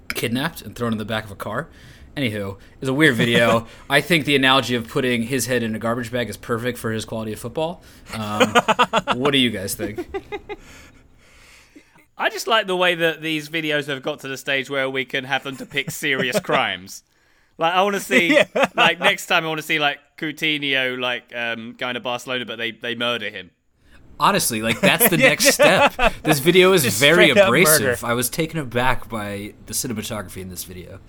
kidnapped 0.10 0.62
and 0.62 0.76
thrown 0.76 0.91
in 0.91 0.98
the 0.98 1.06
back 1.06 1.26
of 1.26 1.32
a 1.32 1.36
car. 1.36 1.70
Anywho, 2.15 2.58
it's 2.82 2.89
a 2.89 2.93
weird 2.93 3.15
video. 3.15 3.67
I 3.89 4.02
think 4.02 4.26
the 4.26 4.36
analogy 4.36 4.74
of 4.74 4.88
putting 4.88 5.24
his 5.24 5.46
head 5.46 5.62
in 5.62 5.76
a 5.76 5.80
garbage 5.80 6.12
bag 6.12 6.30
is 6.30 6.38
perfect 6.38 6.80
for 6.80 6.91
his 6.91 7.06
quality 7.06 7.34
of 7.34 7.39
football. 7.39 7.84
Um, 8.13 8.54
what 9.15 9.32
do 9.32 9.38
you 9.38 9.52
guys 9.52 9.76
think? 9.76 10.10
I 12.17 12.30
just 12.30 12.48
like 12.48 12.65
the 12.65 12.76
way 12.76 12.96
that 12.96 13.22
these 13.22 13.50
videos 13.50 13.86
have 13.86 14.02
got 14.02 14.22
to 14.22 14.28
the 14.28 14.38
stage 14.38 14.70
where 14.70 14.89
we 14.89 15.06
can 15.06 15.26
have 15.26 15.43
them 15.43 15.56
depict 15.56 15.91
serious 15.91 16.39
crimes. 16.43 17.04
Like 17.60 17.74
I 17.74 17.84
want 17.84 17.96
to 17.96 18.02
see, 18.02 18.39
like 18.76 19.00
next 19.00 19.28
time 19.28 19.46
I 19.46 19.48
want 19.48 19.60
to 19.60 19.65
see 19.65 19.78
like 19.78 20.00
Coutinho 20.17 21.00
like 21.00 21.32
um, 21.36 21.76
going 21.78 21.93
to 21.93 22.00
Barcelona, 22.00 22.46
but 22.46 22.58
they 22.58 22.72
they 22.72 22.96
murder 22.96 23.30
him. 23.30 23.52
Honestly, 24.19 24.62
like 24.62 24.80
that's 24.82 25.10
the 25.10 25.17
next 25.30 25.45
step. 25.53 25.93
This 26.23 26.39
video 26.39 26.73
is 26.73 26.84
Just 26.84 26.99
very 26.99 27.30
abrasive. 27.30 28.03
I 28.03 28.13
was 28.13 28.30
taken 28.30 28.60
aback 28.60 29.08
by 29.10 29.53
the 29.67 29.73
cinematography 29.73 30.41
in 30.41 30.49
this 30.49 30.63
video. 30.63 30.99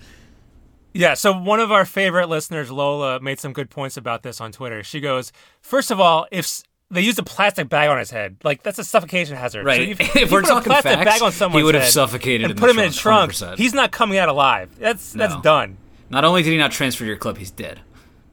Yeah, 0.93 1.13
so 1.13 1.37
one 1.37 1.59
of 1.59 1.71
our 1.71 1.85
favorite 1.85 2.29
listeners, 2.29 2.71
Lola, 2.71 3.19
made 3.19 3.39
some 3.39 3.53
good 3.53 3.69
points 3.69 3.95
about 3.97 4.23
this 4.23 4.41
on 4.41 4.51
Twitter. 4.51 4.83
She 4.83 4.99
goes, 4.99 5.31
first 5.61 5.91
of 5.91 5.99
all, 5.99 6.25
if 6.31 6.61
they 6.91 7.01
used 7.01 7.19
a 7.19 7.23
plastic 7.23 7.69
bag 7.69 7.89
on 7.89 7.99
his 7.99 8.09
head, 8.09 8.37
like 8.43 8.63
that's 8.63 8.79
a 8.79 8.83
suffocation 8.83 9.35
hazard. 9.37 9.65
Right. 9.65 9.97
So 9.97 10.03
If 10.03 10.15
you 10.15 10.27
we're 10.31 10.41
talking 10.41 10.71
plastic 10.71 10.93
facts, 10.93 11.19
bag 11.19 11.43
on 11.43 11.51
he 11.51 11.63
would 11.63 11.75
have 11.75 11.85
suffocated 11.87 12.41
and 12.45 12.51
in 12.51 12.57
put 12.57 12.67
the 12.67 12.73
him 12.73 12.79
in 12.79 12.89
a 12.89 12.93
trunk, 12.93 13.33
trunk. 13.33 13.55
100%. 13.55 13.57
He's 13.59 13.73
not 13.73 13.91
coming 13.91 14.17
out 14.17 14.29
alive. 14.29 14.69
That's 14.79 15.13
that's 15.13 15.35
No. 15.35 15.41
done. 15.41 15.77
Not 16.09 16.25
only 16.25 16.41
did 16.41 16.49
he 16.51 16.57
not 16.57 16.71
transfer 16.71 17.03
to 17.03 17.07
your 17.07 17.17
club, 17.17 17.37
he's 17.37 17.51
dead. 17.51 17.81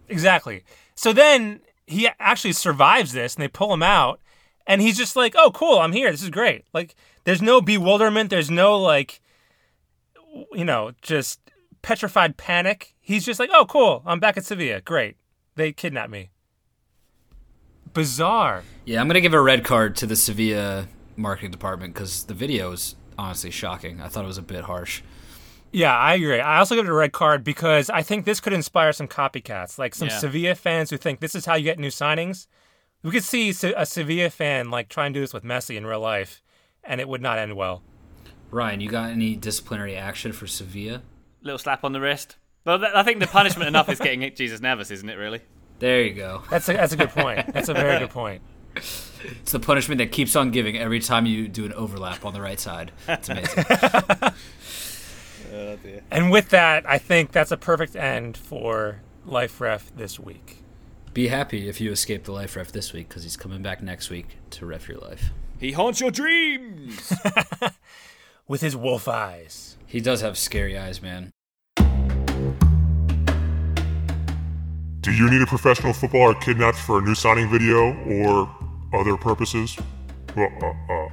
Exactly. 0.08 0.64
So 0.94 1.12
then 1.12 1.60
he 1.86 2.08
actually 2.18 2.52
survives 2.52 3.12
this, 3.12 3.34
and 3.34 3.42
they 3.42 3.48
pull 3.48 3.72
him 3.74 3.82
out, 3.82 4.18
and 4.66 4.80
he's 4.80 4.96
just 4.96 5.16
like, 5.16 5.34
"Oh, 5.36 5.50
cool, 5.50 5.78
I'm 5.78 5.92
here. 5.92 6.10
This 6.10 6.22
is 6.22 6.30
great." 6.30 6.64
Like, 6.72 6.94
there's 7.24 7.42
no 7.42 7.60
bewilderment. 7.60 8.30
There's 8.30 8.50
no 8.50 8.78
like, 8.78 9.20
you 10.52 10.64
know, 10.64 10.92
just 11.02 11.40
petrified 11.82 12.36
panic. 12.36 12.94
He's 13.00 13.24
just 13.24 13.40
like, 13.40 13.50
"Oh, 13.52 13.66
cool, 13.66 14.02
I'm 14.06 14.20
back 14.20 14.36
at 14.36 14.44
Sevilla. 14.44 14.80
Great. 14.80 15.16
They 15.54 15.72
kidnapped 15.72 16.10
me." 16.10 16.30
Bizarre. 17.92 18.62
Yeah, 18.84 19.00
I'm 19.00 19.08
gonna 19.08 19.20
give 19.20 19.34
a 19.34 19.40
red 19.40 19.64
card 19.64 19.96
to 19.96 20.06
the 20.06 20.16
Sevilla 20.16 20.88
marketing 21.16 21.50
department 21.50 21.94
because 21.94 22.24
the 22.24 22.34
video 22.34 22.72
is 22.72 22.94
honestly 23.18 23.50
shocking. 23.50 24.00
I 24.00 24.08
thought 24.08 24.24
it 24.24 24.28
was 24.28 24.38
a 24.38 24.42
bit 24.42 24.64
harsh. 24.64 25.02
Yeah, 25.72 25.96
I 25.96 26.14
agree. 26.14 26.40
I 26.40 26.58
also 26.58 26.74
give 26.74 26.84
it 26.86 26.90
a 26.90 26.94
red 26.94 27.12
card 27.12 27.42
because 27.42 27.90
I 27.90 28.02
think 28.02 28.24
this 28.24 28.40
could 28.40 28.52
inspire 28.52 28.92
some 28.92 29.08
copycats, 29.08 29.78
like 29.78 29.94
some 29.94 30.08
Yeah. 30.08 30.18
Sevilla 30.18 30.54
fans 30.54 30.90
who 30.90 30.96
think 30.96 31.20
this 31.20 31.34
is 31.34 31.46
how 31.46 31.54
you 31.54 31.64
get 31.64 31.78
new 31.78 31.88
signings. 31.88 32.46
We 33.02 33.10
could 33.10 33.24
see 33.24 33.50
a 33.50 33.86
Sevilla 33.86 34.30
fan 34.30 34.70
like 34.70 34.88
try 34.88 35.06
and 35.06 35.14
do 35.14 35.20
this 35.20 35.32
with 35.32 35.44
Messi 35.44 35.76
in 35.76 35.86
real 35.86 36.00
life, 36.00 36.42
and 36.82 37.00
it 37.00 37.08
would 37.08 37.22
not 37.22 37.38
end 37.38 37.56
well. 37.56 37.82
Ryan, 38.50 38.80
you 38.80 38.88
got 38.88 39.10
any 39.10 39.36
disciplinary 39.36 39.96
action 39.96 40.32
for 40.32 40.46
Sevilla? 40.46 41.02
Little 41.42 41.58
slap 41.58 41.84
on 41.84 41.92
the 41.92 42.00
wrist. 42.00 42.36
Well, 42.64 42.84
I 42.94 43.02
think 43.02 43.20
the 43.20 43.26
punishment 43.26 43.68
enough 43.68 43.88
is 43.88 43.98
getting 43.98 44.22
hit 44.22 44.34
Jesus 44.36 44.60
Navas, 44.60 44.90
isn't 44.90 45.08
it? 45.08 45.14
Really? 45.14 45.40
There 45.78 46.02
you 46.02 46.14
go. 46.14 46.42
That's 46.50 46.68
a, 46.68 46.72
that's 46.72 46.92
a 46.92 46.96
good 46.96 47.10
point. 47.10 47.46
That's 47.52 47.68
a 47.68 47.74
very 47.74 47.98
good 47.98 48.10
point. 48.10 48.42
It's 48.76 49.52
the 49.52 49.60
punishment 49.60 49.98
that 49.98 50.12
keeps 50.12 50.36
on 50.36 50.50
giving 50.50 50.76
every 50.76 51.00
time 51.00 51.26
you 51.26 51.48
do 51.48 51.64
an 51.64 51.72
overlap 51.72 52.24
on 52.24 52.34
the 52.34 52.40
right 52.40 52.58
side. 52.58 52.92
It's 53.08 53.28
amazing. 53.28 53.64
Oh, 55.54 55.78
and 56.10 56.30
with 56.30 56.50
that, 56.50 56.86
I 56.86 56.98
think 56.98 57.32
that's 57.32 57.50
a 57.50 57.56
perfect 57.56 57.96
end 57.96 58.36
for 58.36 59.00
Life 59.24 59.58
Ref 59.60 59.94
this 59.96 60.18
week. 60.18 60.58
Be 61.16 61.28
happy 61.28 61.66
if 61.66 61.80
you 61.80 61.92
escape 61.92 62.24
the 62.24 62.32
life 62.32 62.56
ref 62.56 62.72
this 62.72 62.92
week 62.92 63.08
because 63.08 63.22
he's 63.22 63.38
coming 63.38 63.62
back 63.62 63.82
next 63.82 64.10
week 64.10 64.36
to 64.50 64.66
ref 64.66 64.86
your 64.86 64.98
life. 64.98 65.30
He 65.58 65.72
haunts 65.72 65.98
your 65.98 66.10
dreams. 66.10 67.10
With 68.46 68.60
his 68.60 68.76
wolf 68.76 69.08
eyes. 69.08 69.78
He 69.86 70.02
does 70.02 70.20
have 70.20 70.36
scary 70.36 70.76
eyes, 70.76 71.00
man. 71.00 71.30
Do 75.00 75.10
you 75.10 75.30
need 75.30 75.40
a 75.40 75.46
professional 75.46 75.94
footballer 75.94 76.34
kidnapped 76.34 76.76
for 76.76 76.98
a 76.98 77.00
new 77.00 77.14
signing 77.14 77.48
video 77.48 77.94
or 78.04 78.54
other 78.92 79.16
purposes? 79.16 79.74
Well, 80.36 80.52
uh, 80.60 80.92
uh, 80.92 81.08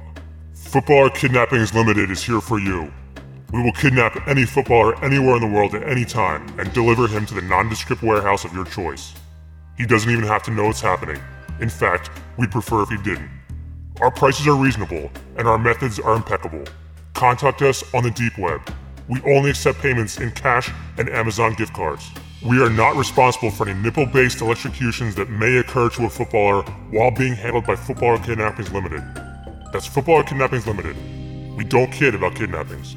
Footballer 0.52 1.08
Kidnappings 1.08 1.72
Limited 1.72 2.10
is 2.10 2.22
here 2.22 2.42
for 2.42 2.60
you. 2.60 2.92
We 3.52 3.62
will 3.62 3.72
kidnap 3.72 4.28
any 4.28 4.44
footballer 4.44 5.02
anywhere 5.02 5.36
in 5.36 5.40
the 5.40 5.56
world 5.56 5.74
at 5.74 5.88
any 5.88 6.04
time 6.04 6.46
and 6.58 6.70
deliver 6.74 7.08
him 7.08 7.24
to 7.24 7.32
the 7.32 7.40
nondescript 7.40 8.02
warehouse 8.02 8.44
of 8.44 8.52
your 8.52 8.66
choice. 8.66 9.14
He 9.76 9.86
doesn't 9.86 10.10
even 10.10 10.24
have 10.24 10.42
to 10.44 10.50
know 10.50 10.70
it's 10.70 10.80
happening. 10.80 11.20
In 11.60 11.68
fact, 11.68 12.10
we'd 12.36 12.50
prefer 12.50 12.82
if 12.82 12.88
he 12.88 12.96
didn't. 12.98 13.30
Our 14.00 14.10
prices 14.10 14.46
are 14.46 14.56
reasonable 14.56 15.10
and 15.36 15.46
our 15.46 15.58
methods 15.58 15.98
are 15.98 16.14
impeccable. 16.14 16.64
Contact 17.14 17.62
us 17.62 17.82
on 17.94 18.02
the 18.02 18.10
deep 18.10 18.36
web. 18.38 18.60
We 19.08 19.20
only 19.22 19.50
accept 19.50 19.78
payments 19.78 20.18
in 20.18 20.30
cash 20.32 20.70
and 20.98 21.08
Amazon 21.08 21.54
gift 21.54 21.74
cards. 21.74 22.10
We 22.44 22.62
are 22.62 22.70
not 22.70 22.96
responsible 22.96 23.50
for 23.50 23.68
any 23.68 23.80
nipple 23.80 24.06
based 24.06 24.40
electrocutions 24.40 25.14
that 25.14 25.30
may 25.30 25.56
occur 25.58 25.88
to 25.90 26.04
a 26.06 26.10
footballer 26.10 26.62
while 26.90 27.10
being 27.10 27.34
handled 27.34 27.66
by 27.66 27.76
Footballer 27.76 28.18
Kidnappings 28.18 28.72
Limited. 28.72 29.02
That's 29.72 29.86
Footballer 29.86 30.24
Kidnappings 30.24 30.66
Limited. 30.66 30.96
We 31.56 31.64
don't 31.64 31.90
kid 31.90 32.14
about 32.14 32.34
kidnappings. 32.34 32.96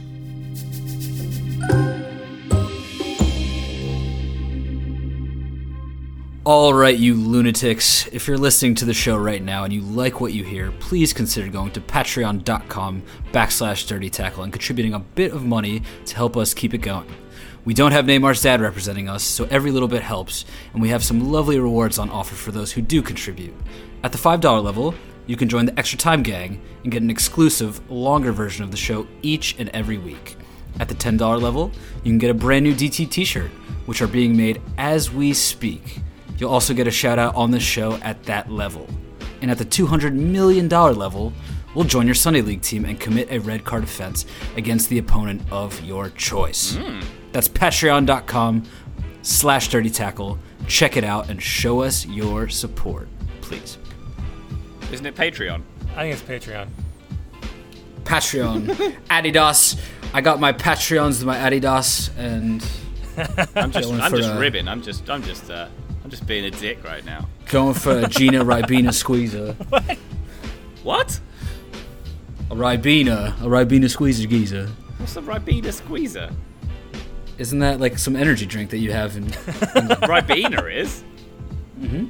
All 6.50 6.74
right, 6.74 6.98
you 6.98 7.14
lunatics. 7.14 8.08
If 8.14 8.26
you're 8.26 8.38
listening 8.38 8.74
to 8.76 8.86
the 8.86 8.94
show 8.94 9.18
right 9.18 9.44
now 9.44 9.66
and 9.66 9.74
you 9.74 9.82
like 9.82 10.22
what 10.22 10.32
you 10.32 10.46
hear, 10.46 10.72
please 10.80 11.12
consider 11.12 11.50
going 11.50 11.72
to 11.72 11.82
patreon.com 11.82 13.04
backslash 13.34 13.86
dirty 13.86 14.10
tackle 14.10 14.44
and 14.44 14.54
contributing 14.54 14.94
a 14.94 15.00
bit 15.00 15.34
of 15.34 15.44
money 15.44 15.82
to 16.06 16.16
help 16.16 16.38
us 16.38 16.54
keep 16.54 16.74
it 16.74 16.78
going. 16.78 17.14
We 17.66 17.74
don't 17.74 17.92
have 17.92 18.06
Neymar's 18.06 18.42
dad 18.42 18.62
representing 18.62 19.10
us, 19.10 19.24
so 19.24 19.46
every 19.52 19.72
little 19.72 19.90
bit 19.90 20.04
helps, 20.04 20.46
and 20.72 20.82
we 20.82 20.88
have 20.88 21.04
some 21.04 21.34
lovely 21.34 21.60
rewards 21.60 22.00
on 22.00 22.10
offer 22.10 22.36
for 22.36 22.54
those 22.54 22.72
who 22.72 22.82
do 22.82 23.02
contribute. 23.02 23.54
At 24.06 24.14
the 24.14 24.18
$5 24.18 24.64
level, 24.64 24.96
you 25.26 25.36
can 25.36 25.50
join 25.50 25.66
the 25.66 25.78
Extra 25.78 26.00
Time 26.00 26.24
Gang 26.24 26.62
and 26.84 26.94
get 26.94 27.02
an 27.02 27.10
exclusive, 27.10 27.92
longer 27.92 28.32
version 28.32 28.64
of 28.64 28.72
the 28.72 28.78
show 28.78 29.06
each 29.22 29.60
and 29.60 29.68
every 29.74 29.98
week. 29.98 30.38
At 30.80 30.88
the 30.88 30.96
$10 30.96 31.42
level, 31.42 31.74
you 32.06 32.12
can 32.12 32.20
get 32.20 32.32
a 32.32 32.34
brand 32.34 32.64
new 32.64 32.74
DT 32.74 33.12
t 33.12 33.26
shirt, 33.26 33.52
which 33.86 34.02
are 34.02 34.08
being 34.08 34.38
made 34.38 34.62
as 34.78 35.12
we 35.12 35.34
speak. 35.34 36.00
You'll 36.38 36.52
also 36.52 36.74
get 36.74 36.88
a 36.88 36.92
shout 36.92 37.20
out 37.20 37.36
on 37.36 37.52
the 37.52 37.60
show 37.60 37.96
at 37.96 38.24
that 38.24 38.52
level. 38.52 38.88
And 39.42 39.52
at 39.52 39.58
the 39.58 39.66
$200 39.66 40.14
million 40.14 40.68
level, 40.70 41.34
we'll 41.76 41.86
join 41.86 42.06
your 42.06 42.16
Sunday 42.16 42.42
League 42.42 42.62
team 42.62 42.86
and 42.86 43.00
commit 43.00 43.32
a 43.32 43.40
red 43.40 43.64
card 43.64 43.84
offense 43.84 44.26
against 44.56 44.90
the 44.90 44.98
opponent 44.98 45.42
of 45.52 45.80
your 45.84 46.10
choice. 46.12 46.78
That's 47.32 47.48
patreon.com 47.50 48.64
slash 49.22 49.68
dirty 49.70 49.90
tackle. 49.90 50.40
Check 50.68 50.98
it 50.98 51.04
out 51.04 51.30
and 51.30 51.42
show 51.42 51.82
us 51.82 52.06
your 52.06 52.50
support, 52.50 53.08
please. 53.42 53.78
Isn't 54.92 55.06
it 55.06 55.16
Patreon? 55.16 55.62
I 55.96 56.12
think 56.12 56.14
it's 56.14 56.22
Patreon. 56.48 56.68
Patreon, 58.04 58.66
Adidas. 59.10 59.80
I 60.14 60.22
got 60.22 60.40
my 60.40 60.54
Patreons 60.54 61.20
with 61.20 61.26
my 61.26 61.38
Adidas, 61.38 62.10
and 62.18 62.66
I'm 63.56 63.72
just, 63.72 63.92
I'm 63.92 64.12
just 64.16 64.30
a- 64.30 64.40
ribbing. 64.40 64.68
I'm 64.68 64.82
just, 64.82 65.10
I'm 65.10 65.22
just, 65.24 65.50
uh, 65.52 65.68
I'm 66.08 66.12
just 66.12 66.26
being 66.26 66.46
a 66.46 66.52
dick 66.52 66.82
right 66.86 67.04
now. 67.04 67.28
going 67.48 67.74
for 67.74 68.00
a 68.00 68.08
Gina 68.08 68.42
Ribena 68.46 68.94
squeezer. 68.94 69.58
What? 70.84 71.20
A 72.50 72.56
Ribena, 72.56 73.38
a 73.42 73.46
Ribena 73.46 73.90
squeezer 73.90 74.26
geezer. 74.26 74.68
What's 75.00 75.18
a 75.18 75.22
Ribena 75.22 75.74
squeezer? 75.74 76.30
Isn't 77.38 77.60
that 77.60 77.82
like 77.82 77.98
some 77.98 78.16
energy 78.16 78.46
drink 78.46 78.70
that 78.70 78.78
you 78.78 78.94
have 78.94 79.18
in 79.18 79.26
Ribena 80.08 80.74
is. 80.74 81.04
Mm-hmm. 81.78 82.06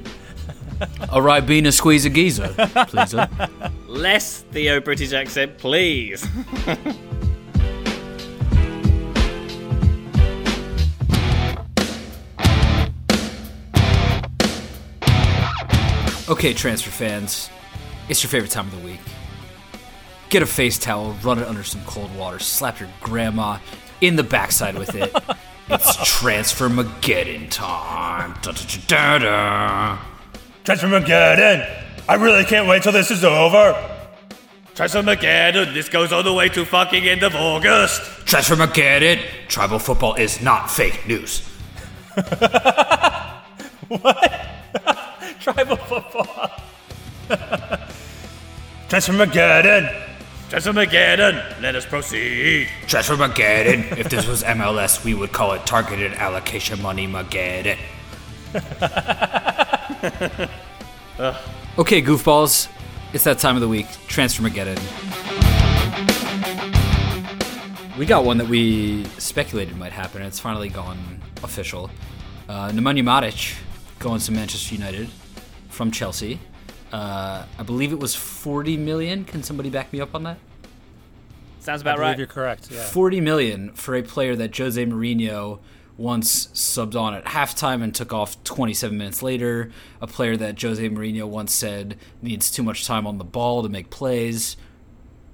a 1.02 1.18
Ribena 1.20 1.72
squeezer 1.72 2.08
geezer, 2.10 2.54
please? 2.86 3.16
Less 3.88 4.42
Theo 4.52 4.78
British 4.78 5.12
accent, 5.12 5.58
please. 5.58 6.24
Okay, 16.28 16.52
transfer 16.52 16.90
fans, 16.90 17.48
it's 18.10 18.22
your 18.22 18.28
favorite 18.28 18.50
time 18.50 18.66
of 18.66 18.72
the 18.72 18.84
week. 18.84 19.00
Get 20.28 20.42
a 20.42 20.46
face 20.46 20.78
towel, 20.78 21.12
run 21.22 21.38
it 21.38 21.48
under 21.48 21.64
some 21.64 21.80
cold 21.86 22.14
water, 22.14 22.38
slap 22.38 22.80
your 22.80 22.90
grandma 23.00 23.56
in 24.02 24.16
the 24.16 24.22
backside 24.22 24.76
with 24.76 24.94
it. 24.94 25.10
it's 25.70 26.20
transfer 26.20 26.68
Mageddon 26.68 27.50
time. 27.50 28.34
Da-da-da-da-da. 28.42 29.98
Transformageddon! 30.64 31.84
I 32.06 32.14
really 32.16 32.44
can't 32.44 32.68
wait 32.68 32.82
till 32.82 32.92
this 32.92 33.10
is 33.10 33.24
over. 33.24 33.72
Transformageddon, 34.74 35.72
this 35.72 35.88
goes 35.88 36.12
all 36.12 36.22
the 36.22 36.34
way 36.34 36.50
to 36.50 36.66
fucking 36.66 37.08
end 37.08 37.22
of 37.22 37.34
August. 37.34 38.02
Transfer 38.26 38.54
Mageddon. 38.54 39.22
Tribal 39.48 39.78
football 39.78 40.12
is 40.12 40.42
not 40.42 40.70
fake 40.70 41.08
news. 41.08 41.48
Tribal 45.40 45.76
football. 45.76 46.50
Transformageddon! 48.88 50.06
Transformageddon, 50.48 51.60
let 51.60 51.76
us 51.76 51.84
proceed. 51.84 52.68
Transfer 52.86 53.14
Mageddon. 53.14 53.98
if 53.98 54.08
this 54.08 54.26
was 54.26 54.42
MLS, 54.42 55.04
we 55.04 55.14
would 55.14 55.30
call 55.30 55.52
it 55.52 55.66
targeted 55.66 56.14
allocation 56.14 56.80
money 56.80 57.06
Mageddon. 57.06 57.76
okay, 61.78 62.00
goofballs. 62.00 62.68
It's 63.12 63.24
that 63.24 63.38
time 63.38 63.56
of 63.56 63.60
the 63.60 63.68
week. 63.68 63.86
Transfer 64.06 64.42
Mageddon. 64.42 64.78
We 67.98 68.06
got 68.06 68.24
one 68.24 68.38
that 68.38 68.48
we 68.48 69.04
speculated 69.18 69.76
might 69.76 69.92
happen, 69.92 70.22
and 70.22 70.28
it's 70.28 70.40
finally 70.40 70.70
gone 70.70 71.20
official. 71.44 71.90
Uh, 72.48 72.70
Nemanja 72.70 73.02
Matic 73.02 73.58
going 73.98 74.20
to 74.20 74.32
Manchester 74.32 74.74
United 74.74 75.10
from 75.78 75.92
Chelsea. 75.92 76.40
Uh, 76.92 77.44
I 77.56 77.62
believe 77.62 77.92
it 77.92 78.00
was 78.00 78.12
40 78.14 78.76
million. 78.76 79.24
Can 79.24 79.44
somebody 79.44 79.70
back 79.70 79.92
me 79.92 80.00
up 80.00 80.12
on 80.12 80.24
that? 80.24 80.36
Sounds 81.60 81.80
about 81.80 81.98
believe 81.98 82.08
right. 82.08 82.18
you're 82.18 82.26
correct. 82.26 82.68
Yeah. 82.68 82.82
40 82.82 83.20
million 83.20 83.72
for 83.74 83.94
a 83.94 84.02
player 84.02 84.34
that 84.34 84.56
Jose 84.56 84.84
Mourinho 84.84 85.60
once 85.96 86.48
subbed 86.48 87.00
on 87.00 87.14
at 87.14 87.26
halftime 87.26 87.80
and 87.82 87.94
took 87.94 88.12
off 88.12 88.42
27 88.42 88.98
minutes 88.98 89.22
later. 89.22 89.70
A 90.00 90.08
player 90.08 90.36
that 90.36 90.60
Jose 90.60 90.86
Mourinho 90.88 91.28
once 91.28 91.54
said 91.54 91.96
needs 92.20 92.50
too 92.50 92.64
much 92.64 92.84
time 92.84 93.06
on 93.06 93.18
the 93.18 93.24
ball 93.24 93.62
to 93.62 93.68
make 93.68 93.88
plays. 93.88 94.56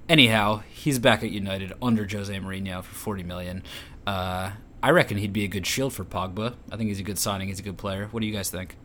Anyhow, 0.07 0.61
he's 0.69 0.99
back 0.99 1.23
at 1.23 1.31
United 1.31 1.73
under 1.81 2.07
Jose 2.07 2.31
Mourinho 2.31 2.83
for 2.83 2.93
40 2.93 3.23
million. 3.23 3.63
Uh, 4.05 4.51
I 4.83 4.91
reckon 4.91 5.17
he'd 5.17 5.33
be 5.33 5.43
a 5.43 5.47
good 5.47 5.65
shield 5.65 5.93
for 5.93 6.05
Pogba. 6.05 6.53
I 6.71 6.77
think 6.77 6.89
he's 6.89 6.99
a 6.99 7.03
good 7.03 7.17
signing. 7.17 7.47
He's 7.47 7.59
a 7.59 7.63
good 7.63 7.77
player. 7.77 8.09
What 8.11 8.19
do 8.19 8.27
you 8.27 8.33
guys 8.33 8.51
think? 8.51 8.75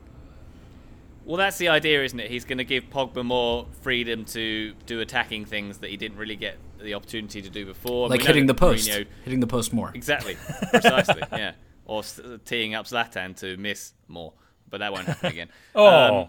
Well, 1.24 1.36
that's 1.36 1.58
the 1.58 1.68
idea, 1.68 2.02
isn't 2.04 2.18
it? 2.18 2.30
He's 2.30 2.44
going 2.44 2.58
to 2.58 2.64
give 2.64 2.90
Pogba 2.90 3.24
more 3.24 3.66
freedom 3.82 4.24
to 4.26 4.72
do 4.86 5.00
attacking 5.00 5.44
things 5.44 5.78
that 5.78 5.90
he 5.90 5.96
didn't 5.96 6.16
really 6.18 6.36
get 6.36 6.56
the 6.80 6.94
opportunity 6.94 7.42
to 7.42 7.50
do 7.50 7.66
before. 7.66 8.06
And 8.06 8.10
Like 8.10 8.22
hitting 8.22 8.46
the 8.46 8.54
post, 8.54 8.88
Mourinho- 8.88 9.06
hitting 9.24 9.40
the 9.40 9.46
post 9.46 9.72
more. 9.72 9.90
Exactly, 9.94 10.36
precisely, 10.70 11.22
yeah. 11.32 11.52
Or 11.84 12.02
teeing 12.44 12.74
up 12.74 12.86
Zlatan 12.86 13.36
to 13.40 13.56
miss 13.56 13.92
more, 14.08 14.32
but 14.68 14.78
that 14.78 14.92
won't 14.92 15.06
happen 15.06 15.30
again. 15.30 15.48
Oh, 15.74 16.20
Um, 16.22 16.28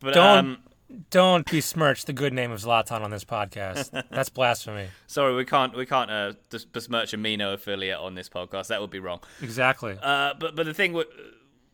but 0.00 0.14
don't 0.14 0.38
um, 0.38 0.58
don't 1.10 1.50
besmirch 1.50 2.04
the 2.06 2.12
good 2.12 2.32
name 2.32 2.50
of 2.52 2.60
Zlatan 2.60 3.00
on 3.02 3.10
this 3.10 3.24
podcast. 3.24 3.90
That's 4.10 4.28
blasphemy. 4.38 4.88
sorry, 5.06 5.34
we 5.34 5.44
can't 5.44 5.76
we 5.76 5.86
can't 5.86 6.10
uh, 6.10 6.32
besmirch 6.72 7.12
a 7.12 7.16
Mino 7.16 7.52
affiliate 7.52 7.98
on 7.98 8.14
this 8.14 8.28
podcast. 8.28 8.68
That 8.68 8.80
would 8.80 8.90
be 8.90 8.98
wrong. 8.98 9.20
Exactly. 9.42 9.96
Uh, 10.02 10.34
but 10.38 10.56
but 10.56 10.66
the 10.66 10.74
thing 10.74 10.92
with 10.92 11.06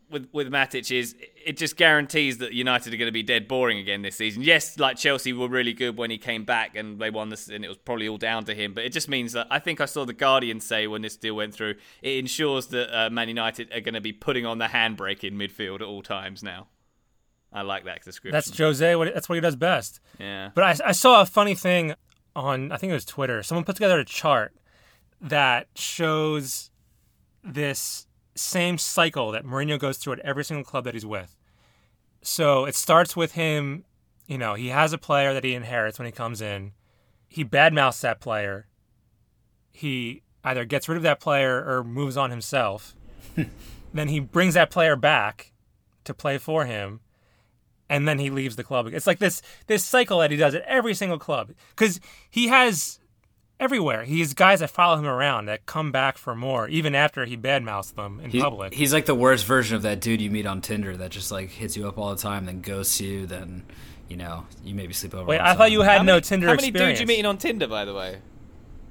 with 0.09 0.27
with 0.31 0.49
Matic 0.49 0.91
is 0.91 1.15
it 1.45 1.57
just 1.57 1.77
guarantees 1.77 2.39
that 2.39 2.53
United 2.53 2.93
are 2.93 2.97
going 2.97 3.07
to 3.07 3.11
be 3.11 3.23
dead 3.23 3.47
boring 3.47 3.77
again 3.79 4.01
this 4.01 4.15
season. 4.15 4.43
Yes, 4.43 4.77
like 4.79 4.97
Chelsea 4.97 5.33
were 5.33 5.47
really 5.47 5.73
good 5.73 5.97
when 5.97 6.09
he 6.09 6.17
came 6.17 6.45
back 6.45 6.75
and 6.75 6.99
they 6.99 7.09
won 7.09 7.29
this, 7.29 7.47
and 7.47 7.63
it 7.63 7.67
was 7.67 7.77
probably 7.77 8.07
all 8.07 8.17
down 8.17 8.45
to 8.45 8.55
him. 8.55 8.73
But 8.73 8.85
it 8.85 8.93
just 8.93 9.09
means 9.09 9.33
that 9.33 9.47
I 9.49 9.59
think 9.59 9.81
I 9.81 9.85
saw 9.85 10.05
the 10.05 10.13
Guardian 10.13 10.59
say 10.59 10.87
when 10.87 11.01
this 11.01 11.15
deal 11.15 11.35
went 11.35 11.53
through, 11.53 11.75
it 12.01 12.17
ensures 12.17 12.67
that 12.67 12.95
uh, 12.97 13.09
Man 13.09 13.27
United 13.27 13.71
are 13.73 13.81
going 13.81 13.93
to 13.93 14.01
be 14.01 14.13
putting 14.13 14.45
on 14.45 14.57
the 14.57 14.67
handbrake 14.67 15.23
in 15.23 15.35
midfield 15.35 15.75
at 15.75 15.81
all 15.83 16.01
times 16.01 16.43
now. 16.43 16.67
I 17.51 17.63
like 17.63 17.85
that 17.85 18.03
description. 18.03 18.33
That's 18.33 18.55
Jose. 18.55 18.95
What 18.95 19.13
that's 19.13 19.27
what 19.27 19.35
he 19.35 19.41
does 19.41 19.55
best. 19.55 19.99
yeah. 20.19 20.51
But 20.53 20.63
I, 20.63 20.89
I 20.89 20.91
saw 20.91 21.21
a 21.21 21.25
funny 21.25 21.55
thing 21.55 21.95
on 22.35 22.71
I 22.71 22.77
think 22.77 22.91
it 22.91 22.93
was 22.93 23.05
Twitter. 23.05 23.41
Someone 23.43 23.65
put 23.65 23.75
together 23.75 23.99
a 23.99 24.05
chart 24.05 24.53
that 25.21 25.67
shows 25.75 26.71
this 27.43 28.07
same 28.39 28.77
cycle 28.77 29.31
that 29.31 29.45
Mourinho 29.45 29.79
goes 29.79 29.97
through 29.97 30.13
at 30.13 30.19
every 30.19 30.43
single 30.43 30.63
club 30.63 30.83
that 30.85 30.93
he's 30.93 31.05
with. 31.05 31.35
So 32.21 32.65
it 32.65 32.75
starts 32.75 33.15
with 33.15 33.33
him, 33.33 33.85
you 34.27 34.37
know, 34.37 34.53
he 34.53 34.69
has 34.69 34.93
a 34.93 34.97
player 34.97 35.33
that 35.33 35.43
he 35.43 35.53
inherits 35.53 35.99
when 35.99 36.05
he 36.05 36.11
comes 36.11 36.41
in. 36.41 36.73
He 37.27 37.45
badmouths 37.45 38.01
that 38.01 38.19
player. 38.19 38.67
He 39.71 40.23
either 40.43 40.65
gets 40.65 40.89
rid 40.89 40.97
of 40.97 41.03
that 41.03 41.19
player 41.19 41.63
or 41.63 41.83
moves 41.83 42.17
on 42.17 42.31
himself. 42.31 42.95
then 43.93 44.07
he 44.07 44.19
brings 44.19 44.55
that 44.55 44.71
player 44.71 44.95
back 44.95 45.53
to 46.03 46.13
play 46.13 46.37
for 46.37 46.65
him 46.65 47.01
and 47.89 48.07
then 48.07 48.19
he 48.19 48.29
leaves 48.29 48.55
the 48.55 48.63
club. 48.63 48.87
It's 48.87 49.07
like 49.07 49.19
this 49.19 49.41
this 49.67 49.83
cycle 49.83 50.19
that 50.19 50.31
he 50.31 50.37
does 50.37 50.53
at 50.55 50.61
every 50.63 50.93
single 50.93 51.17
club 51.17 51.51
because 51.71 51.99
he 52.29 52.47
has 52.47 52.99
everywhere. 53.59 54.03
He's 54.03 54.33
guys 54.33 54.59
that 54.61 54.69
follow 54.69 54.97
him 54.97 55.05
around 55.05 55.45
that 55.45 55.65
come 55.65 55.91
back 55.91 56.17
for 56.17 56.35
more, 56.35 56.67
even 56.67 56.95
after 56.95 57.25
he 57.25 57.35
badmouths 57.37 57.93
them 57.95 58.19
in 58.23 58.31
He- 58.31 58.41
public. 58.41 58.73
He's 58.73 58.93
like 58.93 59.05
the 59.05 59.15
worst 59.15 59.45
version 59.45 59.75
of 59.75 59.81
that 59.83 59.99
dude 60.01 60.21
you 60.21 60.31
meet 60.31 60.45
on 60.45 60.61
Tinder 60.61 60.95
that 60.97 61.11
just 61.11 61.31
like 61.31 61.49
hits 61.49 61.75
you 61.75 61.87
up 61.87 61.97
all 61.97 62.09
the 62.09 62.21
time, 62.21 62.45
then 62.45 62.61
ghosts 62.61 62.99
you, 63.01 63.25
then 63.25 63.63
you 64.07 64.17
know 64.17 64.45
you 64.63 64.73
maybe 64.73 64.93
sleep 64.93 65.13
over. 65.13 65.25
Wait, 65.25 65.39
I 65.41 65.53
thought 65.55 65.71
you 65.71 65.81
had 65.81 65.97
How 65.99 66.03
no 66.03 66.13
many, 66.13 66.21
Tinder 66.21 66.47
how 66.47 66.53
many 66.53 66.67
experience. 66.69 66.99
dudes 66.99 67.01
you 67.01 67.07
meeting 67.07 67.25
on 67.25 67.37
Tinder, 67.37 67.67
by 67.67 67.85
the 67.85 67.93
way? 67.93 68.19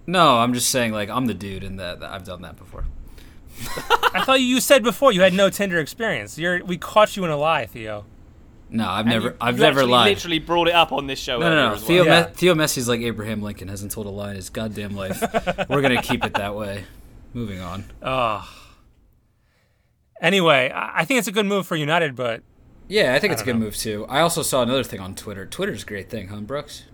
No, 0.06 0.38
I'm 0.38 0.54
just 0.54 0.70
saying 0.70 0.92
like 0.92 1.08
I'm 1.10 1.26
the 1.26 1.34
dude, 1.34 1.64
and 1.64 1.78
that, 1.80 2.00
that 2.00 2.10
I've 2.10 2.24
done 2.24 2.42
that 2.42 2.56
before. 2.56 2.84
I 4.14 4.22
thought 4.24 4.40
you 4.40 4.60
said 4.60 4.82
before 4.84 5.10
you 5.12 5.20
had 5.22 5.32
no 5.34 5.50
Tinder 5.50 5.78
experience. 5.80 6.38
You're 6.38 6.64
we 6.64 6.78
caught 6.78 7.16
you 7.16 7.24
in 7.24 7.30
a 7.30 7.36
lie, 7.36 7.66
Theo. 7.66 8.04
No, 8.70 8.86
I've 8.88 9.06
never, 9.06 9.28
You- 9.28 9.36
I've 9.40 9.56
you 9.56 9.62
never 9.62 9.80
actually 9.80 9.92
lied. 9.92 10.08
Literally 10.08 10.38
brought 10.40 10.68
it 10.68 10.74
up 10.74 10.92
on 10.92 11.06
this 11.06 11.18
show. 11.18 11.38
No, 11.38 11.48
no, 11.48 11.70
no. 11.70 11.76
Theo, 11.76 12.04
well. 12.04 12.20
Yeah. 12.22 12.26
Me- 12.28 12.32
Theo 12.34 12.54
Messi's 12.54 12.88
like 12.88 13.00
Abraham 13.00 13.42
Lincoln, 13.42 13.68
hasn't 13.68 13.92
told 13.92 14.06
a 14.06 14.10
lie 14.10 14.30
in 14.30 14.36
his 14.36 14.50
goddamn 14.50 14.94
life. 14.94 15.20
We're 15.68 15.80
gonna 15.80 16.02
keep 16.02 16.24
it 16.24 16.34
that 16.34 16.54
way. 16.54 16.84
Moving 17.34 17.60
on. 17.60 17.84
Anyway, 20.20 20.70
I 20.70 21.00
I 21.00 21.04
think 21.04 21.18
it's 21.18 21.28
a 21.28 21.32
good 21.32 21.46
move 21.46 21.66
for 21.66 21.76
United, 21.76 22.16
but 22.16 22.42
Yeah, 22.88 23.14
I 23.14 23.18
think 23.18 23.32
it's 23.32 23.42
a 23.42 23.44
good 23.44 23.54
know. 23.56 23.60
move 23.66 23.76
too. 23.76 24.04
I 24.08 24.20
also 24.20 24.42
saw 24.42 24.62
another 24.62 24.82
thing 24.84 25.00
on 25.00 25.14
Twitter. 25.14 25.46
Twitter's 25.46 25.82
a 25.82 25.86
great 25.86 26.10
thing, 26.10 26.28
huh, 26.28 26.40
Brooks? 26.40 26.84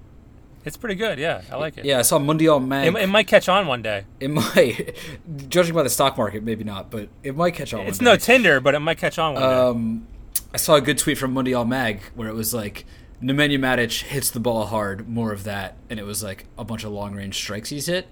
it's 0.66 0.79
pretty 0.79 0.95
good. 0.95 1.18
Yeah, 1.18 1.43
I 1.53 1.57
like 1.57 1.77
it. 1.77 1.85
Yeah, 1.85 1.99
I 1.99 2.03
saw 2.03 2.18
Mundial 2.18 2.59
Mag. 2.59 2.95
It, 2.95 3.03
it 3.03 3.07
might 3.09 3.27
catch 3.27 3.51
on 3.51 3.66
one 3.66 3.83
day. 3.83 4.05
It 4.18 4.31
might, 4.31 4.97
judging 5.49 5.75
by 5.75 5.83
the 5.83 5.91
stock 5.91 6.16
market, 6.16 6.43
maybe 6.43 6.64
not, 6.64 6.91
but 6.91 7.09
it 7.22 7.37
might 7.37 7.53
catch 7.55 7.75
on. 7.75 7.81
It's 7.87 7.99
one 7.99 8.05
no 8.07 8.16
day. 8.16 8.20
Tinder, 8.20 8.61
but 8.61 8.75
it 8.75 8.79
might 8.81 8.97
catch 8.97 9.18
on 9.18 9.35
one 9.35 9.43
day. 9.43 9.49
Um, 9.49 10.07
I 10.55 10.57
saw 10.57 10.76
a 10.76 10.80
good 10.80 10.98
tweet 10.98 11.18
from 11.18 11.34
Mundial 11.34 11.66
Mag 11.66 12.00
where 12.14 12.28
it 12.28 12.34
was 12.34 12.55
like 12.55 12.86
Nemanja 13.20 13.59
Matic 13.59 14.02
hits 14.02 14.30
the 14.30 14.38
ball 14.38 14.66
hard, 14.66 15.09
more 15.09 15.32
of 15.32 15.42
that, 15.42 15.76
and 15.90 15.98
it 15.98 16.05
was 16.05 16.22
like 16.22 16.46
a 16.57 16.62
bunch 16.62 16.84
of 16.84 16.92
long 16.92 17.12
range 17.12 17.34
strikes 17.34 17.70
he's 17.70 17.86
hit. 17.86 18.07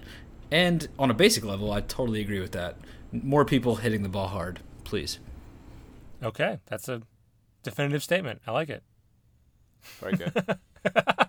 And 0.51 0.89
on 0.99 1.09
a 1.09 1.13
basic 1.13 1.45
level, 1.45 1.71
I 1.71 1.79
totally 1.79 2.19
agree 2.19 2.41
with 2.41 2.51
that. 2.51 2.75
More 3.13 3.45
people 3.45 3.77
hitting 3.77 4.03
the 4.03 4.09
ball 4.09 4.27
hard, 4.27 4.59
please. 4.83 5.19
Okay, 6.21 6.59
that's 6.65 6.89
a 6.89 7.03
definitive 7.63 8.03
statement. 8.03 8.41
I 8.45 8.51
like 8.51 8.69
it. 8.69 8.83
Very 10.01 10.17
good. 10.17 10.57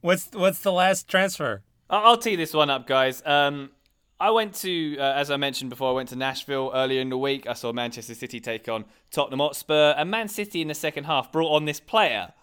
What's 0.00 0.30
what's 0.32 0.60
the 0.60 0.72
last 0.72 1.06
transfer? 1.06 1.62
I'll 1.90 2.06
I'll 2.06 2.16
tee 2.16 2.34
this 2.34 2.54
one 2.54 2.70
up, 2.70 2.86
guys. 2.86 3.22
Um, 3.26 3.72
I 4.20 4.30
went 4.30 4.54
to, 4.56 4.98
uh, 4.98 5.02
as 5.02 5.30
I 5.30 5.38
mentioned 5.38 5.70
before, 5.70 5.90
I 5.90 5.94
went 5.94 6.10
to 6.10 6.16
Nashville 6.16 6.70
earlier 6.74 7.00
in 7.00 7.08
the 7.08 7.16
week. 7.16 7.46
I 7.46 7.54
saw 7.54 7.72
Manchester 7.72 8.14
City 8.14 8.38
take 8.38 8.68
on 8.68 8.84
Tottenham 9.10 9.40
Hotspur, 9.40 9.94
and 9.96 10.10
Man 10.10 10.28
City 10.28 10.60
in 10.60 10.68
the 10.68 10.74
second 10.74 11.04
half 11.04 11.32
brought 11.32 11.54
on 11.54 11.64
this 11.64 11.80
player, 11.80 12.34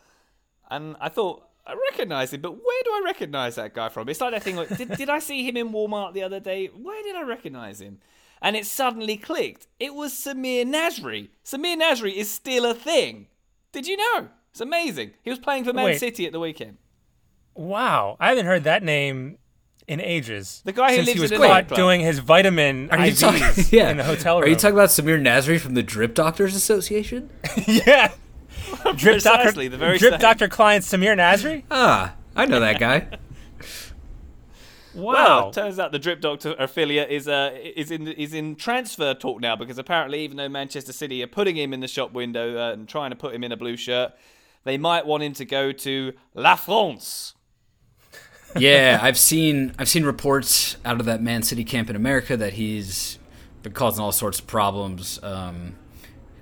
and 0.72 0.96
I 1.00 1.10
thought 1.10 1.48
I 1.68 1.76
recognise 1.92 2.34
him, 2.34 2.42
but 2.42 2.54
where 2.54 2.84
do 2.84 2.92
I 2.92 3.02
recognise 3.06 3.56
that 3.56 3.74
guy 3.74 3.90
from? 3.90 4.08
It's 4.08 4.22
like 4.22 4.32
that 4.32 4.42
thing. 4.42 4.56
Like, 4.56 4.76
did, 4.76 4.90
did 4.92 5.10
I 5.10 5.20
see 5.20 5.48
him 5.48 5.58
in 5.58 5.70
Walmart 5.70 6.14
the 6.14 6.24
other 6.24 6.40
day? 6.40 6.68
Where 6.68 7.04
did 7.04 7.16
I 7.16 7.24
recognise 7.24 7.82
him? 7.82 8.00
And 8.42 8.56
it 8.56 8.66
suddenly 8.66 9.18
clicked. 9.18 9.68
It 9.80 9.94
was 9.94 10.14
Samir 10.14 10.66
Nasri. 10.66 11.30
Samir 11.44 11.78
Nasri 11.80 12.14
is 12.14 12.32
still 12.32 12.66
a 12.66 12.74
thing. 12.74 13.28
Did 13.74 13.86
you 13.86 13.98
know? 13.98 14.30
It's 14.52 14.62
amazing. 14.62 15.12
He 15.22 15.30
was 15.30 15.40
playing 15.40 15.66
for 15.66 15.74
Man 15.74 15.86
Wait. 15.86 16.00
City 16.00 16.26
at 16.26 16.32
the 16.32 16.40
weekend. 16.40 16.78
Wow, 17.54 18.16
I 18.20 18.30
haven't 18.30 18.46
heard 18.46 18.64
that 18.64 18.82
name 18.82 19.40
in 19.88 20.02
ages. 20.02 20.62
The 20.66 20.74
guy 20.74 20.90
who 20.90 20.96
since 20.98 21.08
lives 21.08 21.16
he 21.16 21.22
was 21.22 21.32
in 21.32 21.38
a 21.38 21.40
caught 21.46 21.54
nightclub. 21.54 21.78
doing 21.78 22.02
his 22.02 22.20
vitamin 22.20 22.90
Are 22.92 23.06
you 23.06 23.14
IVs 23.14 23.20
talking? 23.22 23.66
Yeah. 23.72 23.90
in 23.92 23.98
the 23.98 24.04
hotel 24.04 24.36
room. 24.40 24.46
Are 24.46 24.50
you 24.50 24.56
talking 24.56 24.76
about 24.76 24.90
Samir 24.90 25.20
Nasri 25.22 25.60
from 25.60 25.74
the 25.76 25.84
Drip 25.84 26.14
Doctors 26.14 26.56
Association? 26.56 27.30
yeah. 27.68 28.12
Drip 28.96 29.22
doctor, 29.24 29.44
Precisely, 29.44 29.70
the 29.70 29.78
very 29.78 29.98
drip 29.98 30.12
same. 30.14 30.20
doctor 30.20 30.48
client 30.50 30.84
Samir 30.84 31.16
Nasri. 31.16 31.64
Ah, 31.72 32.16
I 32.36 32.46
know 32.46 32.60
that 32.60 32.80
guy. 32.80 33.08
Wow. 34.94 35.14
Well, 35.14 35.52
turns 35.52 35.78
out 35.78 35.92
the 35.92 36.00
Drip 36.00 36.22
Doctor 36.22 36.56
affiliate 36.58 37.12
is 37.12 37.28
uh, 37.28 37.56
is 37.56 37.92
in 37.92 38.08
is 38.08 38.34
in 38.34 38.56
transfer 38.56 39.14
talk 39.14 39.40
now 39.40 39.56
because 39.56 39.78
apparently, 39.78 40.22
even 40.22 40.38
though 40.38 40.50
Manchester 40.50 40.92
City 40.92 41.22
are 41.22 41.28
putting 41.28 41.56
him 41.56 41.72
in 41.72 41.82
the 41.82 41.88
shop 41.88 42.14
window 42.14 42.58
uh, 42.58 42.72
and 42.74 42.90
trying 42.90 43.12
to 43.12 43.16
put 43.16 43.36
him 43.36 43.44
in 43.44 43.52
a 43.52 43.58
blue 43.58 43.78
shirt, 43.78 44.14
they 44.64 44.76
might 44.76 45.06
want 45.06 45.22
him 45.22 45.34
to 45.34 45.46
go 45.46 45.72
to 45.72 46.14
La 46.34 46.56
France. 46.56 47.36
Yeah, 48.60 49.00
I've 49.02 49.18
seen 49.18 49.74
I've 49.78 49.90
seen 49.90 50.04
reports 50.04 50.78
out 50.86 51.00
of 51.00 51.06
that 51.06 51.22
Man 51.22 51.44
City 51.44 51.64
camp 51.64 51.90
in 51.90 51.96
America 51.96 52.38
that 52.38 52.54
he's 52.54 53.20
been 53.64 53.74
causing 53.74 54.04
all 54.04 54.12
sorts 54.12 54.40
of 54.40 54.48
problems. 54.48 55.22
Um, 55.24 55.76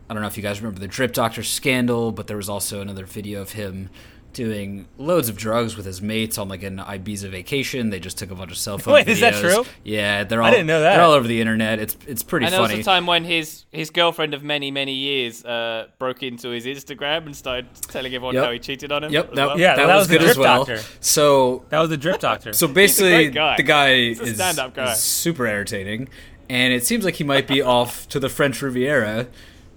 I 0.10 0.14
don't 0.14 0.22
know 0.22 0.28
if 0.28 0.38
you 0.38 0.44
guys 0.44 0.62
remember 0.62 0.80
the 0.80 0.88
Drip 0.88 1.14
Doctor 1.14 1.44
scandal, 1.44 2.12
but 2.12 2.28
there 2.28 2.38
was 2.38 2.50
also 2.50 2.82
another 2.82 3.06
video 3.06 3.42
of 3.42 3.54
him 3.54 3.90
doing 4.36 4.88
loads 4.98 5.30
of 5.30 5.38
drugs 5.38 5.76
with 5.76 5.86
his 5.86 6.02
mates 6.02 6.38
on 6.38 6.48
like 6.50 6.62
an 6.62 6.78
Ibiza 6.78 7.30
vacation. 7.32 7.90
They 7.90 8.00
just 8.00 8.18
took 8.18 8.30
a 8.30 8.36
bunch 8.36 8.52
of 8.52 8.58
cell 8.58 8.78
phone 8.78 8.94
Wait, 8.94 9.08
is 9.08 9.22
that 9.22 9.34
true? 9.36 9.66
Yeah, 9.84 10.24
they're 10.26 10.42
all 10.42 10.48
I 10.48 10.52
didn't 10.52 10.68
know 10.68 10.82
that. 10.82 10.96
They're 10.96 11.04
all 11.04 11.14
over 11.14 11.28
the 11.28 11.42
internet. 11.42 11.80
It's 11.80 11.98
it's 12.06 12.22
pretty 12.22 12.46
And 12.46 12.54
there 12.54 12.62
was 12.62 12.72
a 12.72 12.84
time 12.84 13.08
when 13.08 13.24
his 13.24 13.66
his 13.72 13.90
girlfriend 13.90 14.34
of 14.36 14.44
many 14.44 14.70
many 14.70 14.94
years 14.94 15.44
uh, 15.44 15.88
broke 15.98 16.22
into 16.22 16.50
his 16.50 16.66
Instagram 16.66 17.26
and 17.26 17.36
started 17.36 17.68
telling 17.88 18.14
everyone 18.14 18.36
Yep. 18.36 18.46
how 18.46 18.52
he 18.52 18.60
cheated 18.60 18.92
on 18.92 19.06
him. 19.06 19.12
Yep, 19.12 19.34
that, 19.34 19.48
well. 19.48 19.60
Yeah, 19.60 19.76
that, 19.76 19.88
that 19.88 19.96
was, 19.96 20.02
was 20.02 20.08
the 20.10 20.18
good 20.20 20.30
as 20.30 20.38
well. 20.38 20.66
Doctor. 20.66 20.84
So 21.00 21.66
That 21.70 21.80
was 21.80 21.90
the 21.90 21.98
drip 21.98 22.20
doctor. 22.20 22.54
So 22.54 22.68
basically, 22.68 23.30
great 23.30 23.34
guy. 23.34 23.58
the 23.58 23.64
guy 23.64 23.96
He's 23.96 24.20
a 24.20 24.24
is, 24.24 24.36
stand-up 24.36 24.76
guy. 24.76 24.92
is 24.92 25.00
super 25.00 25.48
entertaining, 25.48 26.10
and 26.50 26.74
it 26.74 26.86
seems 26.86 27.06
like 27.06 27.16
he 27.16 27.24
might 27.24 27.48
be 27.48 27.62
off 27.76 28.08
to 28.10 28.20
the 28.20 28.30
French 28.30 28.62
Riviera, 28.62 29.28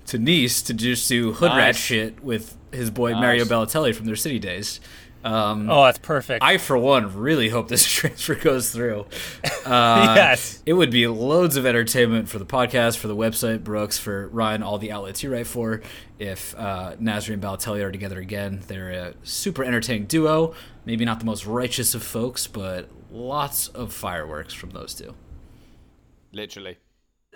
to 0.06 0.18
Nice, 0.18 0.60
to 0.62 0.74
just 0.74 1.08
do 1.08 1.32
hood 1.32 1.52
rat 1.52 1.76
shit 1.76 2.22
with 2.24 2.56
his 2.72 2.90
boy 2.90 3.12
Mario 3.12 3.44
Balotelli 3.44 3.94
from 3.94 4.06
their 4.06 4.16
City 4.16 4.38
Days. 4.38 4.80
Um, 5.24 5.68
oh, 5.68 5.84
that's 5.84 5.98
perfect. 5.98 6.44
I, 6.44 6.58
for 6.58 6.78
one, 6.78 7.16
really 7.16 7.48
hope 7.48 7.66
this 7.68 7.84
transfer 7.92 8.36
goes 8.36 8.70
through. 8.70 9.06
Uh, 9.66 10.14
yes. 10.16 10.62
It 10.64 10.74
would 10.74 10.90
be 10.92 11.06
loads 11.08 11.56
of 11.56 11.66
entertainment 11.66 12.28
for 12.28 12.38
the 12.38 12.46
podcast, 12.46 12.98
for 12.98 13.08
the 13.08 13.16
website, 13.16 13.64
Brooks, 13.64 13.98
for 13.98 14.28
Ryan, 14.28 14.62
all 14.62 14.78
the 14.78 14.92
outlets 14.92 15.22
you 15.24 15.32
write 15.32 15.48
for. 15.48 15.82
If 16.20 16.54
uh, 16.56 16.94
Nasri 17.00 17.34
and 17.34 17.42
Balotelli 17.42 17.82
are 17.82 17.90
together 17.90 18.20
again, 18.20 18.60
they're 18.68 18.90
a 18.90 19.14
super 19.24 19.64
entertaining 19.64 20.06
duo. 20.06 20.54
Maybe 20.84 21.04
not 21.04 21.18
the 21.18 21.26
most 21.26 21.46
righteous 21.46 21.94
of 21.94 22.02
folks, 22.04 22.46
but 22.46 22.88
lots 23.10 23.68
of 23.68 23.92
fireworks 23.92 24.54
from 24.54 24.70
those 24.70 24.94
two. 24.94 25.14
literally. 26.32 26.78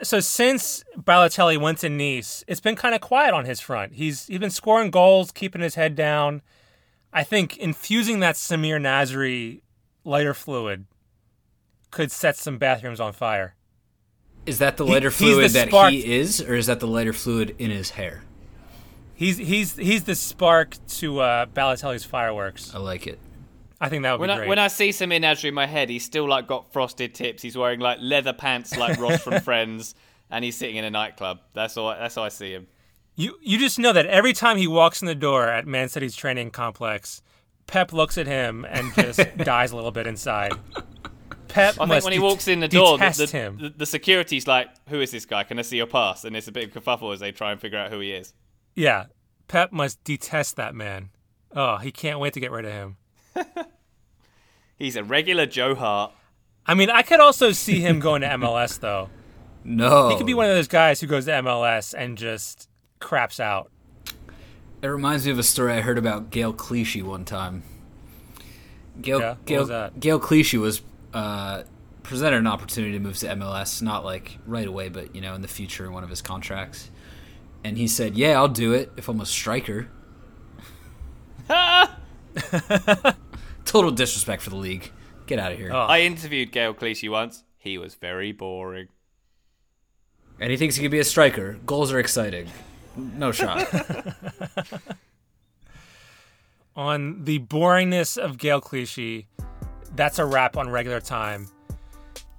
So 0.03 0.18
since 0.20 0.82
Balotelli 0.98 1.59
went 1.61 1.78
to 1.78 1.88
Nice, 1.88 2.44
it's 2.48 2.61
been 2.61 2.74
kind 2.76 2.94
of 2.94 3.00
quiet 3.00 3.34
on 3.34 3.44
his 3.44 3.61
front. 3.61 3.94
He's 3.94 4.26
he's 4.26 4.38
been 4.40 4.50
scoring 4.50 4.90
goals, 4.90 5.30
keeping 5.30 5.61
his 5.62 5.76
head 5.76 5.94
down. 5.94 6.42
I 7.12 7.22
think 7.24 7.57
infusing 7.59 8.20
that 8.20 8.34
Samir 8.34 8.80
Nasri 8.80 9.61
lighter 10.05 10.34
fluid 10.34 10.86
could 11.90 12.11
set 12.11 12.36
some 12.36 12.59
bathrooms 12.59 13.00
on 13.00 13.12
fire. 13.12 13.55
Is 14.46 14.59
that 14.59 14.76
the 14.76 14.84
lighter 14.84 15.11
He- 15.11 15.14
he's 15.14 15.18
the 15.18 15.34
fluid 15.34 15.50
that 15.53 15.68
spark- 15.68 15.92
he 15.92 16.14
is, 16.18 16.40
or 16.40 16.55
is 16.55 16.66
that 16.66 16.80
the 16.80 16.86
lighter 16.88 17.12
fluid 17.12 17.55
in 17.59 17.70
his 17.70 17.90
hair? 17.90 18.24
He's 19.14 19.38
he's 19.38 19.76
he's 19.76 20.03
the 20.05 20.16
spark 20.16 20.74
to 20.98 21.20
uh, 21.20 21.46
Balotelli's 21.46 22.05
fireworks. 22.05 22.74
I 22.74 22.78
like 22.78 23.07
it. 23.07 23.20
I 23.85 23.89
think 23.89 24.05
that 24.05 24.12
would 24.12 24.20
When 24.20 24.28
be 24.28 24.33
I, 24.33 24.37
great. 24.37 24.49
when 24.49 24.59
I 24.61 24.68
see 24.68 24.91
Samir 24.91 25.20
Nasri 25.20 25.47
in 25.49 25.55
my 25.55 25.66
head, 25.66 25.91
he's 25.91 26.05
still 26.05 26.28
like 26.28 26.47
got 26.47 26.72
frosted 26.72 27.14
tips. 27.14 27.43
He's 27.43 27.57
wearing 27.57 27.80
like 27.80 27.99
leather 28.01 28.33
pants 28.33 28.76
like 28.76 28.99
Ross 29.01 29.22
from 29.22 29.41
Friends, 29.43 29.95
and 30.30 30.45
he's 30.45 30.57
sitting 30.57 30.76
in 30.76 30.85
a 30.85 30.91
nightclub. 30.91 31.41
That's 31.53 31.76
all. 31.76 31.89
That's 31.89 32.14
how 32.14 32.22
I 32.22 32.28
see 32.28 32.53
him. 32.53 32.68
You 33.16 33.37
you 33.43 33.59
just 33.59 33.78
know 33.78 33.93
that 33.93 34.07
every 34.07 34.33
time 34.35 34.57
he 34.57 34.66
walks 34.68 35.03
in 35.03 35.07
the 35.07 35.14
door 35.14 35.49
at 35.49 35.66
Man 35.66 35.89
City's 35.89 36.14
training 36.14 36.51
complex, 36.53 37.22
Pep 37.66 37.93
looks 37.93 38.16
at 38.16 38.26
him 38.28 38.64
and 38.70 38.95
just 38.95 39.20
dies 39.39 39.72
a 39.72 39.76
little 39.76 39.91
bit 39.91 40.07
inside. 40.07 40.53
Pep 41.49 41.74
I 41.80 41.87
think 41.87 42.05
when 42.05 42.12
he 42.12 42.18
det- 42.18 42.24
walks 42.24 42.49
in 42.49 42.61
the 42.61 42.68
door, 42.68 42.97
the, 42.97 43.05
the, 43.11 43.57
the, 43.68 43.74
the 43.78 43.87
security's 43.87 44.47
like, 44.47 44.68
"Who 44.89 45.01
is 45.01 45.11
this 45.11 45.26
guy? 45.26 45.43
Can 45.45 45.59
I 45.59 45.62
see 45.62 45.76
your 45.76 45.87
pass?" 45.87 46.24
And 46.24 46.35
it's 46.37 46.49
a 46.49 46.53
bit 46.53 46.70
of 46.70 46.76
a 46.76 46.80
kerfuffle 46.80 47.12
as 47.12 47.20
they 47.20 47.33
try 47.33 47.53
and 47.53 47.61
figure 47.61 47.78
out 47.78 47.91
who 47.91 47.99
he 48.01 48.12
is. 48.12 48.33
yeah, 48.76 49.07
Pep 49.49 49.72
must 49.72 50.03
detest 50.05 50.57
that 50.57 50.74
man. 50.74 51.11
Oh, 51.55 51.76
he 51.76 51.91
can't 51.93 52.18
wait 52.20 52.33
to 52.35 52.41
get 52.41 52.51
rid 52.53 52.64
of 52.64 52.72
him. 52.72 52.97
He's 54.83 54.97
a 54.97 55.05
regular 55.05 55.47
Joe 55.47 55.76
Hart. 55.76 56.11
I 56.66 56.74
mean, 56.74 56.91
I 56.91 57.03
could 57.03 57.20
also 57.20 57.53
see 57.53 57.78
him 57.78 58.01
going 58.01 58.22
to 58.22 58.28
MLS 58.28 58.80
though. 58.80 59.11
No, 59.64 60.09
He 60.09 60.16
could 60.16 60.26
be 60.26 60.35
one 60.35 60.47
of 60.47 60.57
those 60.57 60.66
guys 60.66 61.01
who 61.01 61.07
goes 61.07 61.26
to 61.26 61.30
MLS 61.30 61.95
and 61.97 62.18
just 62.18 62.68
craps 62.99 63.39
out. 63.39 63.70
It 64.83 64.89
reminds 64.89 65.24
me 65.24 65.30
of 65.30 65.39
a 65.39 65.45
story 65.45 65.74
I 65.74 65.83
heard 65.83 65.99
about 65.99 66.33
Gaël 66.33 66.57
Clichy 66.57 67.01
one 67.01 67.24
time. 67.24 67.62
Gaël, 69.01 69.20
Yeah, 69.20 69.37
Gaël. 69.47 69.93
Gaël 70.01 70.20
Clichy 70.20 70.59
was 70.59 70.83
uh, 71.14 71.62
presented 72.03 72.39
an 72.39 72.49
opportunity 72.49 72.93
to 72.95 72.99
move 72.99 73.16
to 73.18 73.28
MLS, 73.37 73.83
not 73.83 74.05
like 74.05 74.37
right 74.49 74.66
away, 74.66 74.89
but 74.89 75.14
you 75.14 75.20
know, 75.20 75.37
in 75.37 75.43
the 75.43 75.49
future, 75.49 75.87
in 75.87 75.93
one 75.93 76.03
of 76.03 76.11
his 76.11 76.22
contracts. 76.22 76.91
And 77.62 77.78
he 77.78 77.87
said, 77.87 78.16
"Yeah, 78.16 78.33
I'll 78.33 78.49
do 78.49 78.72
it 78.72 78.91
if 78.97 79.09
I'm 79.09 79.20
a 79.20 79.26
striker." 79.26 79.87
Total 83.65 83.91
disrespect 83.91 84.43
for 84.43 84.51
the 84.51 84.57
league. 84.57 84.91
Get 85.27 85.39
out 85.39 85.53
of 85.53 85.59
here. 85.59 85.71
Oh. 85.73 85.81
I 85.81 86.01
interviewed 86.01 86.53
Gaël 86.53 86.77
Clichy 86.77 87.09
once. 87.09 87.45
He 87.59 87.79
was 87.79 87.95
very 87.95 88.33
boring. 88.33 88.89
And 90.41 90.51
he 90.51 90.57
thinks 90.57 90.77
he 90.77 90.83
can 90.83 90.91
be 90.91 90.99
a 90.99 91.05
striker. 91.05 91.59
Goals 91.65 91.93
are 91.93 92.01
exciting. 92.01 92.49
No 92.97 93.33
shot. 93.33 93.67
on 96.77 97.25
the 97.25 97.39
boringness 97.41 98.19
of 98.19 98.37
Gaël 98.37 98.63
Clichy, 98.63 99.29
that's 99.95 100.19
a 100.19 100.25
wrap 100.25 100.57
on 100.57 100.69
regular 100.71 101.01
time. 101.01 101.49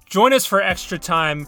Join 0.06 0.32
us 0.32 0.44
for 0.44 0.60
extra 0.60 0.98
time 0.98 1.46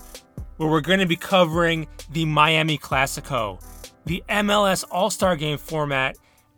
where 0.57 0.69
we're 0.69 0.81
going 0.81 1.01
to 1.01 1.07
be 1.07 1.17
covering 1.17 1.87
the 2.11 2.25
Miami 2.25 2.79
Classico, 2.79 3.61
the 4.07 4.23
MLS 4.29 4.85
All 4.91 5.11
Star 5.11 5.37
Game 5.37 5.59
format, 5.59 6.17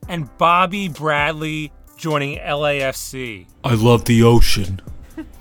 and 0.08 0.34
Bobby 0.38 0.88
Bradley 0.88 1.72
joining 1.98 2.38
LAFC. 2.38 3.46
I 3.64 3.74
love 3.74 4.06
the 4.06 4.22
ocean. 4.22 4.80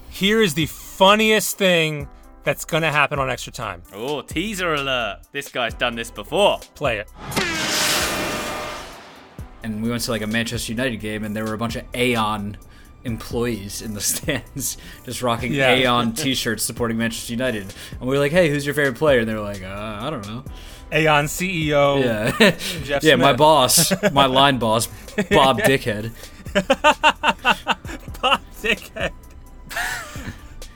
Here 0.09 0.41
is 0.41 0.55
the 0.55 0.65
funniest 0.65 1.57
thing 1.57 2.09
that's 2.43 2.65
going 2.65 2.83
to 2.83 2.91
happen 2.91 3.19
on 3.19 3.29
extra 3.29 3.53
time. 3.53 3.83
Oh, 3.93 4.21
teaser 4.21 4.73
alert! 4.73 5.19
This 5.31 5.49
guy's 5.49 5.73
done 5.75 5.95
this 5.95 6.09
before. 6.11 6.59
Play 6.75 6.97
it. 6.97 7.09
and 9.63 9.83
we 9.83 9.89
went 9.89 10.01
to 10.03 10.11
like 10.11 10.21
a 10.21 10.27
Manchester 10.27 10.71
United 10.71 10.97
game, 10.97 11.23
and 11.23 11.35
there 11.35 11.43
were 11.45 11.53
a 11.53 11.57
bunch 11.57 11.75
of 11.75 11.83
Aon 11.93 12.57
employees 13.03 13.81
in 13.81 13.93
the 13.93 14.01
stands 14.13 14.77
just 15.05 15.21
rocking 15.21 15.53
Yeah. 15.53 15.69
Aon 15.73 16.13
T-shirts 16.13 16.63
supporting 16.63 16.97
Manchester 16.97 17.33
United. 17.33 17.73
And 17.91 18.01
we 18.01 18.07
were 18.07 18.19
like, 18.19 18.31
"Hey, 18.31 18.49
who's 18.49 18.65
your 18.65 18.75
favorite 18.75 18.97
player?" 18.97 19.19
And 19.19 19.29
they 19.29 19.35
were 19.35 19.41
like, 19.41 19.61
uh, 19.63 19.99
"I 20.01 20.09
don't 20.09 20.25
know." 20.27 20.43
Aon 20.91 21.25
CEO. 21.25 22.01
Yeah, 22.03 22.31
Jeff 22.83 23.03
yeah. 23.03 23.15
My 23.17 23.33
boss, 23.33 23.91
my 24.13 24.25
line 24.25 24.57
boss, 24.57 24.87
Bob 25.29 25.59
Dickhead. 25.59 26.11
Bob 28.21 28.41
Dickhead. 28.61 29.11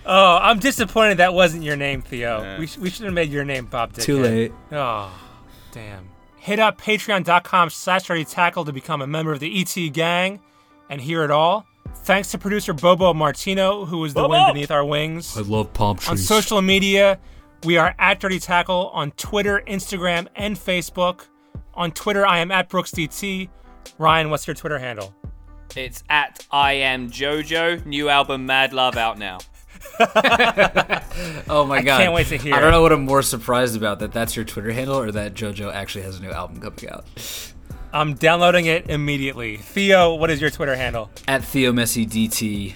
oh, 0.06 0.38
I'm 0.42 0.60
disappointed 0.60 1.18
that 1.18 1.34
wasn't 1.34 1.64
your 1.64 1.76
name, 1.76 2.02
Theo. 2.02 2.58
We, 2.60 2.68
sh- 2.68 2.78
we 2.78 2.90
should 2.90 3.06
have 3.06 3.14
made 3.14 3.32
your 3.32 3.46
name 3.46 3.66
Bob 3.66 3.94
Dickhead. 3.94 4.04
Too 4.04 4.22
late. 4.22 4.54
Oh, 4.72 5.12
damn. 5.72 6.10
Hit 6.38 6.60
up 6.60 6.82
patreon.com 6.82 7.70
slash 7.70 8.08
tackle 8.30 8.66
to 8.66 8.74
become 8.74 9.02
a 9.02 9.08
member 9.08 9.32
of 9.32 9.40
the 9.40 9.62
ET 9.62 9.94
gang 9.94 10.40
and 10.90 11.00
hear 11.00 11.24
it 11.24 11.32
all. 11.32 11.66
Thanks 12.04 12.32
to 12.32 12.38
producer 12.38 12.74
Bobo 12.74 13.14
Martino, 13.14 13.86
who 13.86 14.00
was 14.00 14.14
the 14.14 14.28
wind 14.28 14.54
beneath 14.54 14.72
our 14.72 14.84
wings. 14.84 15.38
I 15.38 15.42
love 15.42 15.72
palm 15.74 15.98
trees. 15.98 16.10
On 16.10 16.18
social 16.18 16.62
media, 16.62 17.20
we 17.64 17.78
are 17.78 17.94
at 18.00 18.20
Dirty 18.20 18.40
Tackle 18.40 18.90
on 18.90 19.12
Twitter, 19.12 19.62
Instagram, 19.68 20.28
and 20.36 20.56
Facebook. 20.58 21.28
On 21.76 21.92
Twitter, 21.92 22.26
I 22.26 22.40
am 22.40 22.50
at 22.52 22.70
BrooksDT. 22.70 23.50
Ryan, 24.00 24.30
what's 24.32 24.48
your 24.48 24.56
Twitter 24.56 24.80
handle? 24.80 25.14
It's 25.76 26.04
at 26.10 26.46
I 26.52 26.74
am 26.74 27.10
JoJo. 27.12 27.86
New 27.86 28.10
album 28.10 28.46
Mad 28.46 28.74
Love 28.74 28.98
out 28.98 29.18
now. 29.18 29.40
Oh 31.50 31.66
my 31.66 31.82
god! 31.82 32.00
I 32.00 32.04
can't 32.04 32.14
wait 32.14 32.28
to 32.28 32.38
hear 32.38 32.56
I 32.56 32.60
don't 32.60 32.72
know 32.72 32.82
what 32.82 32.92
I'm 32.92 33.04
more 33.04 33.22
surprised 33.22 33.76
about 33.76 34.00
that 34.00 34.12
that's 34.12 34.36
your 34.36 34.46
Twitter 34.46 34.72
handle 34.72 34.98
or 34.98 35.12
that 35.12 35.34
JoJo 35.34 35.74
actually 35.74 36.04
has 36.04 36.18
a 36.20 36.22
new 36.22 36.30
album 36.32 36.62
coming 36.62 36.90
out. 36.92 37.06
I'm 37.94 38.14
downloading 38.14 38.68
it 38.68 38.90
immediately. 38.90 39.58
Theo, 39.58 40.16
what 40.16 40.30
is 40.30 40.40
your 40.40 40.50
Twitter 40.50 40.76
handle? 40.76 41.10
At 41.28 41.44
Theo 41.44 41.72
Messi 41.74 42.08
DT. 42.08 42.76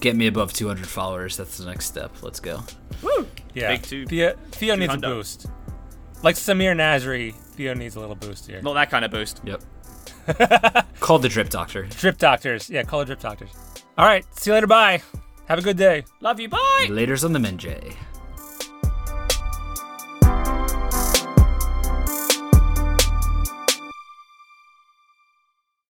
Get 0.00 0.16
me 0.16 0.26
above 0.26 0.52
200 0.52 0.86
followers. 0.88 1.36
That's 1.36 1.58
the 1.58 1.66
next 1.66 1.86
step. 1.86 2.10
Let's 2.22 2.40
go. 2.40 2.62
Woo! 3.02 3.26
Yeah. 3.54 3.68
Big 3.72 3.82
two- 3.82 4.06
Theo, 4.06 4.34
Theo 4.52 4.74
needs 4.74 4.94
a 4.94 4.98
boost. 4.98 5.46
Like 6.22 6.34
Samir 6.34 6.74
Nasri, 6.74 7.34
Theo 7.34 7.74
needs 7.74 7.94
a 7.94 8.00
little 8.00 8.16
boost 8.16 8.48
here. 8.48 8.60
Not 8.62 8.74
that 8.74 8.90
kind 8.90 9.04
of 9.04 9.10
boost. 9.12 9.40
Yep. 9.44 9.62
Called 11.00 11.22
the 11.22 11.28
Drip 11.28 11.48
Doctor. 11.48 11.84
Drip 11.86 12.18
doctors. 12.18 12.68
Yeah, 12.68 12.82
call 12.82 13.00
the 13.00 13.06
drip 13.06 13.20
doctors. 13.20 13.50
All 13.96 14.06
right. 14.06 14.24
See 14.38 14.50
you 14.50 14.54
later. 14.54 14.66
Bye. 14.66 15.02
Have 15.46 15.58
a 15.58 15.62
good 15.62 15.76
day. 15.76 16.04
Love 16.20 16.38
you. 16.40 16.48
Bye. 16.48 16.86
Laters 16.88 17.24
on 17.24 17.32
the 17.32 17.38
Menjay. 17.38 17.94